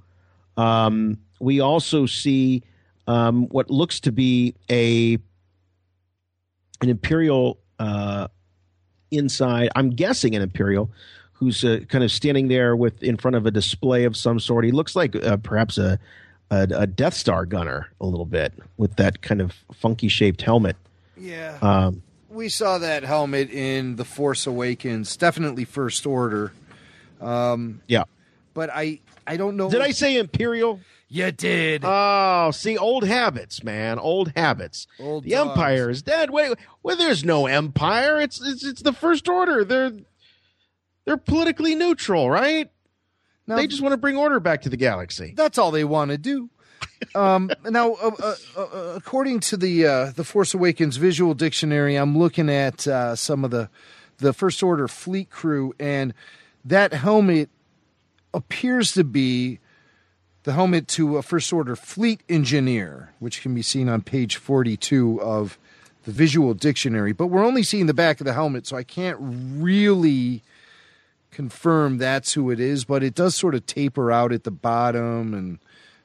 [0.57, 2.63] Um, we also see
[3.07, 5.13] um, what looks to be a
[6.81, 8.27] an imperial uh,
[9.11, 9.69] inside.
[9.77, 10.91] I'm guessing an imperial
[11.31, 14.65] who's uh, kind of standing there with in front of a display of some sort.
[14.65, 15.97] He looks like uh, perhaps a,
[16.51, 20.75] a a Death Star gunner a little bit with that kind of funky shaped helmet.
[21.15, 21.57] Yeah.
[21.61, 26.51] Um, we saw that helmet in The Force Awakens, definitely First Order.
[27.21, 28.03] Um, yeah.
[28.53, 29.69] But I I don't know.
[29.69, 30.79] Did I say Imperial?
[31.11, 31.81] You did.
[31.83, 34.85] Oh, see, old habits, man, old habits.
[34.99, 35.49] Old the dogs.
[35.49, 36.29] Empire is dead.
[36.29, 36.53] Wait,
[36.83, 38.21] well, there's no Empire.
[38.21, 39.65] It's it's it's the First Order.
[39.65, 39.91] They're
[41.05, 42.69] they're politically neutral, right?
[43.47, 45.33] they just want to bring order back to the galaxy.
[45.35, 46.51] That's all they want to do.
[47.15, 52.17] Um, now, uh, uh, uh, according to the uh, the Force Awakens visual dictionary, I'm
[52.17, 53.69] looking at uh, some of the
[54.17, 56.13] the First Order fleet crew, and
[56.65, 57.49] that helmet
[58.33, 59.59] appears to be
[60.43, 65.21] the helmet to a First Order fleet engineer, which can be seen on page 42
[65.21, 65.57] of
[66.03, 67.13] the visual dictionary.
[67.13, 70.43] But we're only seeing the back of the helmet, so I can't really
[71.31, 72.85] confirm that's who it is.
[72.85, 75.59] But it does sort of taper out at the bottom, and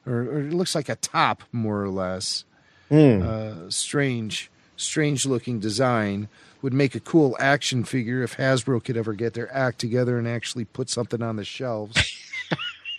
[0.06, 2.44] or, or it looks like a top, more or less.
[2.90, 6.28] Uh, strange, strange looking design.
[6.62, 10.26] Would make a cool action figure if Hasbro could ever get their act together and
[10.26, 11.96] actually put something on the shelves.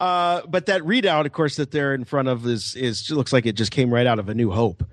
[0.00, 3.44] Uh, but that readout, of course, that they're in front of is is looks like
[3.44, 4.84] it just came right out of A New Hope.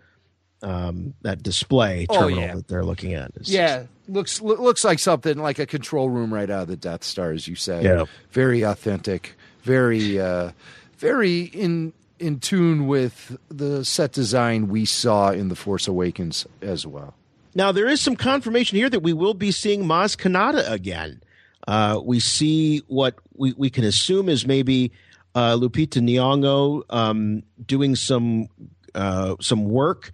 [0.61, 2.55] Um, that display Oh, terminal yeah.
[2.55, 3.31] that they're looking at.
[3.35, 6.75] Is, Yeah, looks loo- looks like something like a control room right out of the
[6.75, 7.83] Death Star, as you say.
[7.83, 8.05] Yeah.
[8.31, 9.35] very authentic,
[9.65, 10.51] very uh,
[10.97, 16.87] very in in tune with the set design we saw in the Force Awakens as
[16.87, 17.13] well.
[17.53, 21.21] Now there is some confirmation here that we will be seeing Maz Kanata again.
[21.67, 24.91] Uh, we see what we, we can assume is maybe
[25.33, 28.47] uh, Lupita Nyong'o um, doing some
[28.93, 30.11] uh, some work,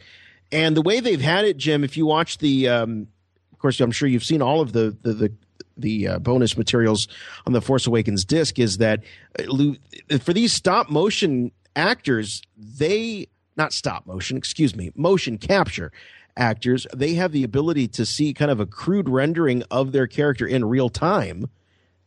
[0.51, 1.83] and the way they've had it, Jim.
[1.83, 3.07] If you watch the, um,
[3.51, 5.31] of course, I'm sure you've seen all of the the the,
[5.77, 7.07] the uh, bonus materials
[7.45, 8.59] on the Force Awakens disc.
[8.59, 9.03] Is that
[9.39, 13.27] uh, for these stop motion actors, they
[13.57, 15.91] not stop motion, excuse me, motion capture
[16.37, 20.47] actors, they have the ability to see kind of a crude rendering of their character
[20.47, 21.49] in real time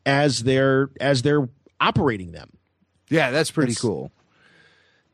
[0.07, 1.49] as they're as they're
[1.81, 2.51] operating them.
[3.11, 4.11] Yeah, that's pretty cool.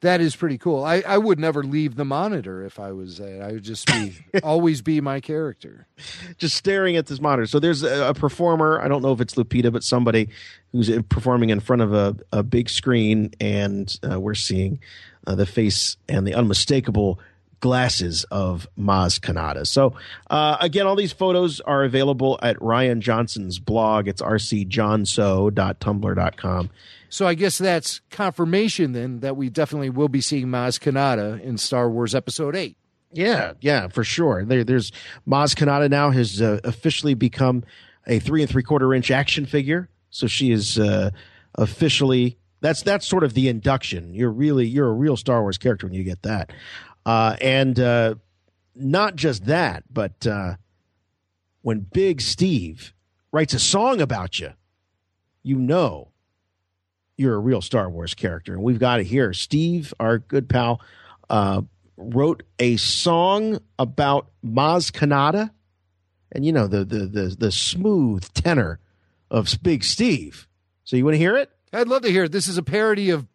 [0.02, 0.82] That is pretty cool.
[0.82, 3.42] I, I would never leave the monitor if I was that.
[3.42, 5.86] I would just be always be my character.
[6.38, 7.46] just staring at this monitor.
[7.46, 8.80] So there's a, a performer.
[8.80, 10.30] I don't know if it's Lupita, but somebody
[10.72, 14.80] who's performing in front of a, a big screen, and uh, we're seeing
[15.26, 17.20] uh, the face and the unmistakable
[17.60, 19.66] glasses of Maz Kanata.
[19.66, 19.92] So
[20.30, 24.08] uh, again, all these photos are available at Rian Johnson's blog.
[24.08, 26.70] It's rcjohnso.tumblr.com.
[27.10, 31.58] So I guess that's confirmation then that we definitely will be seeing Maz Kanata in
[31.58, 32.76] Star Wars Episode 8.
[33.12, 34.44] Yeah, yeah, for sure.
[34.44, 34.92] There, there's
[35.28, 37.64] Maz Kanata now has uh, officially become
[38.06, 39.88] a three and three quarter inch action figure.
[40.10, 41.10] So she is uh,
[41.56, 44.14] officially that's that's sort of the induction.
[44.14, 46.52] You're really you're a real Star Wars character when you get that,
[47.04, 48.14] uh, and uh,
[48.76, 50.54] not just that, but uh,
[51.62, 52.94] when Big Steve
[53.32, 54.52] writes a song about you,
[55.42, 56.10] you know
[57.20, 59.34] you're a real Star Wars character, and we've got it here.
[59.34, 60.80] Steve, our good pal,
[61.28, 61.60] uh,
[61.98, 65.50] wrote a song about Maz Kanata,
[66.32, 68.80] and you know the the the, the smooth tenor
[69.30, 70.48] of Big Steve.
[70.84, 71.50] So you want to hear it?
[71.74, 72.32] I'd love to hear it.
[72.32, 73.26] This is a parody of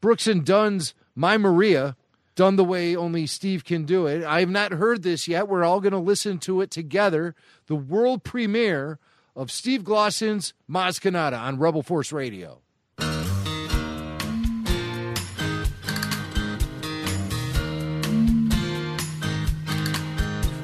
[0.00, 1.96] Brooks and Dunn's My Maria,
[2.36, 4.24] done the way only Steve can do it.
[4.24, 5.48] I have not heard this yet.
[5.48, 7.34] We're all going to listen to it together.
[7.66, 8.98] The world premiere
[9.34, 12.61] of Steve Glossen's Maz Kanata on Rebel Force Radio.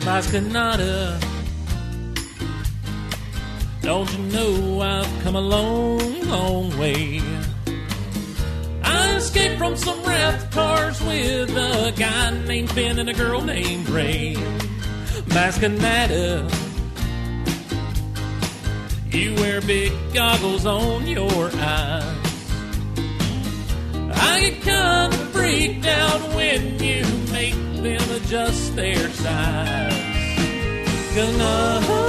[0.09, 1.21] Maz Kanata.
[3.83, 7.21] Don't you know I've come a long, long way?
[8.83, 14.35] I escaped from some rathtars with a guy named Finn and a girl named Rey.
[15.35, 16.49] Mascanada.
[19.13, 22.28] You wear big goggles on your eyes.
[24.31, 27.03] I get kind of freaked out when you
[27.33, 29.95] make them adjust their size.
[31.15, 32.09] Gonna help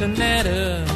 [0.00, 0.86] Maz Kanata.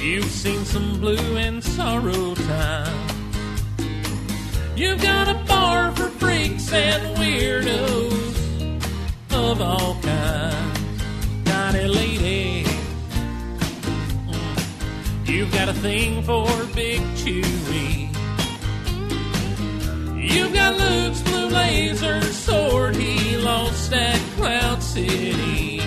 [0.00, 3.08] You've seen some blue and sorrow time.
[4.76, 8.82] You've got a bar for freaks and weirdos
[9.32, 10.80] of all kinds.
[11.44, 12.64] Tiny lady,
[14.28, 15.28] Mm.
[15.28, 18.08] you've got a thing for Big Chewie.
[20.16, 25.77] You've got Luke's blue laser sword he lost at Cloud City.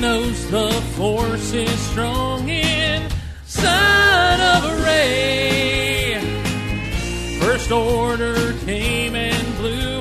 [0.00, 3.02] Knows the force is strong in
[3.42, 6.20] inside of a ray.
[7.40, 9.97] First order came and blew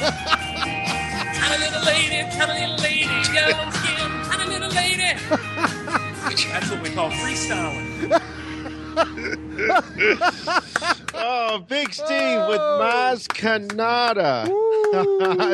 [1.63, 5.13] little lady, tiny little lady, yellow skin, tiny little lady.
[6.49, 8.19] That's what we call freestyling.
[11.21, 14.45] Oh, Big Steve with Maz Kanata.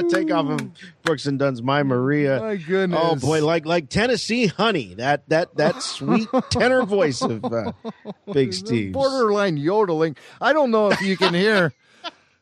[0.10, 0.72] Take off of
[1.04, 2.40] Brooks and Dunn's My Maria.
[2.40, 3.00] My goodness.
[3.04, 4.94] Oh boy, like like Tennessee honey.
[4.94, 7.74] That that that sweet tenor voice of uh,
[8.32, 8.94] Big Steve.
[8.94, 10.16] Borderline yodeling.
[10.40, 11.74] I don't know if you can hear.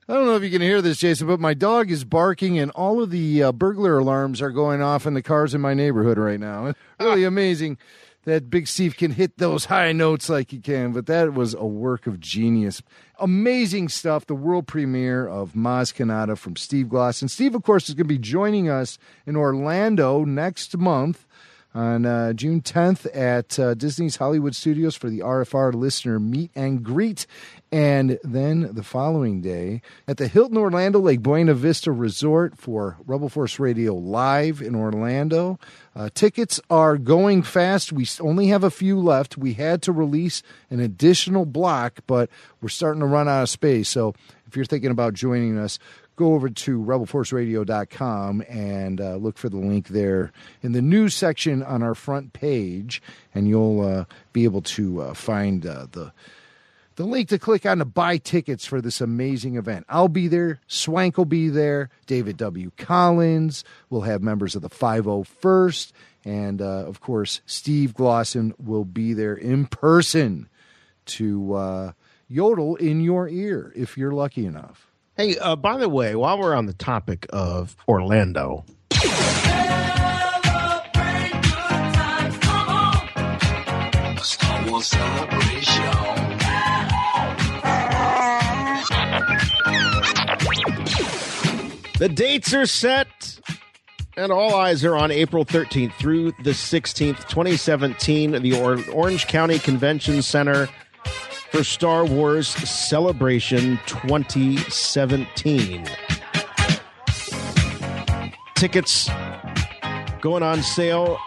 [0.07, 2.71] I don't know if you can hear this, Jason, but my dog is barking, and
[2.71, 6.17] all of the uh, burglar alarms are going off in the cars in my neighborhood
[6.17, 6.65] right now.
[6.67, 7.77] It's really amazing
[8.25, 11.65] that Big Steve can hit those high notes like he can, but that was a
[11.65, 12.81] work of genius.
[13.17, 14.25] Amazing stuff.
[14.25, 17.21] The world premiere of Maz Kanata from Steve Gloss.
[17.21, 21.25] And Steve, of course, is going to be joining us in Orlando next month
[21.73, 26.83] on uh, June 10th at uh, Disney's Hollywood Studios for the RFR listener meet and
[26.83, 27.25] greet.
[27.73, 33.29] And then the following day at the Hilton Orlando Lake Buena Vista Resort for Rebel
[33.29, 35.57] Force Radio Live in Orlando.
[35.95, 37.91] Uh, tickets are going fast.
[37.91, 39.39] We only have a few left.
[39.39, 42.29] We had to release an additional block, but
[42.61, 43.89] we're starting to run out of space.
[43.89, 44.13] So
[44.45, 45.79] if you're thinking about joining us,
[46.15, 50.31] go over to rebelforceradio.com and uh, look for the link there
[50.61, 53.01] in the news section on our front page,
[53.33, 56.13] and you'll uh, be able to uh, find uh, the
[56.95, 59.85] the link to click on to buy tickets for this amazing event.
[59.89, 60.59] I'll be there.
[60.67, 61.89] Swank will be there.
[62.05, 62.71] David W.
[62.77, 63.63] Collins.
[63.89, 65.91] We'll have members of the 501st.
[66.25, 70.47] And uh, of course, Steve Glosson will be there in person
[71.05, 71.91] to uh,
[72.27, 74.91] yodel in your ear if you're lucky enough.
[75.15, 78.65] Hey, uh, by the way, while we're on the topic of Orlando,
[84.23, 86.42] Star Wars celebration.
[92.03, 93.39] The dates are set,
[94.17, 99.57] and all eyes are on April 13th through the 16th, 2017, the or- Orange County
[99.57, 100.67] Convention Center
[101.49, 105.87] for Star Wars Celebration 2017.
[108.55, 109.09] Tickets
[110.19, 111.17] going on sale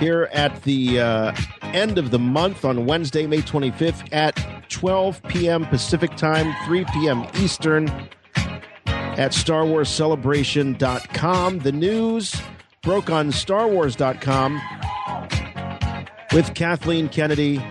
[0.00, 1.32] here at the uh,
[1.62, 4.34] end of the month on Wednesday, May 25th at
[4.68, 5.64] 12 p.m.
[5.66, 7.24] Pacific Time, 3 p.m.
[7.36, 8.08] Eastern
[9.16, 11.58] at StarWarsCelebration.com.
[11.60, 12.36] The news
[12.82, 14.60] broke on StarWars.com
[16.32, 17.62] with Kathleen Kennedy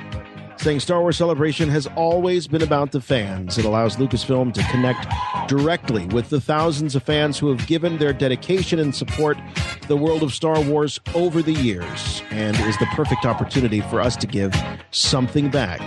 [0.66, 3.60] saying Star Wars Celebration has always been about the fans.
[3.60, 5.06] It allows Lucasfilm to connect
[5.48, 9.38] directly with the thousands of fans who have given their dedication and support
[9.82, 14.02] to the world of Star Wars over the years and is the perfect opportunity for
[14.02, 14.56] us to give
[14.90, 15.80] something back.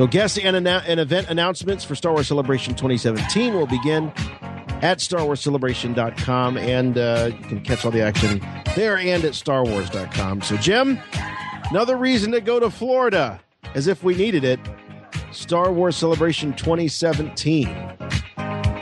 [0.00, 4.10] So, guest and, annou- and event announcements for Star Wars Celebration 2017 will begin
[4.80, 8.40] at StarWarsCelebration.com, and uh, you can catch all the action
[8.74, 10.40] there and at StarWars.com.
[10.40, 10.98] So, Jim,
[11.68, 13.42] another reason to go to Florida,
[13.74, 14.58] as if we needed it.
[15.32, 17.66] Star Wars Celebration 2017.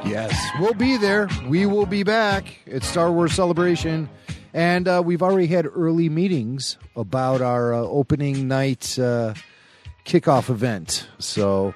[0.06, 1.28] Yes, we'll be there.
[1.48, 4.08] We will be back at Star Wars Celebration.
[4.54, 9.34] And uh, we've already had early meetings about our uh, opening night uh,
[10.08, 11.06] kickoff event.
[11.18, 11.74] So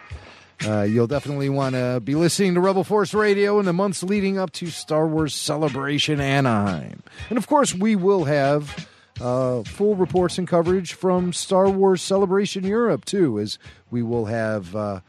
[0.66, 4.38] uh, you'll definitely want to be listening to Rebel Force Radio in the months leading
[4.38, 7.02] up to Star Wars Celebration Anaheim.
[7.28, 8.88] And of course, we will have
[9.20, 13.58] uh, full reports and coverage from Star Wars Celebration Europe, too, as
[13.90, 14.74] we will have.
[14.74, 15.00] Uh,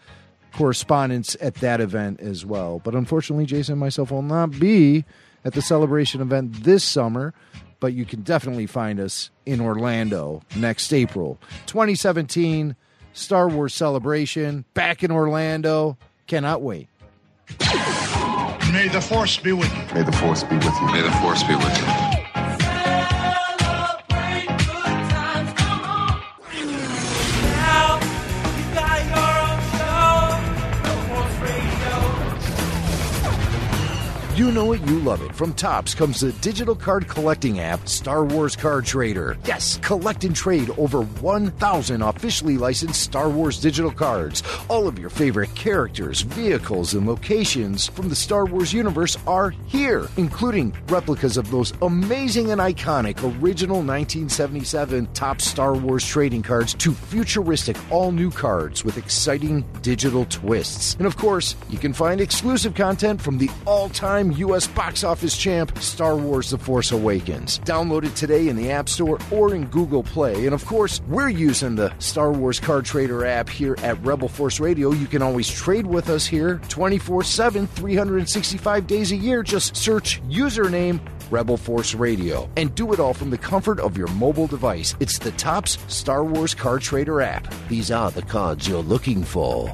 [0.53, 2.79] correspondence at that event as well.
[2.83, 5.03] But unfortunately, Jason and myself will not be
[5.43, 7.33] at the celebration event this summer,
[7.79, 11.39] but you can definitely find us in Orlando next April.
[11.65, 12.75] 2017
[13.13, 15.97] Star Wars Celebration back in Orlando.
[16.27, 16.87] Cannot wait.
[18.71, 19.95] May the Force be with you.
[19.95, 20.91] May the Force be with you.
[20.91, 22.02] May the Force be with you.
[34.43, 35.33] You know it, you love it.
[35.33, 39.37] From Topps comes the digital card collecting app, Star Wars Card Trader.
[39.45, 44.43] Yes, collect and trade over 1,000 officially licensed Star Wars digital cards.
[44.67, 50.09] All of your favorite characters, vehicles, and locations from the Star Wars universe are here,
[50.17, 56.91] including replicas of those amazing and iconic original 1977 Topps Star Wars trading cards to
[56.91, 60.95] futuristic all new cards with exciting digital twists.
[60.95, 64.67] And of course, you can find exclusive content from the all time U.S.
[64.67, 67.59] box office champ, Star Wars The Force Awakens.
[67.59, 70.45] Download it today in the App Store or in Google Play.
[70.45, 74.59] And of course, we're using the Star Wars Card Trader app here at Rebel Force
[74.59, 74.91] Radio.
[74.91, 79.43] You can always trade with us here 24 7, 365 days a year.
[79.43, 80.99] Just search username
[81.31, 84.95] Rebel Force Radio and do it all from the comfort of your mobile device.
[84.99, 87.51] It's the Topps Star Wars Card Trader app.
[87.69, 89.73] These are the cards you're looking for.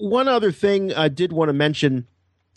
[0.00, 2.06] One other thing I did want to mention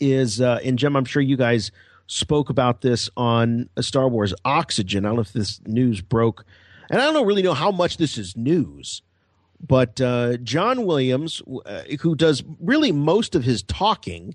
[0.00, 1.70] is, uh, and Jim, I'm sure you guys
[2.06, 5.04] spoke about this on a Star Wars Oxygen.
[5.04, 6.44] I don't know if this news broke,
[6.90, 9.02] and I don't really know how much this is news.
[9.66, 14.34] But uh, John Williams, uh, who does really most of his talking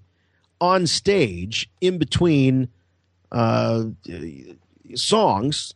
[0.60, 2.70] on stage in between
[3.32, 3.86] uh,
[4.96, 5.74] songs,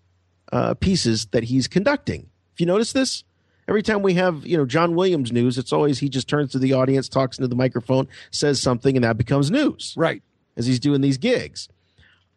[0.52, 2.30] uh, pieces that he's conducting.
[2.54, 3.24] If you notice this,
[3.68, 6.60] every time we have you know John Williams news, it's always he just turns to
[6.60, 9.94] the audience, talks into the microphone, says something, and that becomes news.
[9.98, 10.22] Right
[10.56, 11.70] as he's doing these gigs.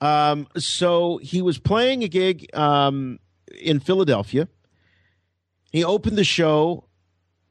[0.01, 3.19] Um, so he was playing a gig um,
[3.61, 4.49] in Philadelphia.
[5.73, 6.85] He opened the show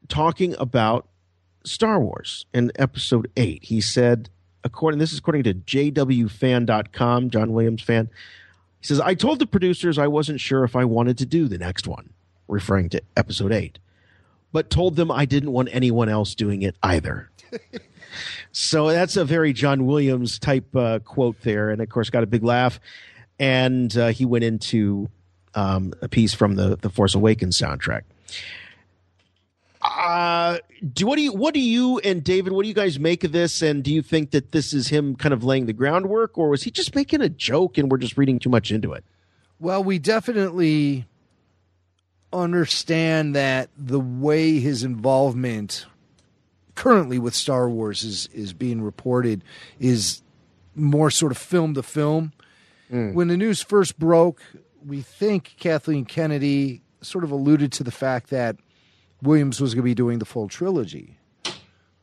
[0.08, 1.08] talking about
[1.64, 3.64] Star Wars in episode eight.
[3.64, 4.30] He said,
[4.64, 8.08] according this is according to jwfan.com, John Williams fan.
[8.80, 11.58] He says, I told the producers I wasn't sure if I wanted to do the
[11.58, 12.10] next one,
[12.48, 13.78] referring to episode eight,
[14.52, 17.30] but told them I didn't want anyone else doing it either.
[18.52, 21.70] so that's a very John Williams type uh, quote there.
[21.70, 22.80] And of course, got a big laugh.
[23.38, 25.10] And uh, he went into
[25.54, 28.02] um, a piece from the, the Force Awakens soundtrack.
[29.82, 30.58] Uh,
[30.92, 33.30] do what do you what do you and David what do you guys make of
[33.30, 36.48] this and do you think that this is him kind of laying the groundwork or
[36.48, 39.04] was he just making a joke and we're just reading too much into it?
[39.60, 41.06] Well, we definitely
[42.32, 45.86] understand that the way his involvement
[46.74, 49.42] currently with Star Wars is is being reported
[49.80, 50.22] is
[50.74, 52.32] more sort of film to film.
[52.90, 53.14] Hmm.
[53.14, 54.42] When the news first broke,
[54.84, 58.56] we think Kathleen Kennedy sort of alluded to the fact that
[59.22, 61.18] Williams was going to be doing the full trilogy.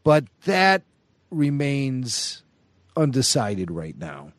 [0.03, 0.81] But that
[1.29, 2.43] remains
[2.97, 4.33] undecided right now.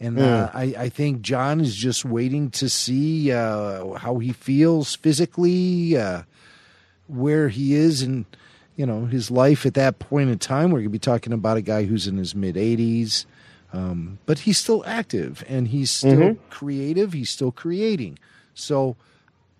[0.00, 4.94] And uh, I, I think John is just waiting to see uh, how he feels
[4.94, 6.22] physically, uh,
[7.08, 8.24] where he is in,
[8.76, 10.70] you know, his life at that point in time.
[10.70, 13.24] We're going to be talking about a guy who's in his mid 80s,
[13.72, 16.38] um, but he's still active and he's still Mhm.
[16.48, 17.12] creative.
[17.12, 18.20] He's still creating.
[18.54, 18.94] So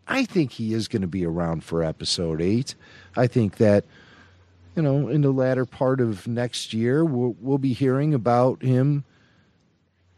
[0.06, 2.76] I think he is going to be around for episode eight.
[3.16, 3.84] I think that,
[4.76, 9.02] you know, in the latter part of next year, we'll, we'll be hearing about him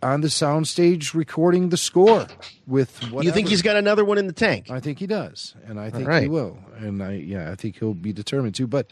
[0.02, 2.26] on the soundstage recording the score
[2.66, 3.22] with whatever.
[3.22, 4.70] You think he's got another one in the tank?
[4.70, 7.94] I think he does, and I think he will, and I yeah, I think he'll
[7.94, 8.66] be determined to.
[8.66, 8.86] But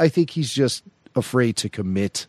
[0.00, 2.26] I think he's just afraid to commit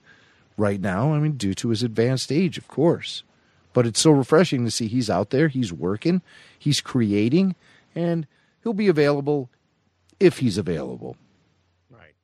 [0.58, 1.14] right now.
[1.14, 3.24] I mean, due to his advanced age, of course.
[3.72, 6.22] But it's so refreshing to see he's out there, he's working,
[6.58, 7.56] he's creating,
[7.96, 8.26] and
[8.64, 9.50] he'll be available
[10.20, 11.18] if he's available.
[11.90, 12.16] Right.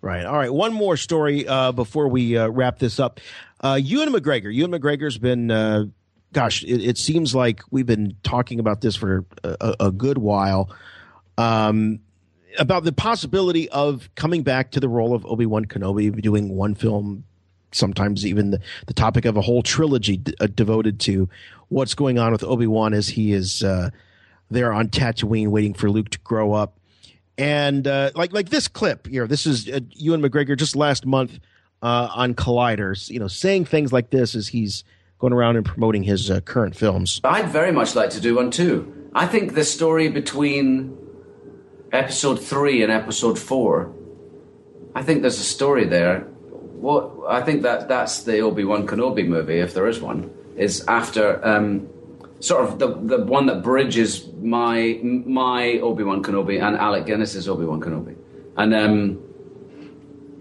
[0.00, 0.24] Right.
[0.24, 0.52] All right.
[0.52, 3.20] One more story uh, before we uh, wrap this up.
[3.66, 4.54] Uh, Ewan McGregor.
[4.54, 5.86] Ewan McGregor's been, uh,
[6.32, 10.70] gosh, it, it seems like we've been talking about this for a, a good while.
[11.36, 12.00] Um,
[12.58, 16.74] about the possibility of coming back to the role of Obi Wan Kenobi, doing one
[16.74, 17.24] film,
[17.72, 21.28] sometimes even the, the topic of a whole trilogy d- uh, devoted to
[21.68, 23.90] what's going on with Obi Wan as he is uh,
[24.50, 26.78] there on Tatooine waiting for Luke to grow up
[27.36, 29.26] and uh, like like this clip here.
[29.26, 31.38] This is uh, Ewan McGregor just last month
[31.82, 33.10] uh, on Colliders.
[33.10, 34.84] You know, saying things like this as he's
[35.18, 37.20] going around and promoting his uh, current films.
[37.24, 39.10] I'd very much like to do one too.
[39.14, 40.96] I think the story between
[41.92, 43.92] episode three and episode four,
[44.94, 46.20] I think there's a story there.
[46.20, 50.84] What I think that that's the Obi Wan Kenobi movie, if there is one, is
[50.86, 51.88] after um,
[52.40, 57.48] sort of the the one that bridges my my Obi Wan Kenobi and Alec Guinness's
[57.48, 58.14] Obi Wan Kenobi,
[58.58, 59.22] and um,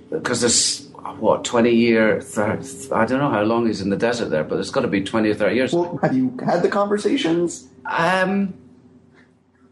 [0.09, 4.29] because there's what twenty year, 30, I don't know how long he's in the desert
[4.29, 5.73] there, but it's got to be twenty or thirty years.
[5.73, 7.67] Well, have you had the conversations?
[7.85, 8.53] Um,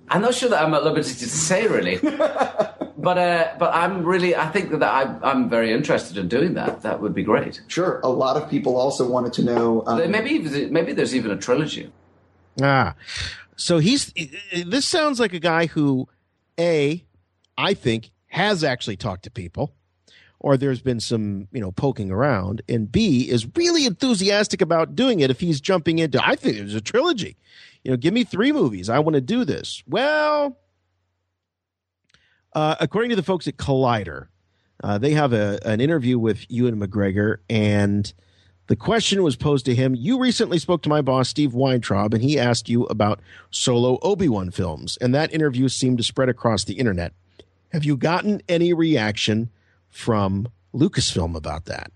[0.10, 4.36] I'm not sure that I'm at liberty to say really, but uh, but I'm really
[4.36, 6.82] I think that I, I'm very interested in doing that.
[6.84, 7.62] That would be great.
[7.68, 8.00] Sure.
[8.04, 9.84] A lot of people also wanted to know.
[9.88, 10.40] Um, maybe
[10.70, 11.92] maybe there's even a trilogy.
[12.62, 12.96] Ah,
[13.56, 14.14] so he's.
[14.66, 16.08] This sounds like a guy who,
[16.60, 17.04] a,
[17.58, 19.74] I think has actually talked to people,
[20.44, 25.22] or there's been some you know poking around, and B is really enthusiastic about doing
[25.22, 25.32] it.
[25.32, 27.38] If he's jumping into, I think it was a trilogy.
[27.84, 28.90] You know, give me three movies.
[28.90, 29.82] I want to do this.
[29.88, 30.60] Well,
[32.54, 34.28] uh, according to the folks at Collider,
[34.84, 38.14] uh, they have a, an interview with Ewan McGregor, and
[38.68, 39.96] the question was posed to him.
[39.96, 44.28] You recently spoke to my boss, Steve Weintraub, and he asked you about solo Obi
[44.28, 47.14] Wan films, and that interview seemed to spread across the internet.
[47.72, 49.50] Have you gotten any reaction
[49.94, 51.92] from Lucasfilm about that?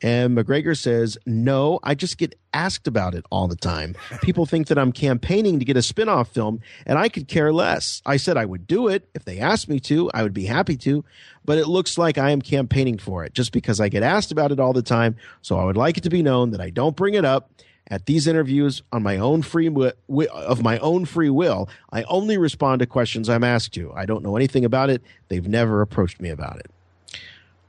[0.00, 3.96] And McGregor says, No, I just get asked about it all the time.
[4.22, 7.52] People think that I'm campaigning to get a spin off film, and I could care
[7.52, 8.00] less.
[8.06, 9.08] I said I would do it.
[9.14, 11.04] If they asked me to, I would be happy to.
[11.44, 14.52] But it looks like I am campaigning for it just because I get asked about
[14.52, 15.16] it all the time.
[15.42, 17.50] So I would like it to be known that I don't bring it up
[17.90, 21.68] at these interviews on my own free wi- wi- of my own free will.
[21.90, 23.92] I only respond to questions I'm asked to.
[23.94, 25.02] I don't know anything about it.
[25.28, 26.70] They've never approached me about it.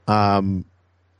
[0.08, 0.64] Um,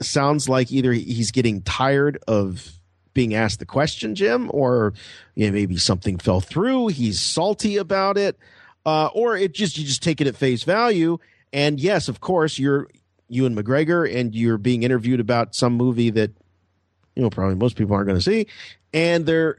[0.02, 2.72] sounds like either he's getting tired of
[3.12, 4.94] being asked the question, Jim, or
[5.34, 6.88] you know, maybe something fell through.
[6.88, 8.38] He's salty about it,
[8.86, 11.18] uh, or it just you just take it at face value.
[11.52, 12.88] And yes, of course, you're
[13.28, 16.30] Ewan McGregor, and you're being interviewed about some movie that
[17.16, 18.46] you know probably most people aren't going to see,
[18.92, 19.58] and they're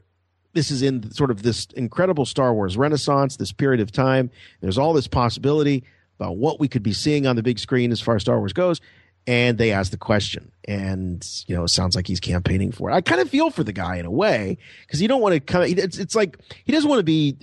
[0.54, 4.30] this is in sort of this incredible Star Wars renaissance, this period of time.
[4.60, 5.84] There's all this possibility
[6.18, 8.52] about what we could be seeing on the big screen as far as Star Wars
[8.52, 8.80] goes
[9.26, 10.50] and they ask the question.
[10.66, 12.94] And you know it sounds like he's campaigning for it.
[12.94, 15.58] I kind of feel for the guy in a way because you don't want to
[15.58, 17.36] of it's, it's like he doesn't want to be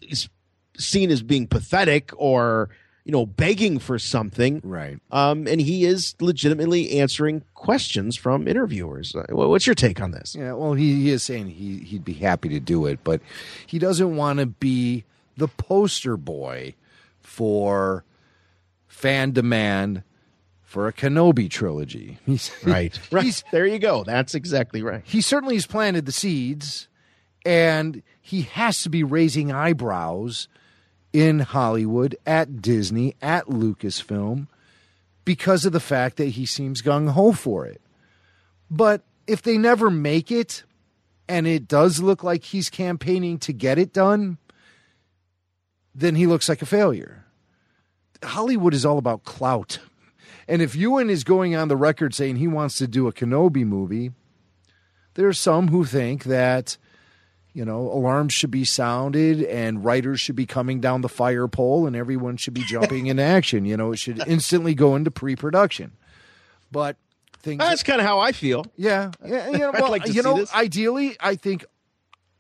[0.78, 2.70] seen as being pathetic or
[3.04, 4.62] you know begging for something.
[4.64, 5.00] Right.
[5.12, 9.14] Um and he is legitimately answering questions from interviewers.
[9.14, 10.34] Uh, what's your take on this?
[10.34, 13.20] Yeah, well, he, he is saying he he'd be happy to do it, but
[13.68, 15.04] he doesn't want to be
[15.36, 16.74] the poster boy
[17.22, 18.06] for
[18.88, 20.04] fan demand
[20.70, 22.20] for a Kenobi trilogy.
[22.26, 26.88] He's right right there you go that's exactly right he certainly has planted the seeds,
[27.46, 30.48] and he has to be raising eyebrows
[31.12, 34.48] in Hollywood, at Disney, at Lucasfilm,
[35.26, 37.82] because of the fact that he seems gung ho for it.
[38.70, 40.64] But if they never make it,
[41.28, 44.38] and it does look like he's campaigning to get it done,
[45.96, 47.26] then he looks like a failure.
[48.24, 49.80] Hollywood is all about clout.
[50.50, 53.64] And if Ewan is going on the record saying he wants to do a Kenobi
[53.64, 54.12] movie,
[55.14, 56.76] there are some who think that,
[57.54, 61.86] you know, alarms should be sounded and writers should be coming down the fire pole
[61.86, 63.64] and everyone should be jumping into action.
[63.64, 65.92] You know, it should instantly go into pre production.
[66.72, 66.98] But
[67.42, 67.60] things.
[67.60, 69.50] that's kind of how i feel Yeah, yeah.
[69.50, 70.54] You know, I'd well, like to you see know, this.
[70.54, 71.64] ideally, I think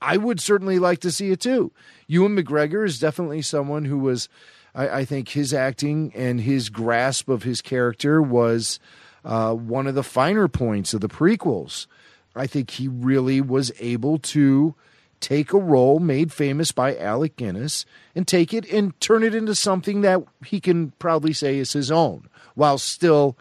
[0.01, 1.71] I would certainly like to see it too.
[2.07, 4.29] Ewan McGregor is definitely someone who was,
[4.73, 8.79] I, I think, his acting and his grasp of his character was
[9.25, 11.87] uh, one of the finer points of the prequels.
[12.35, 14.75] I think he really was able to
[15.19, 17.85] take a role made famous by Alec Guinness
[18.15, 21.91] and take it and turn it into something that he can proudly say is his
[21.91, 23.37] own, while still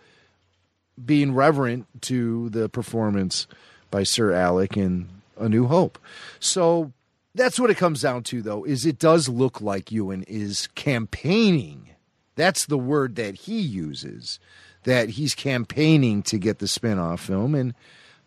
[1.05, 3.47] being reverent to the performance
[3.91, 5.99] by Sir Alec in A New Hope.
[6.41, 6.93] So
[7.39, 11.91] that's what it comes down to, though, is it does look like Ewan is campaigning.
[12.37, 14.39] That's the word that he uses,
[14.85, 17.55] that he's campaigning to get the spin-off film.
[17.55, 17.75] And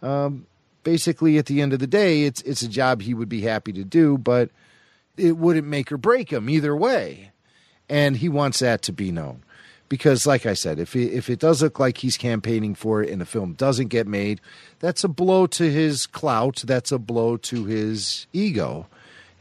[0.02, 0.48] um,
[0.84, 3.72] basically, at the end of the day, it's it's a job he would be happy
[3.74, 4.50] to do, but
[5.18, 7.32] it wouldn't make or break him either way.
[7.90, 9.44] And he wants that to be known
[9.92, 13.10] because like I said, if it, if it does look like he's campaigning for it
[13.10, 14.40] and the film doesn't get made,
[14.80, 16.64] that's a blow to his clout.
[16.66, 18.88] That's a blow to his ego,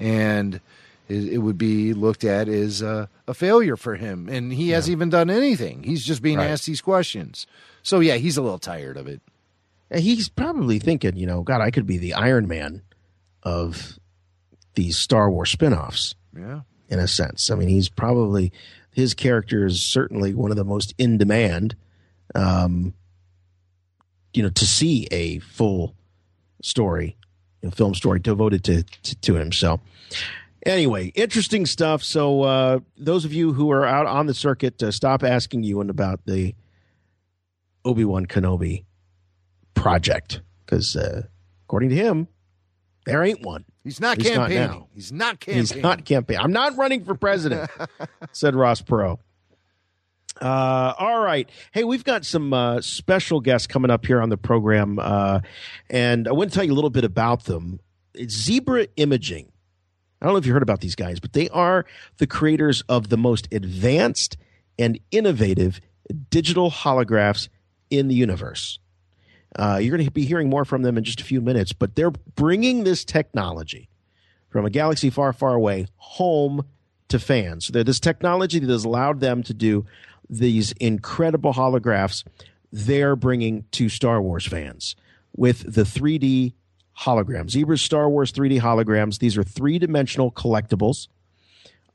[0.01, 0.61] and
[1.09, 4.29] it, it would be looked at as a, a failure for him.
[4.29, 5.83] And he hasn't even done anything.
[5.83, 6.49] He's just being Right.
[6.51, 7.47] asked these questions.
[7.83, 9.21] So yeah, he's a little tired of it.
[9.91, 12.83] And he's probably thinking, you know, God, I could be the Iron Man
[13.43, 13.99] of
[14.75, 16.61] these Star Wars spin-offs Yeah.
[16.89, 17.51] in a sense.
[17.51, 18.53] I mean, he's probably
[18.93, 21.75] his character is certainly one of the most in demand.
[22.35, 22.95] Um,
[24.33, 25.95] you know, to see a full
[26.63, 27.17] story,
[27.71, 29.53] film story devoted to, to to him.
[29.53, 29.81] So,
[30.65, 32.03] anyway, interesting stuff.
[32.03, 35.91] So, uh, those of you who are out on the circuit, uh, stop asking Ewan
[35.91, 36.55] about the
[37.85, 38.85] Obi Wan Kenobi
[39.75, 41.23] project because, uh,
[41.67, 42.29] according to him,
[43.07, 43.65] there ain't one.
[43.83, 44.87] He's not At least not campaigning.
[44.95, 45.61] he's not campaigning.
[45.61, 46.45] He's not campaigning.
[46.45, 47.71] I'm not running for president,
[48.33, 49.19] said Ross Perot.
[50.41, 51.51] Uh, all right.
[51.73, 55.41] Hey, we've got some uh, special guests coming up here on the program, uh,
[55.91, 57.81] and I want to tell you a little bit about them.
[58.15, 59.53] It's Zebra Imaging.
[60.21, 61.85] I don't know if you heard about these guys, but they are
[62.19, 64.37] the creators of the most advanced
[64.79, 65.81] and innovative
[66.31, 67.49] digital holographs
[67.91, 68.79] in the universe.
[69.57, 71.97] Uh, you're going to be hearing more from them in just a few minutes, but
[71.97, 73.89] they're bringing this technology
[74.49, 76.65] from a galaxy far, far away home
[77.09, 77.67] to fans.
[77.67, 79.87] So this technology that has allowed them to do
[80.31, 82.25] these incredible holographs,
[82.73, 84.97] they're bringing to Star Wars fans
[85.37, 86.55] with the 3D
[87.01, 87.51] holograms.
[87.51, 89.19] Zebra's Star Wars 3D holograms.
[89.19, 91.09] These are three dimensional collectibles.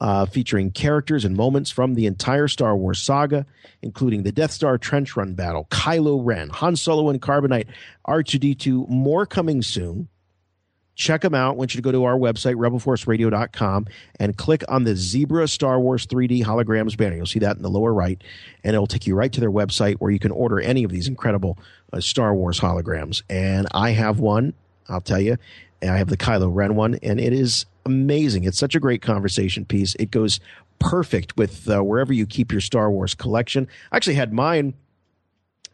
[0.02, 3.46] uh, featuring characters and moments from the entire Star Wars saga,
[3.82, 7.68] including the Death Star trench run battle, Kylo Ren, Han Solo and Carbonite,
[8.08, 8.90] R2D2.
[8.90, 10.10] More coming soon
[10.96, 11.52] check them out.
[11.52, 13.88] I want you to go to our website, rebelforceradio.com,
[14.20, 17.18] and click on the Zebra Star Wars 3D holograms banner.
[17.18, 18.22] You'll see that in the lower right,
[18.64, 21.08] and it'll take you right to their website where you can order any of these
[21.08, 21.58] incredible
[21.94, 23.22] uh, Star Wars holograms.
[23.30, 24.54] And I have one,
[24.90, 25.38] I'll tell you.
[25.82, 28.46] And I have the Kylo Ren one, and it is amazing.
[28.46, 29.96] It's such a great conversation piece.
[29.96, 30.40] It goes
[30.80, 33.68] perfect with uh, wherever you keep your Star Wars collection.
[33.92, 34.74] I actually had mine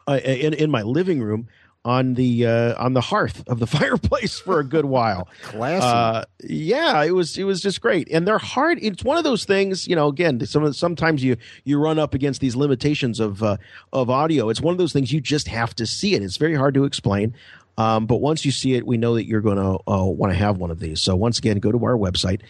[0.08, 1.48] uh, in, in my living room
[1.84, 5.28] on the uh, on the hearth of the fireplace for a good while.
[5.42, 5.86] Classy.
[5.86, 8.80] Uh, yeah, it was it was just great, and they're hard.
[8.82, 10.08] It's one of those things, you know.
[10.08, 13.58] Again, some sometimes you you run up against these limitations of uh,
[13.94, 14.50] of audio.
[14.50, 16.24] It's one of those things you just have to see it.
[16.24, 17.34] It's very hard to explain.
[17.78, 20.38] Um, but once you see it, we know that you're going to uh, want to
[20.38, 21.02] have one of these.
[21.02, 22.42] So once again, go to our website,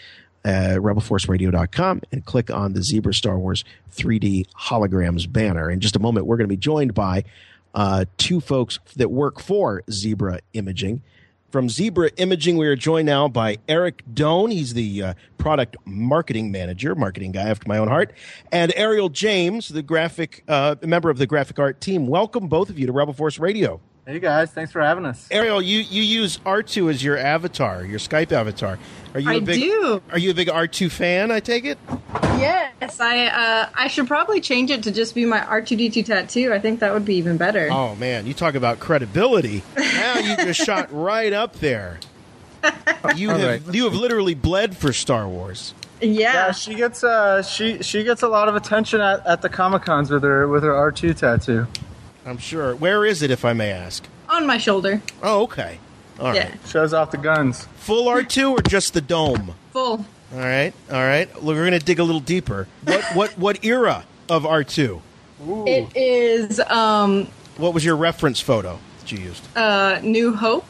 [0.43, 3.63] uh, rebelforceradio.com, and click on the Zebra Star Wars
[3.95, 5.69] 3D holograms banner.
[5.69, 7.23] In just a moment, we're going to be joined by
[7.73, 11.01] uh, two folks that work for Zebra Imaging.
[11.51, 14.53] From Zebra Imaging, we are joined now by Eric Doane.
[14.53, 18.13] He's the uh, product marketing manager, marketing guy after my own heart,
[18.53, 22.07] and Ariel James, the graphic uh, member of the graphic art team.
[22.07, 23.81] Welcome, both of you, to Rebel Force Radio.
[24.05, 25.27] Hey guys, thanks for having us.
[25.29, 28.79] Ariel, you, you use R2 as your avatar, your Skype avatar.
[29.13, 30.01] Are you a I big, do.
[30.11, 31.29] Are you a big R2 fan?
[31.29, 31.77] I take it.
[32.39, 36.51] Yes, I uh, I should probably change it to just be my R2D2 tattoo.
[36.51, 37.69] I think that would be even better.
[37.71, 39.61] Oh man, you talk about credibility.
[39.77, 41.99] Now you just shot right up there.
[43.15, 43.73] You All have right.
[43.73, 45.73] you have literally bled for Star Wars.
[45.99, 46.51] Yeah.
[46.51, 50.11] she gets uh she she gets a lot of attention at, at the Comic Cons
[50.11, 51.65] with her with her R two tattoo.
[52.25, 52.75] I'm sure.
[52.75, 54.03] Where is it, if I may ask?
[54.29, 55.01] On my shoulder.
[55.23, 55.79] Oh, okay.
[56.19, 56.35] All right.
[56.35, 56.55] Yeah.
[56.67, 57.67] Shows off the guns.
[57.77, 59.55] Full R2 or just the dome?
[59.71, 60.05] Full.
[60.33, 60.73] All right.
[60.91, 61.27] All right.
[61.35, 62.67] Look, we're going to dig a little deeper.
[62.85, 65.01] What what what era of R2?
[65.67, 67.27] It is um
[67.57, 69.43] What was your reference photo that you used?
[69.57, 70.65] uh New Hope.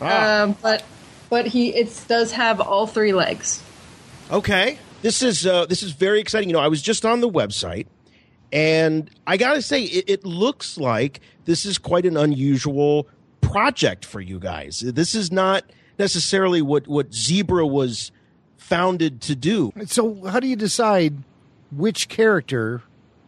[0.00, 0.42] Ah.
[0.42, 0.82] Um, but
[1.30, 3.62] but he it does have all three legs.
[4.32, 4.78] Okay.
[5.02, 6.48] This is uh, this is very exciting.
[6.48, 7.86] You know, I was just on the website,
[8.56, 13.06] and I got to say, it, it looks like this is quite an unusual
[13.42, 14.80] project for you guys.
[14.80, 15.64] This is not
[15.98, 18.12] necessarily what what Zebra was
[18.56, 19.74] founded to do.
[19.84, 21.22] So, how do you decide
[21.70, 22.82] which character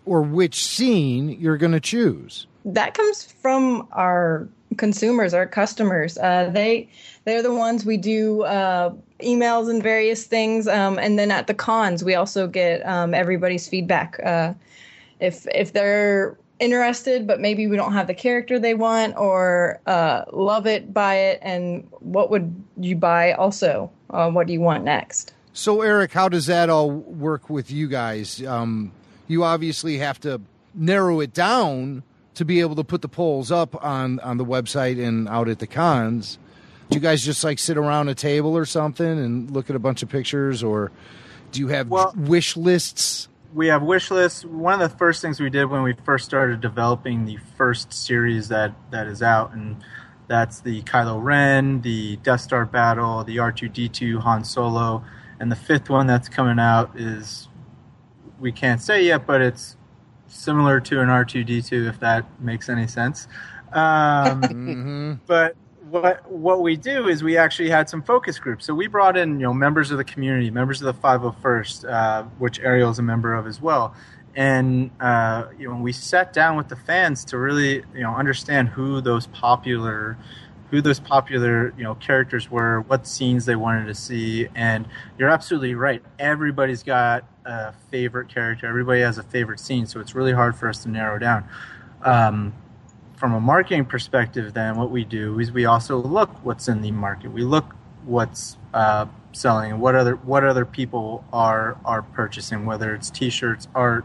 [0.07, 2.47] or which scene you're going to choose?
[2.65, 4.49] That comes from our
[4.79, 6.17] consumers, our customers.
[6.17, 6.89] Uh, they
[7.27, 11.55] they're the ones we do uh, emails and various things, um, and then at the
[11.55, 14.19] cons we also get um, everybody's feedback.
[14.25, 14.55] Uh,
[15.21, 20.25] if if they're interested, but maybe we don't have the character they want, or uh,
[20.33, 23.33] love it, buy it, and what would you buy?
[23.33, 25.33] Also, uh, what do you want next?
[25.53, 28.45] So, Eric, how does that all work with you guys?
[28.45, 28.93] Um,
[29.27, 30.41] you obviously have to
[30.75, 32.03] narrow it down
[32.35, 35.59] to be able to put the polls up on on the website and out at
[35.59, 36.39] the cons.
[36.89, 39.81] Do you guys just like sit around a table or something and look at a
[39.81, 40.91] bunch of pictures, or
[41.53, 43.29] do you have wish lists?
[43.59, 44.45] We have wish lists.
[44.45, 48.47] One of the first things we did when we first started developing the first series
[48.51, 49.83] that, that is out, and
[50.29, 55.03] that's the Kylo Ren, the Death Star battle, the R2D2 Han Solo,
[55.41, 57.49] and the fifth one that's coming out is
[58.39, 59.77] we can't say yet, but it's
[60.29, 63.27] similar to an R2D2 if that makes any sense.
[63.73, 65.57] Um, But
[65.91, 68.67] what what we do is we actually had some focus groups.
[68.67, 72.23] So we brought in you know members of the community, members of the 501st, uh,
[72.39, 73.95] which Ariel is a member of as well.
[74.35, 78.69] And uh, you know we sat down with the fans to really you know understand
[78.69, 80.17] who those popular
[80.71, 84.87] who those popular you know characters were, what scenes they wanted to see, and
[85.19, 86.03] you're absolutely right.
[86.19, 88.67] Everybody's got a favorite character.
[88.67, 91.49] Everybody has a favorite scene, so it's really hard for us to narrow down.
[92.03, 92.53] Um,
[93.19, 96.93] from a marketing perspective, then what we do is we also look what's in the
[96.93, 97.33] market.
[97.33, 97.75] We look
[98.05, 104.05] what's uh, selling, what other what other people are are purchasing, whether it's T-shirts, art,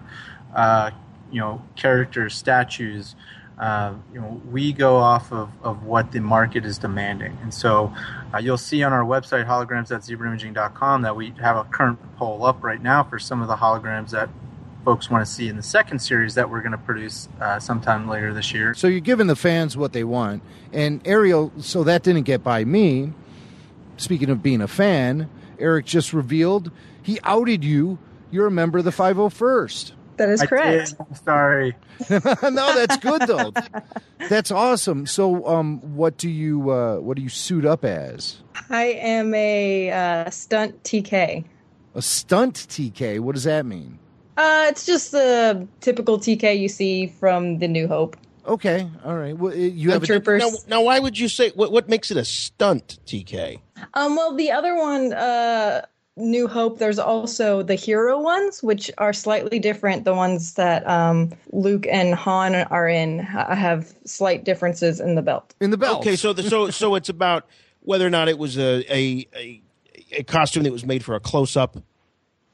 [0.56, 0.92] uh,
[1.32, 3.16] you know, characters, statues.
[3.60, 7.94] Uh, you know, we go off of, of what the market is demanding, and so
[8.34, 10.02] uh, you'll see on our website holograms at
[11.04, 14.28] that we have a current poll up right now for some of the holograms that
[14.84, 18.08] folks want to see in the second series that we're going to produce uh, sometime
[18.08, 18.74] later this year.
[18.74, 20.44] So you're giving the fans what they want.
[20.72, 23.14] And Ariel, so that didn't get by me.
[23.98, 25.30] Speaking of being a fan,
[25.60, 28.00] Eric just revealed he outed you.
[28.32, 29.92] You're a member of the 501st.
[30.18, 30.90] That is I correct.
[30.90, 30.98] did.
[31.00, 31.76] I'm sorry.
[32.10, 32.20] no,
[32.76, 33.52] that's good though.
[34.30, 35.06] that's awesome.
[35.08, 38.38] So, um, what do you uh, what do you suit up as?
[38.70, 41.46] I am a uh, stunt TK.
[41.96, 43.20] A stunt TK.
[43.22, 43.98] What does that mean?
[44.38, 48.18] Uh, it's just the typical TK you see from the New Hope.
[48.46, 49.38] Okay, all right.
[49.38, 50.42] Well, you The have a, troopers.
[50.42, 51.72] Now, now, why would you say what?
[51.72, 53.60] What makes it a stunt, TK?
[53.94, 55.86] Um, well, the other one, uh,
[56.18, 60.04] New Hope, there's also the hero ones, which are slightly different.
[60.04, 65.56] The ones that um, Luke and Han are in have slight differences in the belt.
[65.62, 66.02] in the belt.
[66.02, 67.48] Okay, so the, so so it's about
[67.82, 69.62] whether or not it was a a, a,
[70.12, 71.78] a costume that was made for a close up,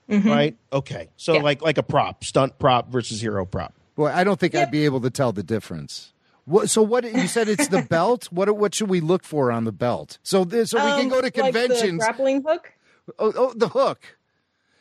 [0.10, 0.26] Mhm.
[0.26, 0.58] right?
[0.74, 1.42] Okay, so Yeah.
[1.42, 3.74] like like a prop, stunt prop versus hero prop.
[3.96, 6.14] Boy, I don't think I'd be able to tell the difference.
[6.46, 7.48] What, so what you said?
[7.48, 8.26] It's the belt.
[8.32, 10.18] What what should we look for on the belt?
[10.24, 12.00] So this, so we can Um, go to like the conventions.
[12.04, 12.72] grappling hook.
[13.20, 14.18] oh, oh, the hook.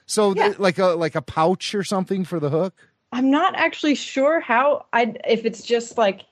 [0.06, 2.74] So th- like a like a pouch or something for the hook.
[3.12, 6.22] I'm not actually sure how I if it's just like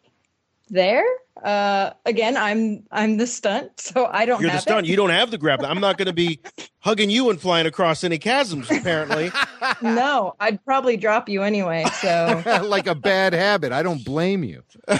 [0.70, 1.04] there.
[1.42, 4.86] Uh, again, I'm I'm the stunt, so I don't You're the have stunt.
[4.86, 4.90] it.
[4.90, 5.62] You don't have the grab.
[5.62, 6.40] I'm not going to be
[6.78, 8.70] hugging you and flying across any chasms.
[8.70, 9.30] Apparently,
[9.82, 11.84] no, I'd probably drop you anyway.
[12.00, 13.72] So like a bad habit.
[13.72, 14.62] I don't blame you.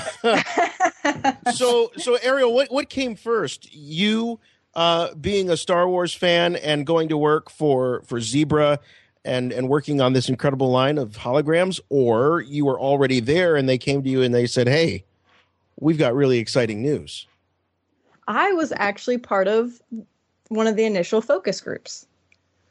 [1.54, 3.72] so so Ariel, what what came first?
[3.74, 4.38] You
[4.74, 8.78] uh, being a Star Wars fan and going to work for for Zebra
[9.24, 13.68] and and working on this incredible line of holograms, or you were already there and
[13.68, 15.04] they came to you and they said, "Hey,
[15.78, 17.26] we've got really exciting news."
[18.28, 19.80] I was actually part of
[20.48, 22.06] one of the initial focus groups.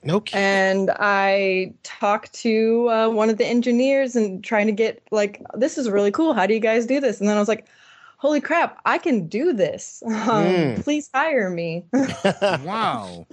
[0.03, 5.41] No And I talked to uh, one of the engineers and trying to get like,
[5.55, 6.33] this is really cool.
[6.33, 7.19] How do you guys do this?
[7.19, 7.65] And then I was like,
[8.17, 10.03] holy crap, I can do this.
[10.15, 10.83] Um, Mm.
[10.83, 11.85] Please hire me.
[12.63, 13.25] wow.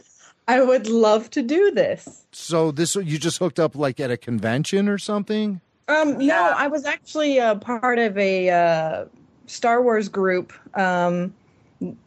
[0.48, 2.24] I would love to do this.
[2.32, 5.60] So this you just hooked up like at a convention or something?
[5.88, 9.04] Um, no, I was actually a part of a uh,
[9.46, 11.34] Star Wars group, um,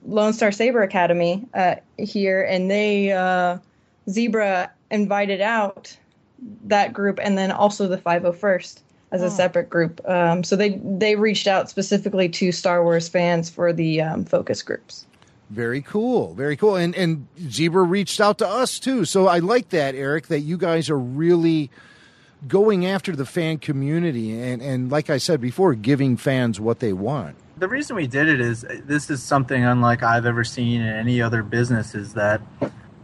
[0.06, 3.58] Lone Star Saber Academy uh, here, and they uh,
[4.10, 5.96] Zebra invited out
[6.66, 8.80] that group, and then also the 501st
[9.12, 9.26] as Oh.
[9.28, 10.02] a separate group.
[10.10, 14.62] Um, so they they reached out specifically to Star Wars fans for the um, focus
[14.62, 15.06] groups.
[15.52, 16.34] Very cool.
[16.34, 16.76] Very cool.
[16.76, 19.06] And and Zebra reached out to us too.
[19.06, 21.70] So I like that, Eric, that you guys are really
[22.48, 26.94] going after the fan community and, and like I said before, giving fans what they
[26.94, 27.36] want.
[27.58, 31.22] The reason we did it is this is something unlike I've ever seen in any
[31.22, 32.42] other business is that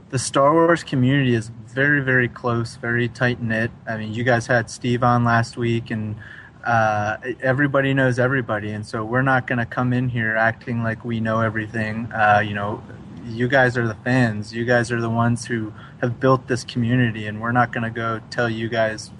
[0.09, 3.71] the Star Wars community is very, very close, very tight knit.
[3.87, 6.17] I mean, you guys had Steve on last week, and
[6.65, 11.05] uh, everybody knows everybody, and so we're not going to come in here acting like
[11.05, 12.11] we know everything.
[12.11, 12.83] Uh, you know,
[13.25, 14.53] you guys are the fans.
[14.53, 17.89] You guys are the ones who have built this community, and we're not going to
[17.89, 19.11] go tell you guys,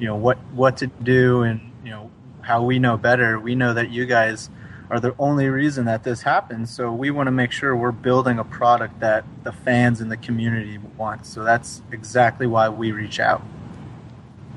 [0.00, 2.10] you know, what what to do and you know
[2.40, 3.38] how we know better.
[3.38, 4.50] We know that you guys
[4.90, 6.74] are the only reason that this happens.
[6.74, 10.16] So we want to make sure we're building a product that the fans and the
[10.16, 11.26] community want.
[11.26, 13.42] So that's exactly why we reach out.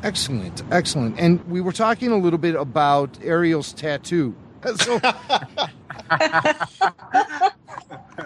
[0.02, 1.20] Excellent, excellent.
[1.20, 4.36] And we were talking a little bit about Ariel's tattoo.
[4.78, 4.94] So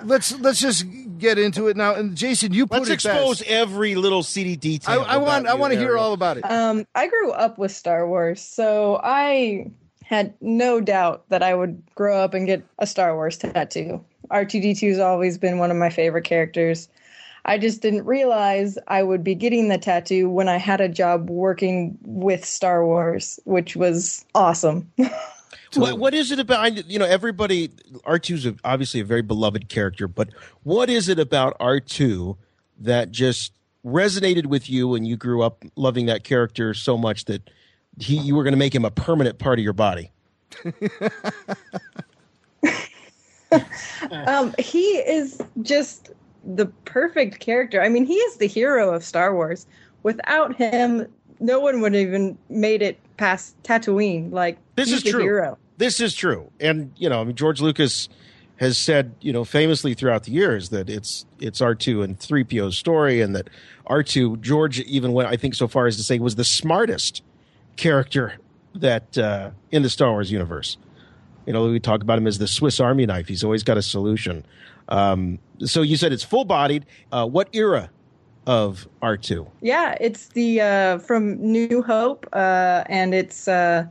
[0.04, 0.86] let's let's just
[1.20, 1.96] get into it now.
[1.96, 3.50] And Jason, you put Let's it expose best.
[3.50, 5.02] every little CD detail.
[5.08, 6.50] I, I want I want to hear all about it.
[6.50, 9.72] Um, I grew up with Star Wars, so I
[10.04, 14.04] had no doubt that I would grow up and get a Star Wars tattoo.
[14.32, 16.88] R2D2 has always been one of my favorite characters.
[17.46, 21.30] I just didn't realize I would be getting the tattoo when I had a job
[21.30, 24.92] working with Star Wars, which was awesome.
[25.76, 26.90] What, what is it about?
[26.90, 27.70] You know, everybody.
[28.06, 30.30] R 2 is obviously a very beloved character, but
[30.64, 32.38] what is it about R two
[32.80, 33.52] that just
[33.86, 37.50] resonated with you and you grew up loving that character so much that
[38.00, 40.12] he you were going to make him a permanent part of your body?
[44.12, 46.12] um, he is just
[46.46, 47.82] the perfect character.
[47.82, 49.66] I mean, he is the hero of Star Wars.
[50.04, 51.08] Without him,
[51.40, 54.32] no one would have even made it past Tatooine.
[54.32, 55.22] Like This is true.
[55.22, 55.58] hero.
[55.78, 58.10] This is true, and you know, I mean, George Lucas
[58.60, 62.44] has said, you know, famously throughout the years that it's it's R two and three
[62.44, 63.50] PO's story, and that
[63.86, 67.22] R two George even went, I think, so far as to say was the smartest
[67.76, 68.34] character
[68.74, 70.78] that uh, in the Star Wars universe.
[71.46, 73.28] You know, we talk about him as the Swiss Army knife.
[73.28, 74.46] He's always got a solution.
[74.90, 76.86] Um, so you said it's full bodied.
[77.12, 77.90] Uh, what era
[78.48, 79.46] of R two?
[79.62, 83.86] Yeah, it's the uh, from New Hope, uh, and it's uh,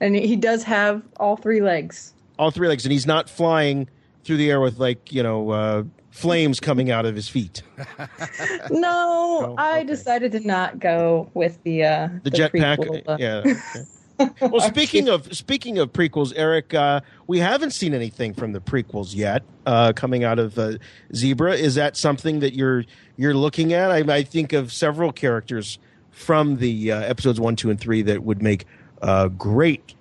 [0.00, 2.14] and he does have all three legs.
[2.38, 3.88] All three legs, and he's not flying
[4.24, 7.62] through the air with like you know uh, flames coming out of his feet.
[8.70, 13.42] No, I decided to not go with the uh, The jetpack, uh, yeah.
[13.44, 13.54] okay.
[14.40, 19.14] well, speaking of speaking of prequels, Eric, uh, we haven't seen anything from the prequels
[19.14, 20.78] yet uh, coming out of uh,
[21.14, 21.54] Zebra.
[21.54, 22.84] Is that something that you're
[23.16, 23.90] you're looking at?
[23.90, 25.78] I, I think of several characters
[26.10, 28.66] from the uh, episodes one, two, and three that would make
[29.02, 29.94] uh, great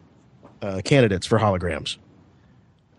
[0.61, 1.97] uh, candidates for holograms.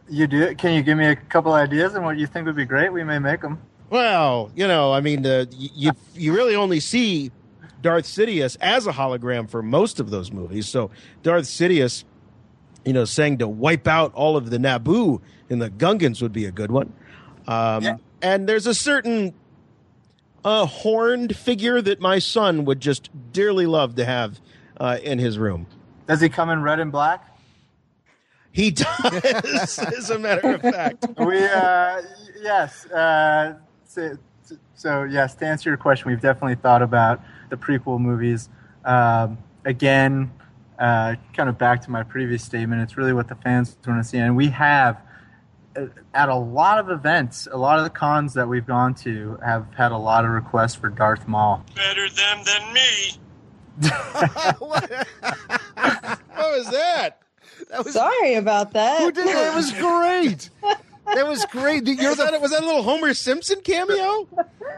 [0.09, 0.55] You do?
[0.55, 2.93] Can you give me a couple ideas on what you think would be great?
[2.93, 3.61] We may make them.
[3.91, 7.33] Well, you know, I mean, uh, you you really only see
[7.81, 10.69] Darth Sidious as a hologram for most of those movies.
[10.69, 10.91] So
[11.23, 12.05] Darth Sidious,
[12.85, 16.45] you know, saying to wipe out all of the Naboo in the Gungans would be
[16.45, 16.93] a good one.
[17.47, 19.33] Um, And there's a certain
[20.45, 24.41] uh, horned figure that my son would just dearly love to have
[24.79, 25.67] uh, in his room.
[26.07, 27.25] Does he come in red and black?
[28.51, 31.07] He does, as a matter of fact.
[31.19, 32.03] we uh,
[32.41, 32.87] yes.
[32.87, 34.17] Uh, so,
[34.75, 38.49] so yes, to answer your question, we've definitely thought about the prequel movies.
[38.85, 40.33] Um, again,
[40.79, 44.09] uh, kind of back to my previous statement, it's really what the fans want to
[44.09, 45.01] see, and we have
[45.77, 49.39] uh, at a lot of events, a lot of the cons that we've gone to
[49.45, 51.65] have had a lot of requests for Darth Maul.
[51.75, 53.19] Better them than me.
[54.59, 54.91] what
[56.37, 57.21] was that?
[57.71, 59.01] That was Sorry about that.
[59.01, 59.53] Who did that?
[59.53, 60.51] It was great.
[61.15, 61.87] That was great.
[61.87, 64.27] You're was, the, that, was that a little Homer Simpson cameo?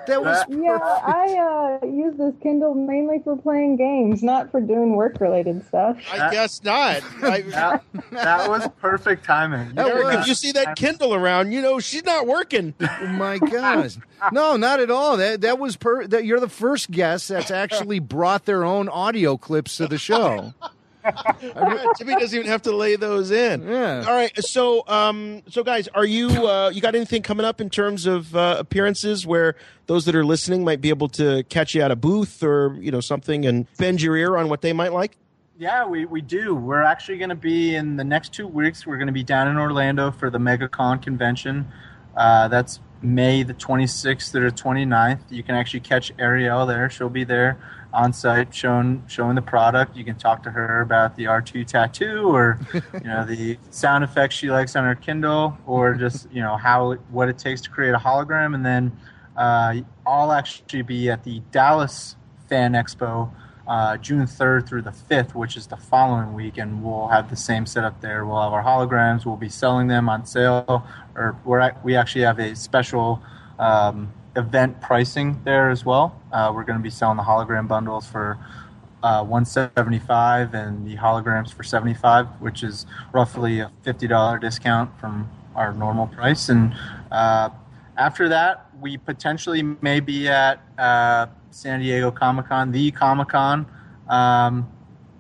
[0.07, 4.97] That was Yeah, I uh, use this Kindle mainly for playing games, not for doing
[4.97, 5.99] work-related stuff.
[6.13, 7.03] I guess not.
[7.23, 9.79] I, that, that was perfect timing.
[9.79, 12.75] Eric, if you see that Kindle around, you know she's not working.
[12.81, 13.97] Oh my gosh!
[14.33, 15.17] No, not at all.
[15.17, 16.07] That that was per.
[16.07, 20.55] That you're the first guest that's actually brought their own audio clips to the show.
[21.99, 23.67] Jimmy doesn't even have to lay those in.
[23.67, 24.05] Yeah.
[24.07, 24.33] All right.
[24.45, 28.35] So, um, so guys, are you uh, you got anything coming up in terms of
[28.35, 29.57] uh, appearances where
[29.87, 32.91] those that are listening might be able to catch you at a booth or you
[32.91, 35.17] know something and bend your ear on what they might like?
[35.59, 36.55] Yeah, we, we do.
[36.55, 38.87] We're actually going to be in the next two weeks.
[38.87, 41.71] We're going to be down in Orlando for the MegaCon convention.
[42.17, 45.21] Uh, that's May the 26th to the 29th.
[45.31, 46.91] You can actually catch Ariel there.
[46.91, 47.59] She'll be there
[47.93, 49.97] on site showing showing the product.
[49.97, 54.37] You can talk to her about the R2 tattoo or you know the sound effects
[54.37, 57.95] she likes on her Kindle or just you know how what it takes to create
[57.95, 58.55] a hologram.
[58.55, 58.97] And then
[59.37, 62.17] uh, I'll actually be at the Dallas
[62.49, 63.31] Fan Expo
[63.71, 67.37] uh, June 3rd through the 5th, which is the following week, and we'll have the
[67.37, 68.27] same setup there.
[68.27, 69.25] We'll have our holograms.
[69.25, 70.85] We'll be selling them on sale,
[71.15, 73.23] or we're we actually have a special
[73.61, 76.21] um, event pricing there as well.
[76.33, 78.39] Uh, we're going to be selling the hologram bundles for
[79.05, 85.73] uh, 175 and the holograms for 75, which is roughly a $50 discount from our
[85.73, 86.49] normal price.
[86.49, 86.75] And
[87.13, 87.51] uh,
[87.97, 93.67] after that, we potentially may be at uh, San Diego Comic Con, the Comic Con,
[94.09, 94.69] um,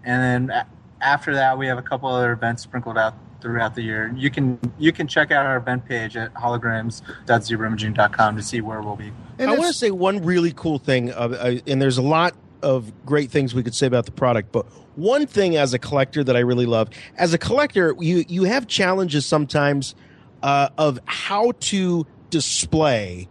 [0.04, 0.66] and then a-
[1.00, 4.12] after that, we have a couple other events sprinkled out throughout the year.
[4.14, 8.96] You can you can check out our event page at holograms.zebraimaging.com to see where we'll
[8.96, 9.12] be.
[9.38, 12.92] I want to say one really cool thing, uh, uh, and there's a lot of
[13.06, 14.66] great things we could say about the product, but
[14.96, 18.66] one thing as a collector that I really love, as a collector, you you have
[18.66, 19.94] challenges sometimes
[20.42, 23.28] uh, of how to display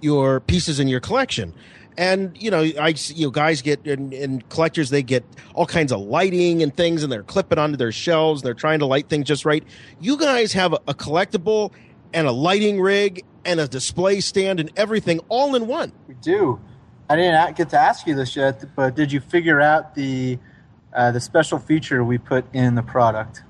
[0.00, 1.52] your pieces in your collection.
[1.98, 5.90] And you know, I you know, guys get and, and collectors they get all kinds
[5.90, 8.40] of lighting and things, and they're clipping onto their shelves.
[8.40, 9.64] They're trying to light things just right.
[10.00, 11.72] You guys have a, a collectible
[12.14, 15.92] and a lighting rig and a display stand and everything all in one.
[16.06, 16.60] We do.
[17.10, 20.38] I didn't get to ask you this yet, but did you figure out the
[20.94, 23.42] uh, the special feature we put in the product?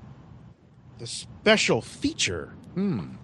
[0.97, 2.55] The special feature.
[2.73, 3.18] Hmm.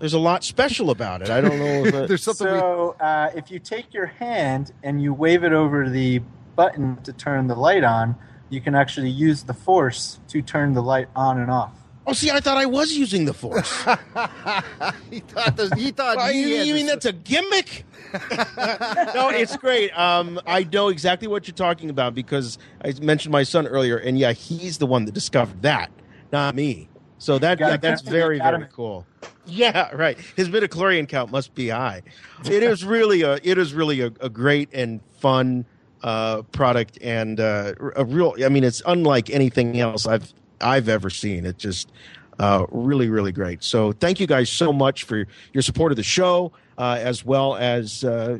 [0.00, 1.28] There's a lot special about it.
[1.28, 1.84] I don't know.
[1.84, 6.22] If it, So, uh, if you take your hand and you wave it over the
[6.56, 8.16] button to turn the light on,
[8.48, 11.72] you can actually use the force to turn the light on and off.
[12.06, 13.70] Oh, see, I thought I was using the force.
[15.10, 17.84] he thought this, he thought Why, he you, you mean that's a gimmick?
[18.14, 19.90] no, it's great.
[19.96, 24.18] Um, I know exactly what you're talking about because I mentioned my son earlier, and
[24.18, 25.92] yeah, he's the one that discovered that,
[26.32, 26.89] not me.
[27.20, 29.06] So that yeah, that's very very cool.
[29.44, 30.18] Yeah, right.
[30.36, 32.02] His midichlorian count must be high.
[32.46, 35.66] It is really a it is really a, a great and fun
[36.02, 38.34] uh, product and uh, a real.
[38.42, 40.32] I mean, it's unlike anything else I've
[40.62, 41.44] I've ever seen.
[41.44, 41.92] It just
[42.38, 43.62] uh, really really great.
[43.62, 47.54] So thank you guys so much for your support of the show, uh, as well
[47.54, 48.38] as uh,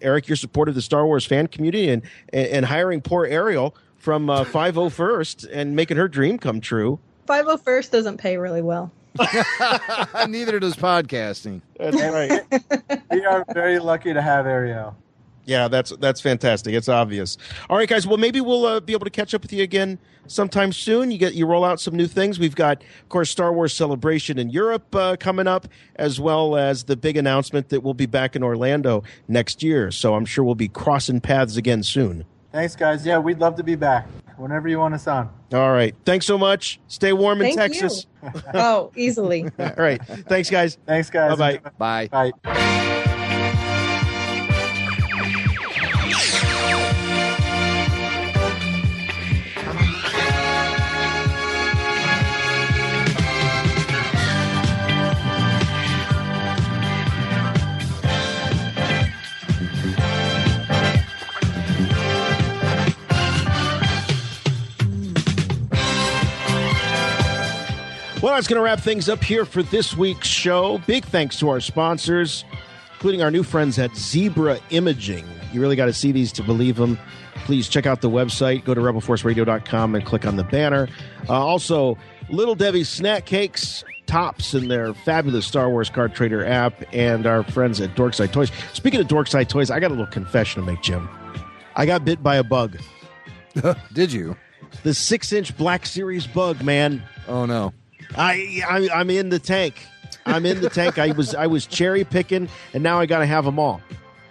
[0.00, 2.02] Eric, your support of the Star Wars fan community, and
[2.32, 6.98] and hiring poor Ariel from uh, Five O First and making her dream come true.
[7.26, 8.92] 501st doesn't pay really well.
[10.28, 11.60] Neither does podcasting.
[11.78, 12.42] That's right.
[13.10, 14.96] we are very lucky to have Ariel.
[15.44, 16.72] Yeah, that's that's fantastic.
[16.74, 17.36] It's obvious.
[17.68, 18.06] All right, guys.
[18.06, 21.10] Well, maybe we'll uh, be able to catch up with you again sometime soon.
[21.10, 22.38] You get you roll out some new things.
[22.38, 25.66] We've got, of course, Star Wars Celebration in Europe uh, coming up,
[25.96, 29.90] as well as the big announcement that we'll be back in Orlando next year.
[29.90, 32.24] So I'm sure we'll be crossing paths again soon.
[32.52, 33.04] Thanks, guys.
[33.06, 34.06] Yeah, we'd love to be back
[34.36, 35.30] whenever you want us on.
[35.52, 35.94] All right.
[36.04, 36.80] Thanks so much.
[36.88, 38.06] Stay warm in Thank Texas.
[38.22, 38.30] you.
[38.54, 39.44] oh, easily.
[39.58, 40.02] All right.
[40.04, 40.78] Thanks, guys.
[40.86, 41.36] Thanks, guys.
[41.38, 42.08] Bye bye.
[42.42, 42.78] Bye.
[68.32, 70.78] Well, that's going to wrap things up here for this week's show.
[70.86, 72.46] Big thanks to our sponsors,
[72.94, 75.26] including our new friends at Zebra Imaging.
[75.52, 76.98] You really got to see these to believe them.
[77.44, 78.64] Please check out the website.
[78.64, 80.88] Go to rebelforceradio.com and click on the banner.
[81.28, 81.98] Uh, also,
[82.30, 87.42] Little Debbie's Snack Cakes, Topps, and their fabulous Star Wars Card Trader app, and our
[87.42, 88.50] friends at Dorkside Toys.
[88.72, 91.06] Speaking of Dorkside Toys, I got a little confession to make, Jim.
[91.76, 92.78] I got bit by a bug.
[93.92, 94.38] Did you?
[94.84, 97.02] The six inch Black Series bug, man.
[97.28, 97.74] Oh, no.
[98.16, 99.86] I, I I'm in the tank.
[100.26, 100.98] I'm in the tank.
[100.98, 103.80] I was I was cherry picking, and now I got to have them all.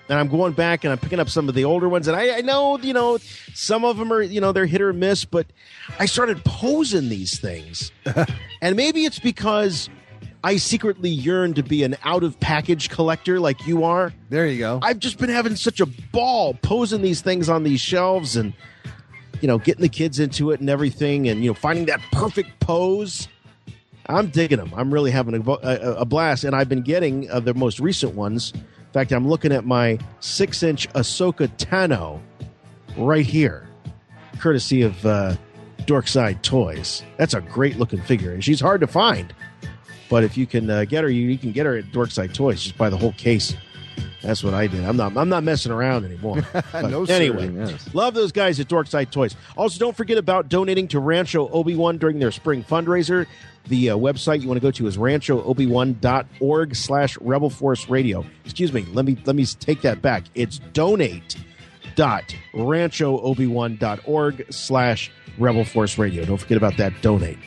[0.09, 2.37] And I'm going back and I'm picking up some of the older ones, and I,
[2.37, 3.17] I know you know
[3.53, 5.47] some of them are you know they're hit or miss, but
[5.99, 7.91] I started posing these things,
[8.61, 9.89] and maybe it's because
[10.43, 14.11] I secretly yearn to be an out of package collector like you are.
[14.29, 14.79] There you go.
[14.81, 18.53] I've just been having such a ball posing these things on these shelves and
[19.39, 22.59] you know getting the kids into it and everything, and you know finding that perfect
[22.59, 23.27] pose.
[24.07, 24.73] I'm digging them.
[24.75, 28.15] I'm really having a, a, a blast, and I've been getting uh, the most recent
[28.15, 28.53] ones.
[28.53, 32.19] In fact, I'm looking at my six inch Ahsoka Tano
[32.97, 33.67] right here,
[34.39, 35.35] courtesy of uh,
[35.79, 37.03] Dorkside Toys.
[37.17, 39.33] That's a great looking figure, and she's hard to find.
[40.09, 42.61] But if you can uh, get her, you, you can get her at Dorkside Toys.
[42.61, 43.55] Just buy the whole case.
[44.21, 44.83] That's what I did.
[44.83, 45.15] I'm not.
[45.17, 46.45] I'm not messing around anymore.
[46.73, 47.13] No, sir.
[47.13, 47.89] anyway, Yes.
[47.93, 49.35] love those guys at Dorkside Toys.
[49.57, 53.25] Also, don't forget about donating to Rancho Obi Wan during their spring fundraiser.
[53.67, 58.25] The uh, website you want to go to is ranchoobiwan.org slash Rebel Force Radio.
[58.45, 58.83] Excuse me.
[58.91, 60.23] Let me let me take that back.
[60.35, 61.37] It's donate
[61.95, 66.25] dot ranchoobiwan.org slash Rebel Force Radio.
[66.25, 66.93] Don't forget about that.
[67.01, 67.37] Donate.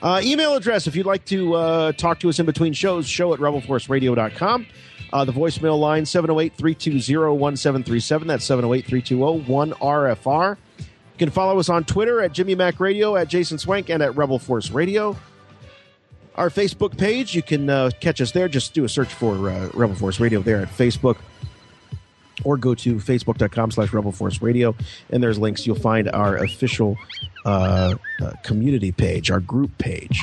[0.00, 3.32] Uh, email address if you'd like to uh, talk to us in between shows, show
[3.32, 4.66] at rebelforceradio.com.
[5.12, 8.28] Uh, the voicemail line 708 320 1737.
[8.28, 10.56] That's 708 320 1RFR.
[10.78, 14.16] You can follow us on Twitter at Jimmy Mac Radio, at Jason Swank, and at
[14.16, 15.16] Rebel Force Radio.
[16.34, 18.48] Our Facebook page, you can uh, catch us there.
[18.48, 21.18] Just do a search for uh, Rebel Force Radio there at Facebook
[22.44, 24.74] or go to facebook.com slash rebel force radio
[25.10, 26.96] and there's links you'll find our official
[27.44, 30.22] uh, uh, community page our group page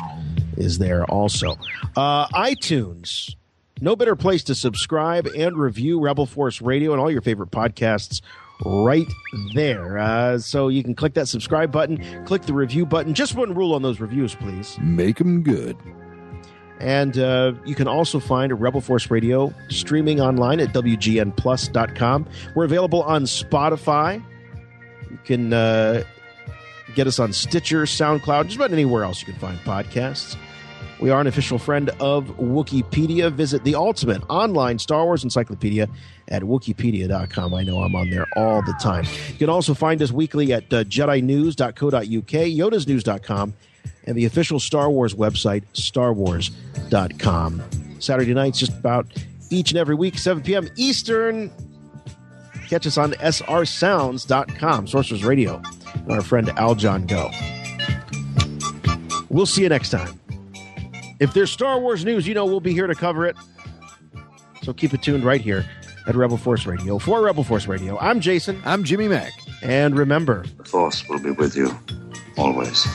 [0.58, 1.56] is there also
[1.96, 3.36] uh, itunes
[3.82, 8.22] no better place to subscribe and review rebel force radio and all your favorite podcasts
[8.66, 9.08] right
[9.54, 13.54] there uh, so you can click that subscribe button click the review button just one
[13.54, 15.78] rule on those reviews please Make them good.
[16.80, 22.26] and uh, you can also find Rebel Force Radio streaming online at WGNPlus.com.
[22.56, 24.24] We're available on Spotify.
[25.12, 26.04] You can uh,
[26.96, 30.38] get us on Stitcher, SoundCloud, just about anywhere else you can find podcasts.
[31.00, 33.32] We are an official friend of Wookieepedia.
[33.32, 35.88] Visit the ultimate online Star Wars encyclopedia
[36.28, 37.54] at wookieepedia.com.
[37.54, 39.06] I know I'm on there all the time.
[39.30, 43.54] You can also find us weekly at uh, jedinews.co.uk, yodasnews.com,
[44.06, 47.64] and the official Star Wars website, starwars.com.
[48.00, 49.08] Saturday nights, just about
[49.50, 50.68] each and every week, 7 p.m.
[50.76, 51.52] Eastern.
[52.68, 55.62] Catch us on srsounds.com, Sorcerers Radio,
[55.96, 57.32] and our friend Al John Go.
[59.30, 60.19] We'll see you next time.
[61.20, 63.36] If there's Star Wars news, you know we'll be here to cover it.
[64.64, 65.66] So keep it tuned right here
[66.08, 66.98] at Rebel Force Radio.
[67.00, 68.62] For Rebel Force Radio, I'm Jason.
[68.66, 69.32] I'm Jimmy Mac.
[69.62, 71.78] And remember, The Force will be with you
[72.38, 72.86] always.